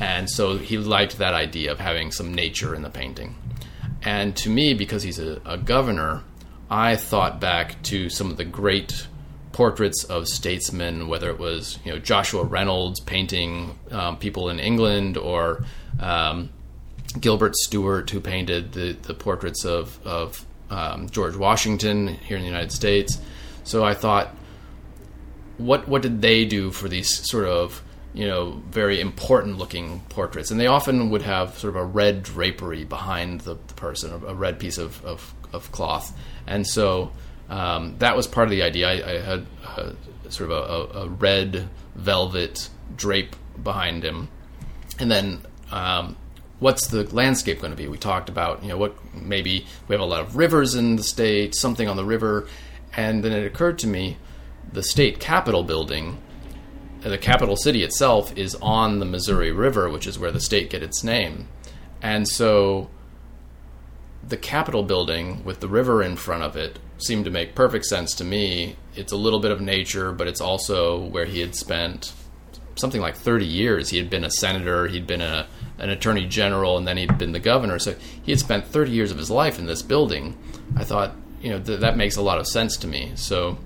And 0.00 0.30
so 0.30 0.56
he 0.56 0.78
liked 0.78 1.18
that 1.18 1.34
idea 1.34 1.70
of 1.72 1.78
having 1.78 2.10
some 2.10 2.32
nature 2.32 2.74
in 2.74 2.82
the 2.82 2.90
painting. 2.90 3.34
And 4.02 4.34
to 4.38 4.48
me, 4.48 4.72
because 4.72 5.02
he's 5.02 5.18
a, 5.18 5.40
a 5.44 5.58
governor, 5.58 6.22
I 6.70 6.96
thought 6.96 7.40
back 7.40 7.82
to 7.84 8.08
some 8.08 8.30
of 8.30 8.36
the 8.36 8.44
great 8.44 9.06
portraits 9.52 10.04
of 10.04 10.26
statesmen, 10.28 11.08
whether 11.08 11.28
it 11.28 11.38
was 11.38 11.78
you 11.84 11.92
know 11.92 11.98
Joshua 11.98 12.44
Reynolds 12.44 13.00
painting 13.00 13.78
um, 13.90 14.16
people 14.16 14.48
in 14.48 14.58
England 14.58 15.18
or 15.18 15.64
um, 15.98 16.50
Gilbert 17.18 17.56
Stuart 17.56 18.10
who 18.10 18.20
painted 18.20 18.72
the, 18.72 18.92
the 18.92 19.14
portraits 19.14 19.64
of, 19.64 19.98
of 20.06 20.46
um, 20.70 21.10
George 21.10 21.36
Washington 21.36 22.06
here 22.06 22.36
in 22.36 22.42
the 22.42 22.48
United 22.48 22.72
States. 22.72 23.18
So 23.64 23.84
I 23.84 23.94
thought, 23.94 24.34
what 25.60 25.88
what 25.88 26.02
did 26.02 26.22
they 26.22 26.44
do 26.44 26.70
for 26.70 26.88
these 26.88 27.28
sort 27.28 27.46
of 27.46 27.82
you 28.12 28.26
know 28.26 28.62
very 28.70 29.00
important 29.00 29.58
looking 29.58 30.00
portraits? 30.08 30.50
And 30.50 30.58
they 30.58 30.66
often 30.66 31.10
would 31.10 31.22
have 31.22 31.58
sort 31.58 31.76
of 31.76 31.82
a 31.82 31.84
red 31.84 32.22
drapery 32.22 32.84
behind 32.84 33.42
the, 33.42 33.54
the 33.54 33.74
person, 33.74 34.12
a, 34.12 34.34
red 34.34 34.58
piece 34.58 34.78
of, 34.78 35.04
of, 35.04 35.34
of 35.52 35.70
cloth, 35.72 36.16
and 36.46 36.66
so. 36.66 37.12
Um, 37.48 37.96
that 37.98 38.16
was 38.16 38.28
part 38.28 38.46
of 38.46 38.52
the 38.52 38.62
idea. 38.62 38.88
I, 38.88 39.10
I 39.10 39.20
had 39.20 39.46
uh, 39.66 39.92
sort 40.28 40.52
of 40.52 40.56
a, 40.56 40.98
a, 40.98 41.02
a 41.02 41.08
red 41.08 41.68
velvet 41.96 42.68
drape 42.94 43.34
behind 43.60 44.04
him, 44.04 44.28
and 45.00 45.10
then 45.10 45.40
um, 45.72 46.16
what's 46.60 46.86
the 46.86 47.12
landscape 47.14 47.60
going 47.60 47.72
to 47.72 47.76
be? 47.76 47.88
We 47.88 47.98
talked 47.98 48.28
about, 48.28 48.62
you 48.62 48.68
know, 48.68 48.76
what 48.76 48.94
maybe 49.14 49.66
we 49.88 49.94
have 49.94 50.00
a 50.00 50.04
lot 50.04 50.20
of 50.20 50.36
rivers 50.36 50.74
in 50.74 50.96
the 50.96 51.02
state, 51.02 51.56
something 51.56 51.88
on 51.88 51.96
the 51.96 52.04
river, 52.04 52.46
and 52.96 53.24
then 53.24 53.32
it 53.32 53.44
occurred 53.44 53.78
to 53.80 53.86
me 53.86 54.18
the 54.72 54.82
state 54.82 55.20
capitol 55.20 55.62
building, 55.62 56.18
the 57.02 57.18
capital 57.18 57.56
city 57.56 57.82
itself 57.82 58.36
is 58.36 58.54
on 58.56 58.98
the 58.98 59.06
Missouri 59.06 59.52
River, 59.52 59.88
which 59.88 60.06
is 60.06 60.18
where 60.18 60.30
the 60.30 60.40
state 60.40 60.70
get 60.70 60.82
its 60.82 61.02
name. 61.02 61.48
And 62.02 62.28
so 62.28 62.90
the 64.26 64.36
Capitol 64.36 64.82
building 64.82 65.42
with 65.44 65.60
the 65.60 65.68
river 65.68 66.02
in 66.02 66.16
front 66.16 66.42
of 66.42 66.56
it 66.56 66.78
seemed 66.98 67.24
to 67.24 67.30
make 67.30 67.54
perfect 67.54 67.86
sense 67.86 68.14
to 68.14 68.24
me. 68.24 68.76
It's 68.94 69.12
a 69.12 69.16
little 69.16 69.40
bit 69.40 69.50
of 69.50 69.60
nature, 69.60 70.12
but 70.12 70.28
it's 70.28 70.40
also 70.40 71.00
where 71.00 71.24
he 71.24 71.40
had 71.40 71.54
spent 71.54 72.12
something 72.76 73.00
like 73.00 73.16
30 73.16 73.46
years. 73.46 73.90
He 73.90 73.98
had 73.98 74.10
been 74.10 74.24
a 74.24 74.30
senator, 74.30 74.86
he'd 74.86 75.06
been 75.06 75.20
a 75.22 75.46
an 75.78 75.88
attorney 75.88 76.26
general, 76.26 76.76
and 76.76 76.86
then 76.86 76.98
he'd 76.98 77.16
been 77.16 77.32
the 77.32 77.40
governor. 77.40 77.78
So 77.78 77.94
he 78.22 78.32
had 78.32 78.38
spent 78.38 78.66
30 78.66 78.90
years 78.90 79.10
of 79.10 79.16
his 79.16 79.30
life 79.30 79.58
in 79.58 79.64
this 79.64 79.80
building. 79.80 80.36
I 80.76 80.84
thought, 80.84 81.16
you 81.40 81.48
know, 81.48 81.58
th- 81.58 81.80
that 81.80 81.96
makes 81.96 82.16
a 82.16 82.22
lot 82.22 82.36
of 82.36 82.46
sense 82.46 82.76
to 82.78 82.86
me. 82.86 83.12
So 83.14 83.56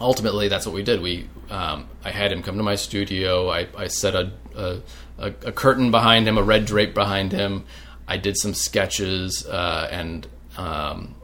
ultimately, 0.00 0.48
that's 0.48 0.66
what 0.66 0.74
we 0.74 0.82
did. 0.82 1.00
We, 1.00 1.28
um, 1.50 1.88
I 2.04 2.10
had 2.10 2.32
him 2.32 2.42
come 2.42 2.56
to 2.56 2.62
my 2.62 2.74
studio. 2.74 3.50
I, 3.50 3.68
I 3.76 3.88
set 3.88 4.14
a, 4.14 4.32
a, 4.56 4.80
a, 5.18 5.52
curtain 5.52 5.90
behind 5.90 6.26
him, 6.26 6.38
a 6.38 6.42
red 6.42 6.64
drape 6.64 6.94
behind 6.94 7.32
him. 7.32 7.64
I 8.08 8.16
did 8.16 8.36
some 8.36 8.54
sketches 8.54 9.46
uh, 9.46 9.88
and 9.90 10.26
um, 10.56 11.14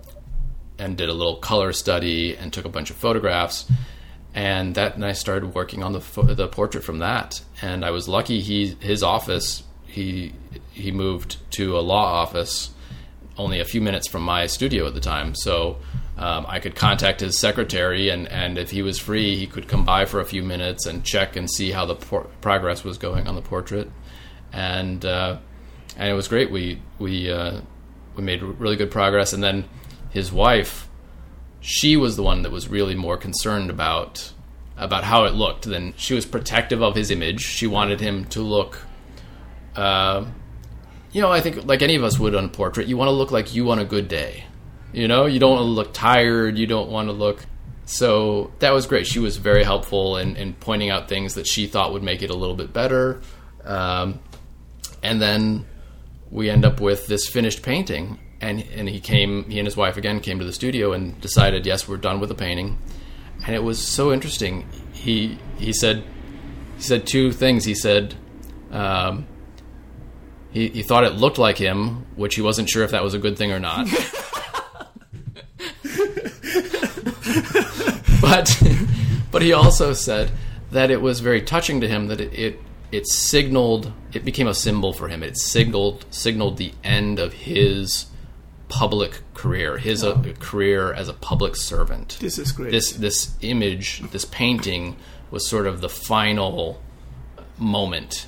and 0.78 0.96
did 0.96 1.08
a 1.08 1.12
little 1.12 1.36
color 1.36 1.72
study 1.72 2.36
and 2.36 2.52
took 2.52 2.64
a 2.64 2.68
bunch 2.68 2.90
of 2.90 2.96
photographs. 2.96 3.66
And 4.34 4.74
that, 4.74 4.94
and 4.94 5.04
I 5.04 5.12
started 5.12 5.54
working 5.54 5.82
on 5.82 5.92
the 5.92 6.34
the 6.34 6.46
portrait 6.46 6.84
from 6.84 6.98
that. 6.98 7.40
And 7.62 7.84
I 7.84 7.90
was 7.90 8.06
lucky. 8.06 8.40
He 8.40 8.76
his 8.80 9.02
office 9.02 9.64
he 9.86 10.34
he 10.72 10.92
moved 10.92 11.38
to 11.52 11.78
a 11.78 11.80
law 11.80 12.04
office 12.04 12.70
only 13.38 13.60
a 13.60 13.64
few 13.64 13.80
minutes 13.80 14.08
from 14.08 14.22
my 14.22 14.46
studio 14.46 14.86
at 14.86 14.94
the 14.94 15.00
time. 15.00 15.34
So 15.34 15.78
um, 16.16 16.46
I 16.48 16.60
could 16.60 16.74
contact 16.74 17.20
his 17.20 17.38
secretary, 17.38 18.08
and, 18.08 18.26
and 18.28 18.56
if 18.56 18.70
he 18.70 18.82
was 18.82 18.98
free, 18.98 19.36
he 19.36 19.46
could 19.46 19.68
come 19.68 19.84
by 19.84 20.06
for 20.06 20.20
a 20.20 20.24
few 20.24 20.42
minutes 20.42 20.86
and 20.86 21.04
check 21.04 21.36
and 21.36 21.50
see 21.50 21.70
how 21.70 21.84
the 21.86 21.94
por- 21.94 22.28
progress 22.40 22.84
was 22.84 22.98
going 22.98 23.26
on 23.28 23.34
the 23.34 23.42
portrait. 23.42 23.90
And 24.52 25.04
uh, 25.04 25.38
and 25.96 26.08
it 26.08 26.14
was 26.14 26.28
great. 26.28 26.50
We 26.50 26.80
we 26.98 27.30
uh, 27.30 27.60
we 28.14 28.22
made 28.22 28.42
really 28.42 28.76
good 28.76 28.90
progress. 28.90 29.32
And 29.32 29.42
then 29.42 29.64
his 30.10 30.32
wife, 30.32 30.88
she 31.60 31.96
was 31.96 32.16
the 32.16 32.22
one 32.22 32.42
that 32.42 32.52
was 32.52 32.68
really 32.68 32.94
more 32.94 33.16
concerned 33.16 33.70
about 33.70 34.32
about 34.78 35.04
how 35.04 35.24
it 35.24 35.34
looked. 35.34 35.64
Then 35.64 35.94
she 35.96 36.14
was 36.14 36.24
protective 36.24 36.82
of 36.82 36.94
his 36.94 37.10
image. 37.10 37.40
She 37.40 37.66
wanted 37.66 38.00
him 38.00 38.24
to 38.26 38.40
look 38.40 38.80
uh, 39.74 40.24
you 41.16 41.22
know, 41.22 41.32
I 41.32 41.40
think 41.40 41.64
like 41.64 41.80
any 41.80 41.96
of 41.96 42.04
us 42.04 42.18
would 42.18 42.34
on 42.34 42.44
a 42.44 42.48
portrait, 42.48 42.88
you 42.88 42.98
want 42.98 43.08
to 43.08 43.12
look 43.12 43.30
like 43.30 43.54
you 43.54 43.70
on 43.70 43.78
a 43.78 43.86
good 43.86 44.06
day. 44.06 44.44
You 44.92 45.08
know, 45.08 45.24
you 45.24 45.40
don't 45.40 45.52
want 45.52 45.62
to 45.62 45.70
look 45.70 45.94
tired. 45.94 46.58
You 46.58 46.66
don't 46.66 46.90
want 46.90 47.08
to 47.08 47.12
look. 47.12 47.42
So 47.86 48.52
that 48.58 48.74
was 48.74 48.84
great. 48.84 49.06
She 49.06 49.18
was 49.18 49.38
very 49.38 49.64
helpful 49.64 50.18
in, 50.18 50.36
in 50.36 50.52
pointing 50.52 50.90
out 50.90 51.08
things 51.08 51.32
that 51.36 51.46
she 51.46 51.68
thought 51.68 51.94
would 51.94 52.02
make 52.02 52.20
it 52.20 52.28
a 52.28 52.34
little 52.34 52.54
bit 52.54 52.74
better. 52.74 53.22
Um, 53.64 54.20
and 55.02 55.22
then 55.22 55.64
we 56.30 56.50
end 56.50 56.66
up 56.66 56.82
with 56.82 57.06
this 57.06 57.26
finished 57.26 57.62
painting. 57.62 58.18
And, 58.42 58.60
and 58.74 58.86
he 58.86 59.00
came, 59.00 59.48
he 59.48 59.58
and 59.58 59.66
his 59.66 59.74
wife 59.74 59.96
again 59.96 60.20
came 60.20 60.38
to 60.40 60.44
the 60.44 60.52
studio 60.52 60.92
and 60.92 61.18
decided, 61.22 61.64
yes, 61.64 61.88
we're 61.88 61.96
done 61.96 62.20
with 62.20 62.28
the 62.28 62.34
painting. 62.34 62.76
And 63.46 63.54
it 63.54 63.62
was 63.62 63.82
so 63.82 64.12
interesting. 64.12 64.68
He, 64.92 65.38
he 65.56 65.72
said, 65.72 66.04
he 66.76 66.82
said 66.82 67.06
two 67.06 67.32
things. 67.32 67.64
He 67.64 67.74
said, 67.74 68.14
um, 68.70 69.26
he, 70.56 70.68
he 70.70 70.82
thought 70.82 71.04
it 71.04 71.12
looked 71.12 71.36
like 71.36 71.58
him, 71.58 72.06
which 72.16 72.34
he 72.34 72.40
wasn't 72.40 72.70
sure 72.70 72.82
if 72.82 72.92
that 72.92 73.04
was 73.04 73.12
a 73.12 73.18
good 73.18 73.36
thing 73.36 73.52
or 73.52 73.60
not. 73.60 73.86
but 78.22 78.62
but 79.30 79.42
he 79.42 79.52
also 79.52 79.92
said 79.92 80.30
that 80.70 80.90
it 80.90 81.02
was 81.02 81.20
very 81.20 81.42
touching 81.42 81.82
to 81.82 81.88
him 81.88 82.06
that 82.06 82.22
it, 82.22 82.32
it 82.32 82.58
it 82.90 83.06
signaled 83.06 83.92
it 84.14 84.24
became 84.24 84.48
a 84.48 84.54
symbol 84.54 84.94
for 84.94 85.08
him. 85.08 85.22
It 85.22 85.36
signaled 85.36 86.06
signaled 86.08 86.56
the 86.56 86.72
end 86.82 87.18
of 87.18 87.34
his 87.34 88.06
public 88.68 89.20
career, 89.34 89.76
his 89.76 90.02
uh, 90.02 90.22
career 90.40 90.90
as 90.90 91.10
a 91.10 91.12
public 91.12 91.54
servant. 91.54 92.16
This 92.18 92.38
is 92.38 92.52
great. 92.52 92.70
This 92.70 92.92
this 92.92 93.34
image, 93.42 94.00
this 94.10 94.24
painting 94.24 94.96
was 95.30 95.46
sort 95.46 95.66
of 95.66 95.82
the 95.82 95.90
final 95.90 96.80
moment 97.58 98.26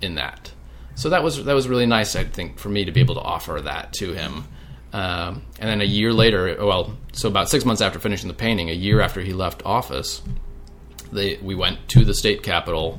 in 0.00 0.16
that 0.16 0.50
so 0.98 1.10
that 1.10 1.22
was 1.22 1.44
that 1.44 1.54
was 1.54 1.68
really 1.68 1.86
nice. 1.86 2.16
I 2.16 2.24
think 2.24 2.58
for 2.58 2.68
me 2.68 2.84
to 2.84 2.90
be 2.90 2.98
able 2.98 3.14
to 3.14 3.20
offer 3.20 3.60
that 3.60 3.92
to 3.94 4.12
him. 4.14 4.44
Um, 4.92 5.42
and 5.60 5.70
then 5.70 5.80
a 5.80 5.84
year 5.84 6.12
later, 6.12 6.56
well, 6.58 6.96
so 7.12 7.28
about 7.28 7.48
six 7.48 7.64
months 7.64 7.80
after 7.80 8.00
finishing 8.00 8.26
the 8.26 8.34
painting, 8.34 8.68
a 8.68 8.72
year 8.72 9.00
after 9.00 9.20
he 9.20 9.32
left 9.32 9.62
office, 9.64 10.22
they, 11.12 11.36
we 11.36 11.54
went 11.54 11.88
to 11.90 12.04
the 12.04 12.14
state 12.14 12.42
capitol. 12.42 12.98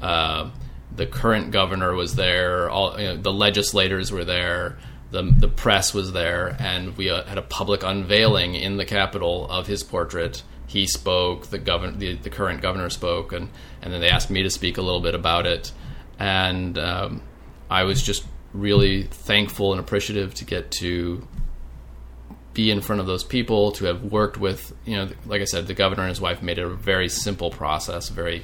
Uh, 0.00 0.48
the 0.96 1.04
current 1.04 1.50
governor 1.50 1.92
was 1.92 2.14
there. 2.14 2.70
All 2.70 2.98
you 2.98 3.08
know, 3.08 3.16
the 3.18 3.32
legislators 3.32 4.10
were 4.10 4.24
there. 4.24 4.78
The 5.10 5.22
the 5.22 5.48
press 5.48 5.92
was 5.92 6.12
there, 6.12 6.56
and 6.58 6.96
we 6.96 7.10
uh, 7.10 7.24
had 7.24 7.36
a 7.36 7.42
public 7.42 7.82
unveiling 7.82 8.54
in 8.54 8.78
the 8.78 8.86
capitol 8.86 9.46
of 9.50 9.66
his 9.66 9.82
portrait. 9.82 10.42
He 10.66 10.86
spoke. 10.86 11.48
The 11.48 11.58
governor, 11.58 11.94
the, 11.94 12.14
the 12.14 12.30
current 12.30 12.62
governor 12.62 12.88
spoke, 12.88 13.34
and 13.34 13.50
and 13.82 13.92
then 13.92 14.00
they 14.00 14.08
asked 14.08 14.30
me 14.30 14.42
to 14.44 14.50
speak 14.50 14.78
a 14.78 14.82
little 14.82 15.02
bit 15.02 15.14
about 15.14 15.46
it 15.46 15.72
and 16.18 16.78
um, 16.78 17.22
I 17.70 17.84
was 17.84 18.02
just 18.02 18.24
really 18.52 19.04
thankful 19.04 19.72
and 19.72 19.80
appreciative 19.80 20.34
to 20.34 20.44
get 20.44 20.70
to 20.70 21.26
be 22.54 22.70
in 22.70 22.80
front 22.80 23.00
of 23.00 23.06
those 23.06 23.22
people, 23.22 23.72
to 23.72 23.84
have 23.84 24.02
worked 24.04 24.36
with, 24.36 24.74
you 24.84 24.96
know, 24.96 25.08
like 25.26 25.40
I 25.40 25.44
said, 25.44 25.66
the 25.66 25.74
governor 25.74 26.02
and 26.02 26.08
his 26.08 26.20
wife 26.20 26.42
made 26.42 26.58
it 26.58 26.64
a 26.64 26.68
very 26.68 27.08
simple 27.08 27.50
process. 27.50 28.08
Very, 28.08 28.42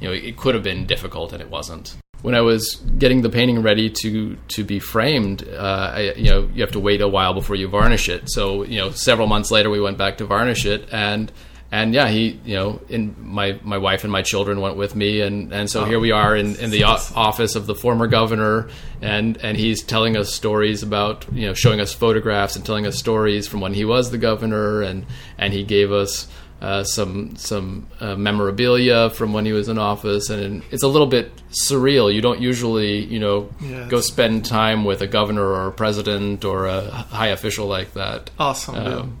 you 0.00 0.08
know, 0.08 0.14
it 0.14 0.36
could 0.36 0.54
have 0.54 0.62
been 0.62 0.86
difficult 0.86 1.32
and 1.32 1.42
it 1.42 1.50
wasn't. 1.50 1.96
When 2.22 2.34
I 2.34 2.40
was 2.42 2.76
getting 2.98 3.22
the 3.22 3.28
painting 3.28 3.62
ready 3.62 3.90
to 3.90 4.36
to 4.48 4.64
be 4.64 4.78
framed, 4.78 5.46
uh, 5.48 5.90
I, 5.94 6.00
you 6.16 6.30
know, 6.30 6.48
you 6.54 6.62
have 6.62 6.72
to 6.72 6.80
wait 6.80 7.00
a 7.00 7.08
while 7.08 7.34
before 7.34 7.56
you 7.56 7.68
varnish 7.68 8.08
it. 8.08 8.30
So, 8.30 8.62
you 8.62 8.78
know, 8.78 8.90
several 8.90 9.26
months 9.26 9.50
later, 9.50 9.68
we 9.68 9.80
went 9.80 9.98
back 9.98 10.18
to 10.18 10.24
varnish 10.24 10.64
it, 10.64 10.88
and 10.92 11.30
and 11.72 11.92
yeah, 11.94 12.08
he, 12.08 12.40
you 12.44 12.54
know, 12.54 12.80
in 12.88 13.16
my 13.18 13.58
my 13.62 13.78
wife 13.78 14.04
and 14.04 14.12
my 14.12 14.22
children 14.22 14.60
went 14.60 14.76
with 14.76 14.94
me, 14.94 15.20
and 15.20 15.52
and 15.52 15.68
so 15.68 15.82
oh, 15.82 15.84
here 15.84 15.98
we 15.98 16.12
are 16.12 16.36
in, 16.36 16.54
in 16.56 16.70
the 16.70 16.84
o- 16.84 16.98
office 17.16 17.56
of 17.56 17.66
the 17.66 17.74
former 17.74 18.06
governor, 18.06 18.68
and 19.02 19.36
and 19.38 19.56
he's 19.56 19.82
telling 19.82 20.16
us 20.16 20.32
stories 20.32 20.82
about, 20.84 21.26
you 21.32 21.46
know, 21.46 21.54
showing 21.54 21.80
us 21.80 21.92
photographs 21.92 22.54
and 22.54 22.64
telling 22.64 22.86
us 22.86 22.96
stories 22.96 23.48
from 23.48 23.60
when 23.60 23.74
he 23.74 23.84
was 23.84 24.10
the 24.10 24.18
governor, 24.18 24.82
and 24.82 25.06
and 25.38 25.52
he 25.52 25.64
gave 25.64 25.92
us. 25.92 26.28
Uh, 26.58 26.82
some 26.82 27.36
some 27.36 27.86
uh, 28.00 28.16
memorabilia 28.16 29.10
from 29.10 29.34
when 29.34 29.44
he 29.44 29.52
was 29.52 29.68
in 29.68 29.76
office, 29.76 30.30
and 30.30 30.62
it's 30.70 30.82
a 30.82 30.88
little 30.88 31.06
bit 31.06 31.30
surreal. 31.50 32.12
You 32.12 32.22
don't 32.22 32.40
usually, 32.40 33.04
you 33.04 33.18
know, 33.18 33.50
yes. 33.60 33.90
go 33.90 34.00
spend 34.00 34.46
time 34.46 34.82
with 34.82 35.02
a 35.02 35.06
governor 35.06 35.44
or 35.44 35.66
a 35.66 35.72
president 35.72 36.46
or 36.46 36.64
a 36.64 36.80
high 36.80 37.26
official 37.26 37.66
like 37.66 37.92
that. 37.92 38.30
Awesome. 38.38 38.74
Um, 38.74 39.18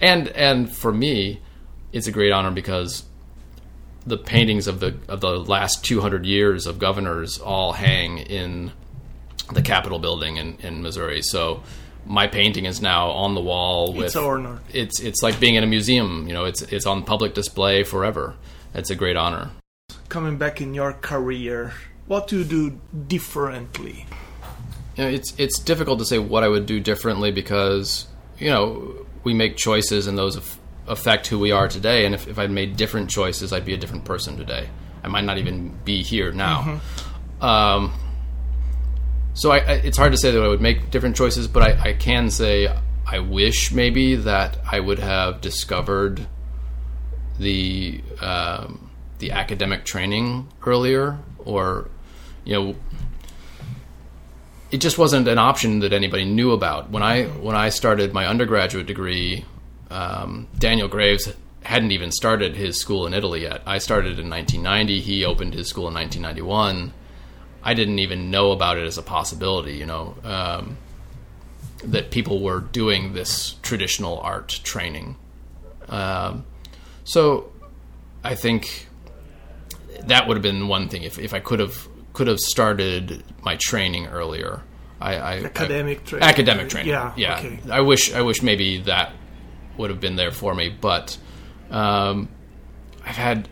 and 0.00 0.28
and 0.28 0.70
for 0.70 0.92
me, 0.92 1.40
it's 1.96 2.06
a 2.06 2.12
great 2.12 2.30
honor 2.30 2.50
because 2.50 3.04
the 4.06 4.18
paintings 4.18 4.68
of 4.68 4.80
the 4.80 4.96
of 5.08 5.20
the 5.20 5.30
last 5.30 5.84
200 5.84 6.26
years 6.26 6.66
of 6.66 6.78
governors 6.78 7.38
all 7.38 7.72
hang 7.72 8.18
in 8.18 8.70
the 9.52 9.62
Capitol 9.62 9.98
building 9.98 10.36
in, 10.36 10.58
in 10.58 10.82
Missouri. 10.82 11.22
So 11.22 11.62
my 12.04 12.26
painting 12.26 12.66
is 12.66 12.80
now 12.82 13.10
on 13.10 13.34
the 13.34 13.40
wall 13.40 13.94
with 13.94 14.06
it's 14.06 14.16
honor. 14.16 14.60
It's 14.72 15.00
it's 15.00 15.22
like 15.22 15.40
being 15.40 15.54
in 15.54 15.64
a 15.64 15.66
museum. 15.66 16.28
You 16.28 16.34
know, 16.34 16.44
it's 16.44 16.62
it's 16.62 16.86
on 16.86 17.02
public 17.02 17.34
display 17.34 17.82
forever. 17.82 18.36
It's 18.74 18.90
a 18.90 18.94
great 18.94 19.16
honor. 19.16 19.50
Coming 20.10 20.36
back 20.36 20.60
in 20.60 20.74
your 20.74 20.92
career, 20.92 21.72
what 22.06 22.28
do 22.28 22.40
you 22.40 22.44
do 22.44 22.80
differently? 23.08 24.06
You 24.96 25.04
know, 25.04 25.10
it's 25.10 25.34
it's 25.38 25.58
difficult 25.58 25.98
to 26.00 26.04
say 26.04 26.18
what 26.18 26.44
I 26.44 26.48
would 26.48 26.66
do 26.66 26.78
differently 26.78 27.32
because 27.32 28.06
you 28.38 28.50
know 28.50 29.06
we 29.24 29.32
make 29.32 29.56
choices 29.56 30.06
and 30.06 30.18
those 30.18 30.36
affect 30.86 31.26
who 31.26 31.38
we 31.38 31.52
are 31.52 31.68
today. 31.68 32.06
And 32.06 32.14
if, 32.14 32.28
if 32.28 32.38
I'd 32.38 32.50
made 32.50 32.76
different 32.76 33.10
choices, 33.10 33.52
I'd 33.52 33.64
be 33.64 33.74
a 33.74 33.76
different 33.76 34.04
person 34.04 34.36
today. 34.36 34.68
I 35.02 35.08
might 35.08 35.24
not 35.24 35.38
even 35.38 35.78
be 35.84 36.02
here 36.02 36.32
now. 36.32 36.62
Mm-hmm. 36.62 37.44
Um, 37.44 37.92
so 39.34 39.50
I, 39.50 39.58
I, 39.58 39.72
it's 39.84 39.98
hard 39.98 40.12
to 40.12 40.18
say 40.18 40.30
that 40.30 40.42
I 40.42 40.48
would 40.48 40.60
make 40.62 40.90
different 40.90 41.16
choices, 41.16 41.46
but 41.46 41.62
I, 41.62 41.90
I, 41.90 41.92
can 41.92 42.30
say 42.30 42.74
I 43.06 43.18
wish 43.18 43.70
maybe 43.70 44.16
that 44.16 44.58
I 44.70 44.80
would 44.80 44.98
have 44.98 45.42
discovered 45.42 46.26
the 47.38 48.00
um, 48.20 48.90
the 49.18 49.32
academic 49.32 49.84
training 49.84 50.48
earlier, 50.64 51.18
or 51.38 51.90
you 52.44 52.54
know, 52.54 52.76
it 54.70 54.78
just 54.78 54.96
wasn't 54.96 55.28
an 55.28 55.38
option 55.38 55.80
that 55.80 55.92
anybody 55.92 56.24
knew 56.24 56.52
about. 56.52 56.90
When 56.90 57.02
I 57.02 57.24
when 57.24 57.54
I 57.54 57.68
started 57.68 58.14
my 58.14 58.26
undergraduate 58.26 58.86
degree, 58.86 59.44
um, 59.90 60.48
Daniel 60.58 60.88
Graves 60.88 61.32
hadn't 61.62 61.90
even 61.90 62.12
started 62.12 62.56
his 62.56 62.78
school 62.78 63.06
in 63.06 63.14
Italy 63.14 63.42
yet. 63.42 63.62
I 63.66 63.78
started 63.78 64.18
in 64.18 64.30
1990. 64.30 65.00
He 65.00 65.24
opened 65.24 65.54
his 65.54 65.68
school 65.68 65.88
in 65.88 65.94
1991. 65.94 66.92
I 67.62 67.74
didn't 67.74 67.98
even 67.98 68.30
know 68.30 68.52
about 68.52 68.78
it 68.78 68.86
as 68.86 68.98
a 68.98 69.02
possibility. 69.02 69.74
You 69.74 69.86
know. 69.86 70.14
Um, 70.24 70.76
that 71.84 72.10
people 72.10 72.40
were 72.40 72.60
doing 72.60 73.12
this 73.12 73.54
traditional 73.62 74.18
art 74.18 74.60
training. 74.64 75.16
Um, 75.88 76.44
so 77.04 77.52
I 78.24 78.34
think 78.34 78.88
that 80.04 80.26
would 80.26 80.36
have 80.36 80.42
been 80.42 80.68
one 80.68 80.88
thing 80.88 81.02
if, 81.02 81.18
if 81.18 81.34
I 81.34 81.40
could 81.40 81.60
have 81.60 81.88
could 82.12 82.28
have 82.28 82.40
started 82.40 83.22
my 83.42 83.56
training 83.56 84.06
earlier. 84.06 84.62
I, 85.00 85.16
I 85.16 85.36
academic 85.44 86.00
I, 86.00 86.04
training. 86.04 86.28
Academic 86.28 86.68
training. 86.70 86.88
Yeah. 86.88 87.12
Yeah. 87.16 87.38
Okay. 87.38 87.60
I 87.70 87.80
wish 87.82 88.12
I 88.12 88.22
wish 88.22 88.42
maybe 88.42 88.78
that 88.82 89.12
would 89.78 89.90
have 89.90 90.00
been 90.00 90.16
there 90.16 90.30
for 90.30 90.54
me, 90.54 90.68
but 90.68 91.16
um, 91.70 92.28
I've 93.04 93.16
had 93.16 93.48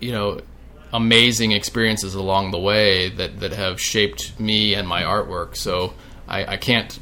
you 0.00 0.12
know 0.12 0.40
amazing 0.92 1.52
experiences 1.52 2.14
along 2.14 2.50
the 2.50 2.58
way 2.58 3.08
that 3.08 3.40
that 3.40 3.52
have 3.52 3.80
shaped 3.80 4.38
me 4.38 4.74
and 4.74 4.86
my 4.86 5.02
artwork. 5.02 5.56
So 5.56 5.94
I, 6.28 6.44
I 6.44 6.56
can't 6.56 6.98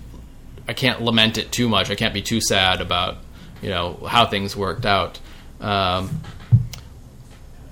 I 0.69 0.73
can't 0.73 1.03
lament 1.03 1.39
it 1.39 1.51
too 1.51 1.69
much. 1.69 1.91
I 1.91 1.95
can't 1.95 2.15
be 2.15 2.23
too 2.23 2.41
sad 2.41 2.81
about 2.81 3.19
you 3.63 3.71
know 3.71 3.95
how 4.09 4.27
things 4.27 4.57
worked 4.57 4.87
out. 4.87 5.19
Um, 5.61 6.21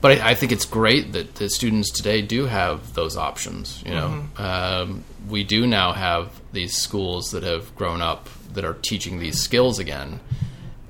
but 0.00 0.20
I, 0.20 0.30
I, 0.30 0.34
think 0.34 0.52
it's 0.52 0.66
great 0.66 1.12
that 1.12 1.36
the 1.36 1.48
students 1.48 1.90
today 1.90 2.22
do 2.22 2.44
have 2.44 2.94
those 2.94 3.16
options. 3.16 3.82
You 3.84 3.92
know, 3.92 4.08
mm-hmm. 4.36 4.42
um, 4.42 5.04
we 5.28 5.42
do 5.42 5.66
now 5.66 5.92
have 5.92 6.40
these 6.52 6.76
schools 6.76 7.30
that 7.30 7.42
have 7.42 7.74
grown 7.76 8.02
up 8.02 8.28
that 8.52 8.64
are 8.64 8.74
teaching 8.74 9.18
these 9.18 9.40
skills 9.40 9.78
again, 9.78 10.20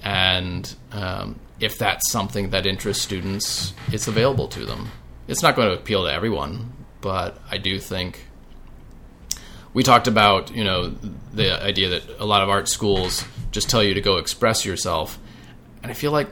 and 0.02 0.74
um, 0.92 1.38
if 1.60 1.78
that's 1.78 2.10
something 2.10 2.50
that 2.50 2.66
interests 2.66 3.02
students, 3.02 3.74
it's 3.92 4.08
available 4.08 4.48
to 4.48 4.64
them. 4.64 4.90
It's 5.26 5.42
not 5.42 5.56
going 5.56 5.68
to 5.68 5.74
appeal 5.74 6.04
to 6.04 6.12
everyone, 6.12 6.72
but 7.00 7.38
I 7.50 7.58
do 7.58 7.78
think 7.78 8.24
we 9.74 9.82
talked 9.82 10.08
about 10.08 10.54
you 10.54 10.64
know 10.64 10.94
the 11.32 11.62
idea 11.62 11.90
that 11.90 12.18
a 12.18 12.24
lot 12.24 12.42
of 12.42 12.48
art 12.48 12.68
schools 12.68 13.24
just 13.50 13.68
tell 13.68 13.82
you 13.82 13.94
to 13.94 14.00
go 14.00 14.16
express 14.18 14.64
yourself, 14.64 15.18
and 15.82 15.90
I 15.90 15.94
feel 15.94 16.12
like 16.12 16.28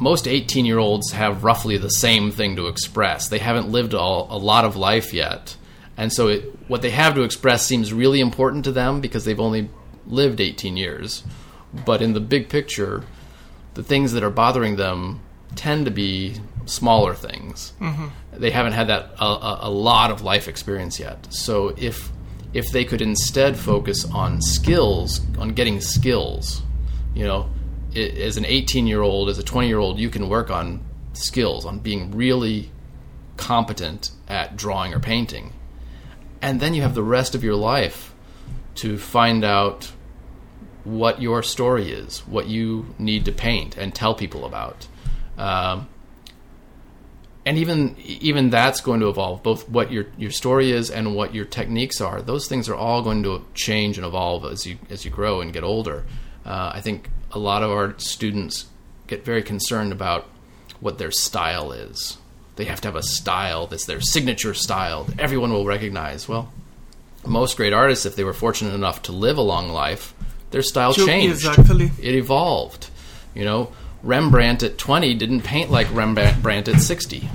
most 0.00 0.28
18 0.28 0.64
year 0.64 0.78
olds 0.78 1.12
have 1.12 1.44
roughly 1.44 1.76
the 1.76 1.90
same 1.90 2.30
thing 2.30 2.56
to 2.56 2.68
express. 2.68 3.28
They 3.28 3.38
haven't 3.38 3.68
lived 3.68 3.94
all, 3.94 4.28
a 4.30 4.38
lot 4.38 4.64
of 4.64 4.76
life 4.76 5.12
yet. 5.12 5.56
And 5.96 6.12
so 6.12 6.28
it, 6.28 6.42
what 6.68 6.82
they 6.82 6.90
have 6.90 7.14
to 7.16 7.22
express 7.22 7.66
seems 7.66 7.92
really 7.92 8.20
important 8.20 8.64
to 8.64 8.72
them 8.72 9.00
because 9.00 9.24
they've 9.24 9.40
only 9.40 9.68
lived 10.06 10.40
18 10.40 10.76
years. 10.76 11.24
But 11.84 12.02
in 12.02 12.12
the 12.12 12.20
big 12.20 12.48
picture, 12.48 13.04
the 13.74 13.82
things 13.82 14.12
that 14.12 14.22
are 14.22 14.30
bothering 14.30 14.76
them 14.76 15.20
tend 15.54 15.84
to 15.84 15.90
be 15.90 16.36
smaller 16.66 17.14
things. 17.14 17.72
Mm-hmm. 17.80 18.08
They 18.32 18.50
haven't 18.50 18.72
had 18.72 18.88
that 18.88 19.10
a, 19.18 19.58
a, 19.62 19.70
lot 19.70 20.10
of 20.10 20.22
life 20.22 20.48
experience 20.48 21.00
yet. 21.00 21.26
So 21.30 21.74
if 21.76 22.10
if 22.52 22.70
they 22.72 22.84
could 22.84 23.02
instead 23.02 23.56
focus 23.56 24.04
on 24.10 24.40
skills, 24.40 25.20
on 25.38 25.50
getting 25.50 25.80
skills, 25.80 26.62
you 27.14 27.24
know, 27.24 27.50
as 27.94 28.36
an 28.36 28.44
18 28.46 28.86
year 28.86 29.02
old, 29.02 29.28
as 29.28 29.38
a 29.38 29.42
20 29.42 29.68
year 29.68 29.78
old, 29.78 29.98
you 29.98 30.10
can 30.10 30.28
work 30.28 30.50
on 30.50 30.84
skills, 31.12 31.66
on 31.66 31.78
being 31.78 32.10
really 32.12 32.70
competent 33.36 34.10
at 34.28 34.56
drawing 34.56 34.94
or 34.94 35.00
painting. 35.00 35.52
And 36.40 36.60
then 36.60 36.74
you 36.74 36.82
have 36.82 36.94
the 36.94 37.02
rest 37.02 37.34
of 37.34 37.42
your 37.42 37.56
life 37.56 38.14
to 38.76 38.96
find 38.96 39.44
out 39.44 39.92
what 40.88 41.20
your 41.20 41.42
story 41.42 41.90
is, 41.90 42.20
what 42.20 42.46
you 42.46 42.94
need 42.98 43.26
to 43.26 43.32
paint 43.32 43.76
and 43.76 43.94
tell 43.94 44.14
people 44.14 44.44
about. 44.44 44.86
Um, 45.36 45.88
and 47.44 47.56
even 47.56 47.96
even 47.98 48.50
that's 48.50 48.80
going 48.80 49.00
to 49.00 49.08
evolve 49.08 49.42
both 49.42 49.68
what 49.68 49.90
your 49.90 50.06
your 50.18 50.30
story 50.30 50.70
is 50.70 50.90
and 50.90 51.14
what 51.14 51.34
your 51.34 51.44
techniques 51.44 52.00
are. 52.00 52.20
Those 52.20 52.46
things 52.46 52.68
are 52.68 52.74
all 52.74 53.02
going 53.02 53.22
to 53.22 53.44
change 53.54 53.96
and 53.96 54.06
evolve 54.06 54.44
as 54.44 54.66
you 54.66 54.78
as 54.90 55.04
you 55.04 55.10
grow 55.10 55.40
and 55.40 55.52
get 55.52 55.64
older. 55.64 56.04
Uh, 56.44 56.72
i 56.74 56.80
think 56.80 57.10
a 57.32 57.38
lot 57.38 57.62
of 57.62 57.70
our 57.70 57.98
students 57.98 58.66
get 59.06 59.24
very 59.24 59.42
concerned 59.42 59.92
about 59.92 60.26
what 60.80 60.98
their 60.98 61.10
style 61.10 61.72
is. 61.72 62.18
They 62.56 62.64
have 62.64 62.80
to 62.82 62.88
have 62.88 62.96
a 62.96 63.02
style 63.02 63.66
that's 63.66 63.86
their 63.86 64.00
signature 64.00 64.54
style 64.54 65.04
that 65.04 65.20
everyone 65.20 65.52
will 65.52 65.64
recognize. 65.66 66.28
Well 66.28 66.52
most 67.26 67.56
great 67.56 67.72
artists 67.72 68.06
if 68.06 68.16
they 68.16 68.24
were 68.24 68.32
fortunate 68.32 68.74
enough 68.74 69.02
to 69.02 69.12
live 69.12 69.38
a 69.38 69.42
long 69.42 69.68
life 69.68 70.14
their 70.50 70.62
style 70.62 70.92
changed 70.92 71.34
exactly 71.34 71.90
it 72.00 72.14
evolved 72.14 72.90
you 73.34 73.44
know 73.44 73.72
Rembrandt 74.02 74.62
at 74.62 74.78
20 74.78 75.14
didn't 75.14 75.42
paint 75.42 75.70
like 75.70 75.92
Rembrandt 75.92 76.68
at 76.68 76.80
60. 76.80 77.28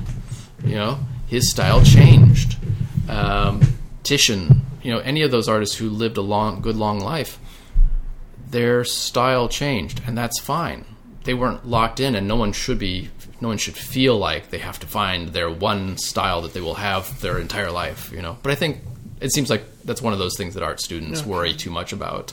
You 0.66 0.76
know, 0.76 1.00
his 1.28 1.52
style 1.52 1.84
changed. 1.84 2.58
Um, 3.10 3.62
Titian, 4.04 4.62
you 4.82 4.92
know, 4.92 5.00
any 5.00 5.22
of 5.24 5.32
those 5.32 5.50
artists 5.50 5.76
who 5.76 5.90
lived 5.90 6.18
a 6.18 6.22
long, 6.22 6.62
good 6.62 6.76
long 6.76 7.00
life, 7.00 7.40
their 8.50 8.84
style 8.84 9.50
changed, 9.50 10.02
and 10.06 10.18
that's 10.18 10.40
fine. 10.40 10.86
They 11.26 11.34
weren't 11.34 11.66
locked 11.66 12.00
in, 12.00 12.16
and 12.16 12.28
no 12.28 12.36
one 12.36 12.54
should 12.54 12.80
be. 12.80 13.10
No 13.42 13.50
one 13.50 13.58
should 13.58 13.76
feel 13.76 14.18
like 14.18 14.52
they 14.52 14.60
have 14.60 14.80
to 14.80 14.88
find 14.88 15.30
their 15.30 15.50
one 15.50 15.98
style 15.98 16.42
that 16.42 16.54
they 16.54 16.62
will 16.62 16.76
have 16.76 17.20
their 17.20 17.40
entire 17.40 17.72
life. 17.72 18.12
You 18.14 18.22
know, 18.22 18.38
but 18.42 18.52
I 18.52 18.56
think 18.56 18.80
it 19.20 19.34
seems 19.34 19.50
like 19.50 19.64
that's 19.84 20.02
one 20.02 20.14
of 20.14 20.20
those 20.20 20.38
things 20.38 20.54
that 20.54 20.64
art 20.64 20.80
students 20.80 21.22
okay. 21.22 21.30
worry 21.30 21.54
too 21.54 21.72
much 21.72 21.92
about. 21.92 22.32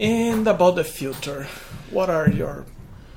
And 0.00 0.48
about 0.48 0.76
the 0.76 0.84
future, 0.84 1.46
what 1.90 2.08
are 2.08 2.28
your 2.30 2.64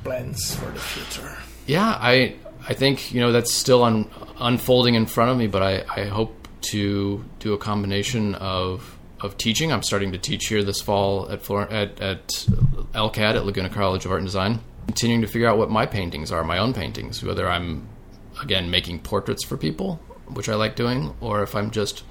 plans 0.03 0.53
for 0.53 0.69
the 0.69 0.79
future? 0.79 1.37
Yeah, 1.65 1.85
I 1.87 2.35
I 2.67 2.73
think 2.73 3.13
you 3.13 3.21
know 3.21 3.31
that's 3.31 3.53
still 3.53 3.85
un, 3.85 4.09
unfolding 4.37 4.95
in 4.95 5.05
front 5.05 5.31
of 5.31 5.37
me, 5.37 5.47
but 5.47 5.63
I, 5.63 5.85
I 5.89 6.05
hope 6.05 6.47
to 6.71 7.23
do 7.39 7.53
a 7.53 7.57
combination 7.57 8.35
of 8.35 8.97
of 9.21 9.37
teaching. 9.37 9.71
I'm 9.71 9.81
starting 9.83 10.11
to 10.11 10.17
teach 10.17 10.47
here 10.47 10.61
this 10.61 10.81
fall 10.81 11.31
at 11.31 11.41
Flor- 11.41 11.71
at, 11.71 12.01
at 12.01 12.27
LCAD 12.93 13.35
at 13.35 13.45
Laguna 13.45 13.69
College 13.69 14.03
of 14.03 14.11
Art 14.11 14.19
and 14.19 14.27
Design. 14.27 14.59
Continuing 14.87 15.21
to 15.21 15.27
figure 15.27 15.47
out 15.47 15.57
what 15.57 15.71
my 15.71 15.85
paintings 15.85 16.33
are, 16.33 16.43
my 16.43 16.57
own 16.57 16.73
paintings, 16.73 17.23
whether 17.23 17.47
I'm 17.47 17.87
again 18.41 18.69
making 18.69 18.99
portraits 18.99 19.45
for 19.45 19.55
people, 19.55 20.01
which 20.27 20.49
I 20.49 20.55
like 20.55 20.75
doing, 20.75 21.15
or 21.21 21.43
if 21.43 21.55
I'm 21.55 21.71
just 21.71 22.03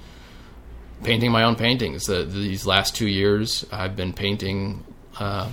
painting 1.03 1.31
my 1.31 1.43
own 1.43 1.55
paintings. 1.55 2.09
Uh, 2.09 2.25
these 2.27 2.65
last 2.65 2.95
two 2.95 3.07
years, 3.07 3.65
I've 3.71 3.95
been 3.95 4.13
painting 4.13 4.83
uh, 5.19 5.49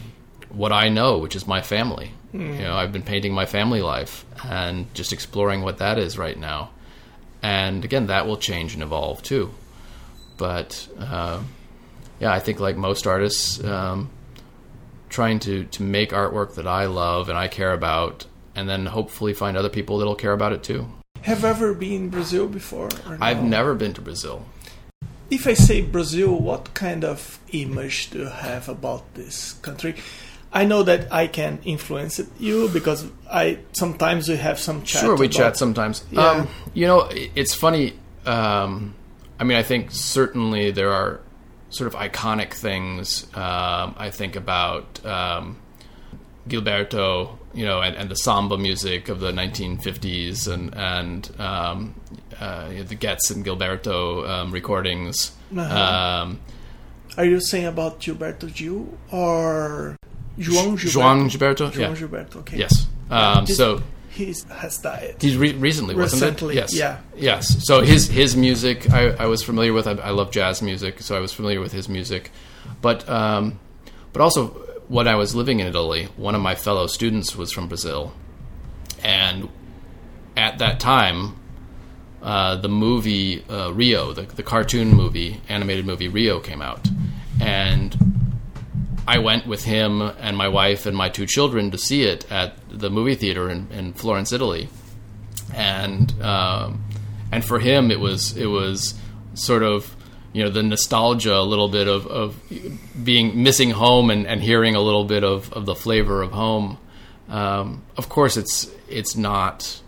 what 0.51 0.72
I 0.72 0.88
know, 0.88 1.18
which 1.18 1.36
is 1.36 1.46
my 1.46 1.61
family. 1.61 2.12
Mm. 2.34 2.57
You 2.57 2.64
know, 2.64 2.76
I've 2.76 2.92
been 2.92 3.03
painting 3.03 3.32
my 3.32 3.46
family 3.46 3.82
life 3.82 4.24
and 4.44 4.92
just 4.94 5.12
exploring 5.12 5.62
what 5.62 5.78
that 5.78 5.98
is 5.98 6.16
right 6.16 6.38
now. 6.38 6.70
And 7.42 7.84
again, 7.84 8.07
that 8.07 8.26
will 8.26 8.36
change 8.36 8.74
and 8.74 8.82
evolve 8.82 9.22
too. 9.22 9.51
But 10.36 10.88
uh, 10.98 11.42
yeah, 12.20 12.32
I 12.32 12.38
think 12.38 12.61
like 12.61 12.76
most 12.76 13.07
artists, 13.07 13.62
um, 13.64 14.11
trying 15.09 15.40
to 15.40 15.64
to 15.64 15.82
make 15.82 16.11
artwork 16.11 16.55
that 16.55 16.66
I 16.66 16.86
love 16.86 17.28
and 17.28 17.36
I 17.36 17.48
care 17.48 17.72
about, 17.72 18.26
and 18.55 18.68
then 18.68 18.86
hopefully 18.86 19.32
find 19.32 19.57
other 19.57 19.68
people 19.68 19.98
that'll 19.98 20.14
care 20.14 20.32
about 20.32 20.53
it 20.53 20.62
too. 20.62 20.86
Have 21.22 21.44
ever 21.44 21.74
been 21.74 22.09
Brazil 22.09 22.46
before? 22.48 22.88
No? 23.07 23.18
I've 23.20 23.42
never 23.42 23.74
been 23.74 23.92
to 23.94 24.01
Brazil. 24.01 24.46
If 25.31 25.47
I 25.47 25.55
say 25.55 25.81
Brazil, 25.81 26.35
what 26.35 26.74
kind 26.74 27.05
of 27.05 27.39
image 27.53 28.11
do 28.11 28.20
you 28.20 28.26
have 28.26 28.68
about 28.68 29.14
this 29.14 29.55
country? 29.55 29.95
I 30.53 30.64
know 30.64 30.83
that 30.83 31.12
I 31.12 31.28
can 31.28 31.61
influence 31.64 32.20
you 32.39 32.68
because 32.68 33.07
I 33.31 33.59
sometimes 33.72 34.28
we 34.28 34.37
have 34.37 34.59
some 34.59 34.83
chat. 34.83 35.03
Sure, 35.03 35.16
we 35.16 35.26
about, 35.26 35.37
chat 35.37 35.57
sometimes. 35.57 36.05
Yeah. 36.11 36.28
Um, 36.28 36.49
you 36.74 36.87
know, 36.87 37.09
it's 37.12 37.55
funny. 37.55 37.95
Um, 38.26 38.95
I 39.39 39.45
mean, 39.45 39.57
I 39.57 39.62
think 39.62 39.93
certainly 39.93 40.72
there 40.72 40.93
are 40.93 41.20
sort 41.70 41.87
of 41.87 41.99
iconic 41.99 42.53
things. 42.53 43.24
Um, 43.35 43.95
I 43.97 44.11
think 44.12 44.35
about 44.35 45.05
um, 45.07 45.57
Gilberto, 46.49 47.39
you 47.55 47.64
know, 47.64 47.81
and, 47.81 47.97
and, 47.97 48.11
the 48.11 48.16
samba 48.16 48.59
music 48.59 49.09
of 49.09 49.20
the 49.20 49.31
1950s, 49.31 50.53
and 50.53 50.74
and 50.74 51.41
um, 51.41 51.95
uh, 52.41 52.68
the 52.68 52.95
Getz 52.95 53.30
and 53.30 53.45
Gilberto 53.45 54.28
um, 54.28 54.51
recordings. 54.51 55.32
Uh-huh. 55.57 56.34
Are 57.16 57.24
you 57.24 57.41
saying 57.41 57.66
about 57.66 58.01
Gilberto 58.01 58.53
Gil 58.53 58.99
or 59.11 59.97
João 60.38 60.76
Gilberto. 60.76 60.88
João 60.88 61.28
Gilberto. 61.28 61.64
João 61.70 61.76
yeah. 61.76 61.95
Gilberto. 61.95 62.38
Okay. 62.38 62.59
Yes. 62.59 62.88
Um, 63.11 63.47
so 63.47 63.82
he 64.09 64.34
has 64.49 64.78
died. 64.78 65.16
He's 65.20 65.36
re- 65.36 65.53
recently, 65.53 65.95
wasn't 65.95 66.22
Recently, 66.22 66.57
it? 66.57 66.61
Yes. 66.61 66.74
yeah. 66.74 66.99
Yes. 67.16 67.64
So 67.66 67.82
his 67.82 68.09
his 68.09 68.36
music, 68.36 68.91
I, 68.91 69.11
I 69.11 69.26
was 69.26 69.43
familiar 69.43 69.72
with. 69.72 69.86
I, 69.86 69.93
I 69.93 70.11
love 70.11 70.30
jazz 70.30 70.62
music, 70.62 71.01
so 71.01 71.16
I 71.16 71.20
was 71.20 71.32
familiar 71.32 71.61
with 71.61 71.72
his 71.72 71.88
music. 71.88 72.30
But 72.80 73.09
um, 73.09 73.59
but 74.12 74.22
also 74.22 74.49
when 74.88 75.07
I 75.07 75.16
was 75.16 75.34
living 75.34 75.61
in 75.61 75.66
Italy, 75.66 76.09
one 76.16 76.34
of 76.34 76.41
my 76.41 76.55
fellow 76.55 76.86
students 76.86 77.36
was 77.36 77.53
from 77.53 77.68
Brazil, 77.68 78.12
and 79.03 79.49
at 80.36 80.59
that 80.59 80.80
time, 80.80 81.36
uh, 82.22 82.56
the 82.56 82.68
movie 82.68 83.44
uh, 83.48 83.72
Rio, 83.72 84.12
the, 84.12 84.22
the 84.22 84.42
cartoon 84.42 84.90
movie, 84.90 85.40
animated 85.48 85.86
movie 85.86 86.08
Rio 86.08 86.40
came 86.40 86.60
out, 86.62 86.88
and 87.40 87.96
I 89.06 89.18
went 89.18 89.46
with 89.46 89.64
him 89.64 90.02
and 90.02 90.36
my 90.36 90.48
wife 90.48 90.86
and 90.86 90.96
my 90.96 91.08
two 91.08 91.26
children 91.26 91.70
to 91.70 91.78
see 91.78 92.02
it 92.02 92.30
at 92.30 92.56
the 92.70 92.90
movie 92.90 93.14
theater 93.14 93.50
in, 93.50 93.68
in 93.72 93.92
Florence, 93.92 94.32
Italy, 94.32 94.68
and 95.54 96.12
um, 96.22 96.84
and 97.32 97.44
for 97.44 97.58
him 97.58 97.90
it 97.90 98.00
was 98.00 98.36
it 98.36 98.46
was 98.46 98.94
sort 99.34 99.62
of 99.62 99.96
you 100.32 100.44
know 100.44 100.50
the 100.50 100.62
nostalgia 100.62 101.34
a 101.36 101.42
little 101.42 101.68
bit 101.68 101.88
of, 101.88 102.06
of 102.06 102.40
being 103.02 103.42
missing 103.42 103.70
home 103.70 104.10
and, 104.10 104.26
and 104.26 104.42
hearing 104.42 104.74
a 104.74 104.80
little 104.80 105.04
bit 105.04 105.24
of, 105.24 105.52
of 105.52 105.66
the 105.66 105.74
flavor 105.74 106.22
of 106.22 106.32
home. 106.32 106.78
Um, 107.28 107.82
of 107.96 108.08
course, 108.08 108.36
it's 108.36 108.70
it's 108.88 109.16
not. 109.16 109.80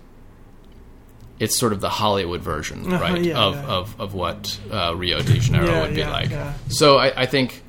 It's 1.43 1.57
sort 1.57 1.73
of 1.73 1.81
the 1.81 1.89
Hollywood 1.91 2.41
version, 2.41 2.79
Uh-huh, 2.87 3.03
right, 3.03 3.21
yeah, 3.23 3.39
of, 3.47 3.55
yeah. 3.55 3.67
of 3.79 4.01
of 4.01 4.15
what 4.15 4.59
uh, 4.71 4.95
Rio 4.97 5.21
de 5.23 5.41
Janeiro 5.41 5.67
Yeah, 5.73 5.83
would 5.83 5.95
be 5.95 6.05
like. 6.05 6.31
So 6.69 6.99
I, 6.99 7.23
I 7.23 7.27
think, 7.27 7.63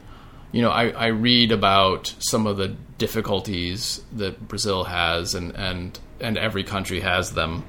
you 0.52 0.62
know, 0.62 0.70
I, 0.70 0.90
I 0.90 1.08
read 1.08 1.52
about 1.52 2.14
some 2.20 2.46
of 2.48 2.58
the 2.58 2.76
difficulties 2.98 4.02
that 4.14 4.48
Brazil 4.48 4.84
has, 4.84 5.34
and 5.36 5.56
and 5.56 6.00
and 6.20 6.38
every 6.38 6.64
country 6.64 7.00
has 7.02 7.32
them. 7.34 7.64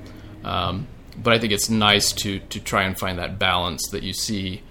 Um, 0.44 0.86
but 1.22 1.32
I 1.32 1.38
think 1.38 1.52
it's 1.52 1.70
nice 1.70 2.12
to 2.22 2.38
to 2.38 2.60
try 2.60 2.82
and 2.84 2.98
find 2.98 3.18
that 3.18 3.38
balance 3.38 3.82
that 3.92 4.02
you 4.02 4.12
see 4.12 4.62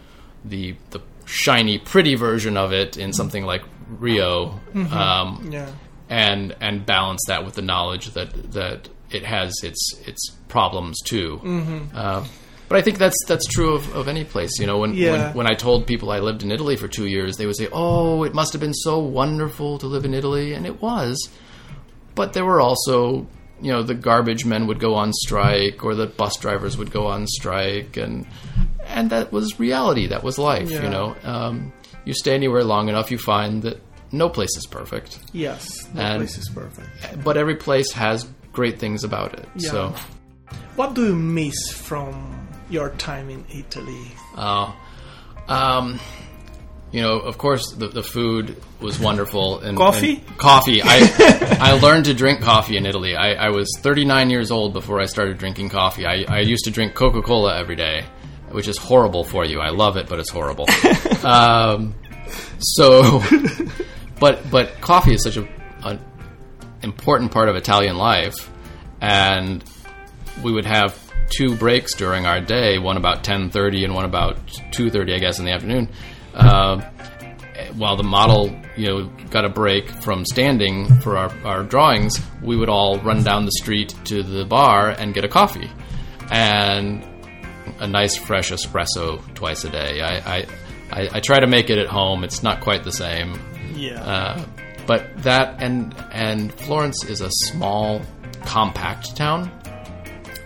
the 0.46 0.76
the 0.92 1.00
shiny, 1.26 1.78
pretty 1.80 2.16
version 2.16 2.58
of 2.58 2.74
it 2.74 2.98
in 2.98 3.14
something 3.14 3.46
like 3.46 3.64
Rio, 4.00 4.60
um, 4.92 5.50
Yeah. 5.52 5.70
and 6.10 6.56
and 6.62 6.86
balance 6.86 7.22
that 7.28 7.46
with 7.46 7.56
the 7.56 7.62
knowledge 7.62 8.12
that 8.14 8.30
that 8.54 8.90
it 9.14 9.24
has 9.26 9.54
its 9.64 9.94
its 10.06 10.32
problems 10.48 11.00
too. 11.06 11.40
Mm-hmm. 11.44 11.96
Uh, 11.96 12.26
but 12.70 12.78
I 12.78 12.82
think 12.82 12.98
that's 12.98 13.18
that's 13.28 13.46
true 13.48 13.76
of, 13.76 13.96
of 13.96 14.08
any 14.08 14.24
place. 14.24 14.58
You 14.60 14.66
know, 14.68 14.80
when, 14.80 14.94
Yeah. 14.96 15.12
when 15.12 15.34
when 15.38 15.48
I 15.48 15.54
told 15.56 15.86
people 15.86 16.12
I 16.12 16.20
lived 16.20 16.44
in 16.44 16.52
Italy 16.52 16.76
for 16.76 16.88
two 16.88 17.06
years, 17.08 17.38
they 17.38 17.46
would 17.46 17.56
say, 17.58 17.68
"Oh, 17.72 18.24
it 18.24 18.34
must 18.34 18.54
have 18.54 18.60
been 18.62 18.74
so 18.74 19.00
wonderful 19.00 19.78
to 19.80 19.88
live 19.88 20.06
in 20.06 20.14
Italy," 20.14 20.54
and 20.54 20.66
it 20.66 20.82
was. 20.82 21.30
But 22.16 22.34
there 22.34 22.46
were 22.46 22.62
also, 22.62 23.28
you 23.62 23.72
know, 23.72 23.84
the 23.84 23.96
garbage 23.96 24.46
men 24.46 24.68
would 24.68 24.80
go 24.80 24.96
on 24.96 25.14
strike, 25.14 25.84
or 25.84 25.96
the 25.96 26.08
bus 26.08 26.38
drivers 26.38 26.78
would 26.78 26.92
go 26.92 27.08
on 27.08 27.28
strike, 27.28 27.98
and 27.98 28.26
and 28.88 29.10
that 29.10 29.32
was 29.32 29.60
reality. 29.60 30.08
That 30.08 30.24
was 30.24 30.38
life. 30.38 30.70
Yeah. 30.70 30.84
You 30.84 30.90
know, 30.90 31.16
um, 31.24 31.74
you 32.06 32.14
stay 32.14 32.34
anywhere 32.34 32.64
long 32.64 32.90
enough, 32.90 33.12
you 33.12 33.18
find 33.18 33.64
that 33.64 33.82
no 34.12 34.30
place 34.30 34.56
is 34.58 34.66
perfect, 34.68 35.18
Yes. 35.32 35.88
no 35.94 36.02
And- 36.02 36.20
place 36.22 36.38
is 36.38 36.50
perfect. 36.50 37.24
but 37.24 37.36
every 37.38 37.56
place 37.56 37.92
has 37.94 38.28
great 38.54 38.80
things 38.80 39.04
about 39.04 39.34
it. 39.34 39.50
Yeah. 39.56 39.70
So. 39.70 39.96
What 40.76 40.94
do 40.94 41.06
you 41.06 41.16
miss 41.16 41.72
from 41.72 42.48
your 42.70 42.90
time 42.92 43.30
in 43.30 43.46
Italy? 43.54 44.12
Uh, 44.36 44.72
um, 45.48 46.00
you 46.92 47.02
know, 47.02 47.20
of 47.20 47.38
course, 47.38 47.72
the, 47.72 47.88
the 47.88 48.04
food 48.04 48.56
was 48.80 49.00
wonderful. 49.00 49.60
And 49.60 49.78
Coffee? 49.78 50.18
and 50.18 50.38
coffee. 50.38 50.82
I 50.84 51.58
I 51.60 51.72
learned 51.74 52.06
to 52.06 52.14
drink 52.14 52.42
coffee 52.42 52.78
in 52.78 52.86
Italy. 52.86 53.16
I, 53.16 53.34
I 53.34 53.50
was 53.50 53.68
39 53.82 54.30
years 54.30 54.52
old 54.52 54.74
before 54.74 55.02
I 55.02 55.06
started 55.06 55.38
drinking 55.38 55.70
coffee. 55.70 56.06
I, 56.06 56.26
I 56.28 56.40
used 56.40 56.66
to 56.66 56.72
drink 56.72 56.94
Coca 56.94 57.22
Cola 57.22 57.58
every 57.58 57.76
day, 57.76 58.06
which 58.52 58.68
is 58.68 58.78
horrible 58.78 59.24
for 59.24 59.44
you. 59.44 59.60
I 59.60 59.70
love 59.70 59.98
it, 59.98 60.08
but 60.08 60.20
it's 60.20 60.30
horrible. 60.30 60.68
um, 61.24 61.96
so, 62.60 63.22
but 64.20 64.50
but 64.52 64.80
coffee 64.80 65.16
is 65.16 65.24
such 65.24 65.38
a, 65.38 65.48
a 65.84 66.00
important 66.84 67.32
part 67.32 67.50
of 67.50 67.56
Italian 67.56 67.98
life, 67.98 68.52
and 69.02 69.64
we 70.44 70.52
would 70.52 70.66
have 70.66 70.98
two 71.30 71.56
breaks 71.56 71.96
during 71.96 72.26
our 72.26 72.42
day, 72.42 72.78
one 72.78 72.98
about 72.98 73.24
10:30 73.24 73.84
and 73.86 73.96
one 73.96 74.06
about 74.06 74.38
2:30, 74.72 75.16
I 75.16 75.20
guess, 75.20 75.40
in 75.40 75.46
the 75.46 75.52
afternoon. 75.52 75.90
Uh, 76.34 76.82
while 77.76 77.96
the 77.96 78.04
model, 78.04 78.56
you 78.76 78.88
know, 78.88 79.04
got 79.30 79.46
a 79.46 79.50
break 79.50 79.90
from 79.90 80.26
standing 80.26 81.00
for 81.02 81.18
our, 81.18 81.32
our 81.46 81.64
drawings, 81.64 82.20
we 82.42 82.56
would 82.56 82.70
all 82.70 83.00
run 83.00 83.24
down 83.24 83.46
the 83.46 83.52
street 83.52 83.94
to 84.06 84.24
the 84.24 84.46
bar 84.46 84.90
and 84.90 85.14
get 85.14 85.24
a 85.24 85.28
coffee, 85.28 85.70
and 86.32 87.06
a 87.80 87.88
nice 87.88 88.16
fresh 88.16 88.52
espresso 88.52 89.22
twice 89.36 89.64
a 89.64 89.70
day. 89.70 90.02
I 90.02 90.38
I, 90.38 90.46
I, 90.92 91.10
I 91.14 91.20
try 91.20 91.40
to 91.40 91.48
make 91.48 91.70
it 91.70 91.78
at 91.78 91.88
home. 91.88 92.24
It's 92.24 92.44
not 92.44 92.62
quite 92.62 92.84
the 92.84 92.92
same. 92.92 93.40
Yeah. 93.76 94.04
Uh, 94.04 94.46
but 94.86 95.24
that 95.24 95.62
and 95.62 95.96
and 96.12 96.54
Florence 96.54 97.06
is 97.06 97.22
a 97.22 97.30
small, 97.32 98.02
compact 98.46 99.16
town, 99.16 99.52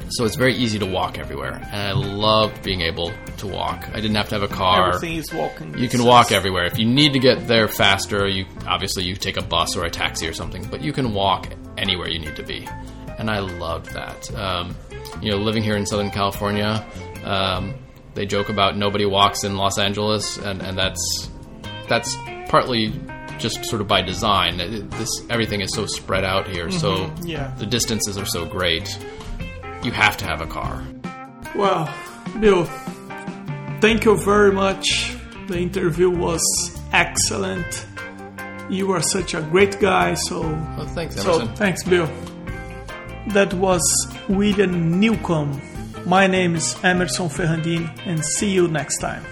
so 0.09 0.25
it's 0.25 0.35
very 0.35 0.55
easy 0.55 0.79
to 0.79 0.85
walk 0.85 1.17
everywhere. 1.17 1.53
And 1.71 1.81
I 1.81 1.91
loved 1.91 2.63
being 2.63 2.81
able 2.81 3.11
to 3.37 3.47
walk. 3.47 3.87
I 3.89 3.95
didn't 3.95 4.15
have 4.15 4.29
to 4.29 4.35
have 4.35 4.43
a 4.43 4.53
car. 4.53 4.95
Everything 4.95 5.17
is 5.17 5.33
walking. 5.33 5.77
You 5.77 5.89
can 5.89 6.03
walk 6.03 6.31
everywhere. 6.31 6.65
If 6.65 6.77
you 6.79 6.85
need 6.85 7.13
to 7.13 7.19
get 7.19 7.47
there 7.47 7.67
faster, 7.67 8.27
you 8.27 8.45
obviously 8.65 9.03
you 9.03 9.15
take 9.15 9.37
a 9.37 9.43
bus 9.43 9.75
or 9.75 9.85
a 9.85 9.89
taxi 9.89 10.27
or 10.27 10.33
something. 10.33 10.65
But 10.69 10.81
you 10.81 10.93
can 10.93 11.13
walk 11.13 11.47
anywhere 11.77 12.09
you 12.09 12.19
need 12.19 12.35
to 12.35 12.43
be, 12.43 12.67
and 13.17 13.29
I 13.29 13.39
loved 13.39 13.93
that. 13.93 14.33
Um, 14.33 14.75
you 15.21 15.31
know, 15.31 15.37
living 15.37 15.63
here 15.63 15.75
in 15.75 15.85
Southern 15.85 16.11
California, 16.11 16.85
um, 17.23 17.75
they 18.13 18.25
joke 18.25 18.49
about 18.49 18.77
nobody 18.77 19.05
walks 19.05 19.43
in 19.43 19.57
Los 19.57 19.77
Angeles, 19.77 20.37
and, 20.37 20.61
and 20.61 20.77
that's 20.77 21.29
that's 21.87 22.15
partly 22.49 22.93
just 23.39 23.65
sort 23.65 23.81
of 23.81 23.87
by 23.87 24.01
design. 24.01 24.57
This 24.89 25.09
everything 25.29 25.61
is 25.61 25.73
so 25.73 25.85
spread 25.85 26.23
out 26.23 26.47
here, 26.47 26.71
so 26.71 26.95
mm-hmm. 26.95 27.27
yeah. 27.27 27.53
the 27.57 27.65
distances 27.65 28.17
are 28.17 28.25
so 28.25 28.45
great. 28.45 28.97
You 29.83 29.91
have 29.91 30.17
to 30.17 30.25
have 30.25 30.41
a 30.41 30.47
car. 30.47 30.83
Well, 31.55 31.93
Bill, 32.39 32.65
thank 33.79 34.05
you 34.05 34.17
very 34.17 34.51
much. 34.51 35.15
The 35.47 35.57
interview 35.57 36.09
was 36.09 36.43
excellent. 36.91 37.85
You 38.69 38.91
are 38.91 39.01
such 39.01 39.33
a 39.33 39.41
great 39.41 39.79
guy, 39.79 40.15
so 40.15 40.41
Well, 40.41 40.87
thanks, 40.87 41.15
so 41.15 41.45
thanks, 41.55 41.83
Bill. 41.83 42.09
That 43.29 43.53
was 43.53 43.81
William 44.27 44.99
Newcomb. 44.99 45.61
My 46.05 46.27
name 46.27 46.55
is 46.55 46.75
Emerson 46.83 47.29
Ferrandini, 47.29 47.89
and 48.05 48.23
see 48.23 48.51
you 48.51 48.67
next 48.67 48.99
time. 48.99 49.23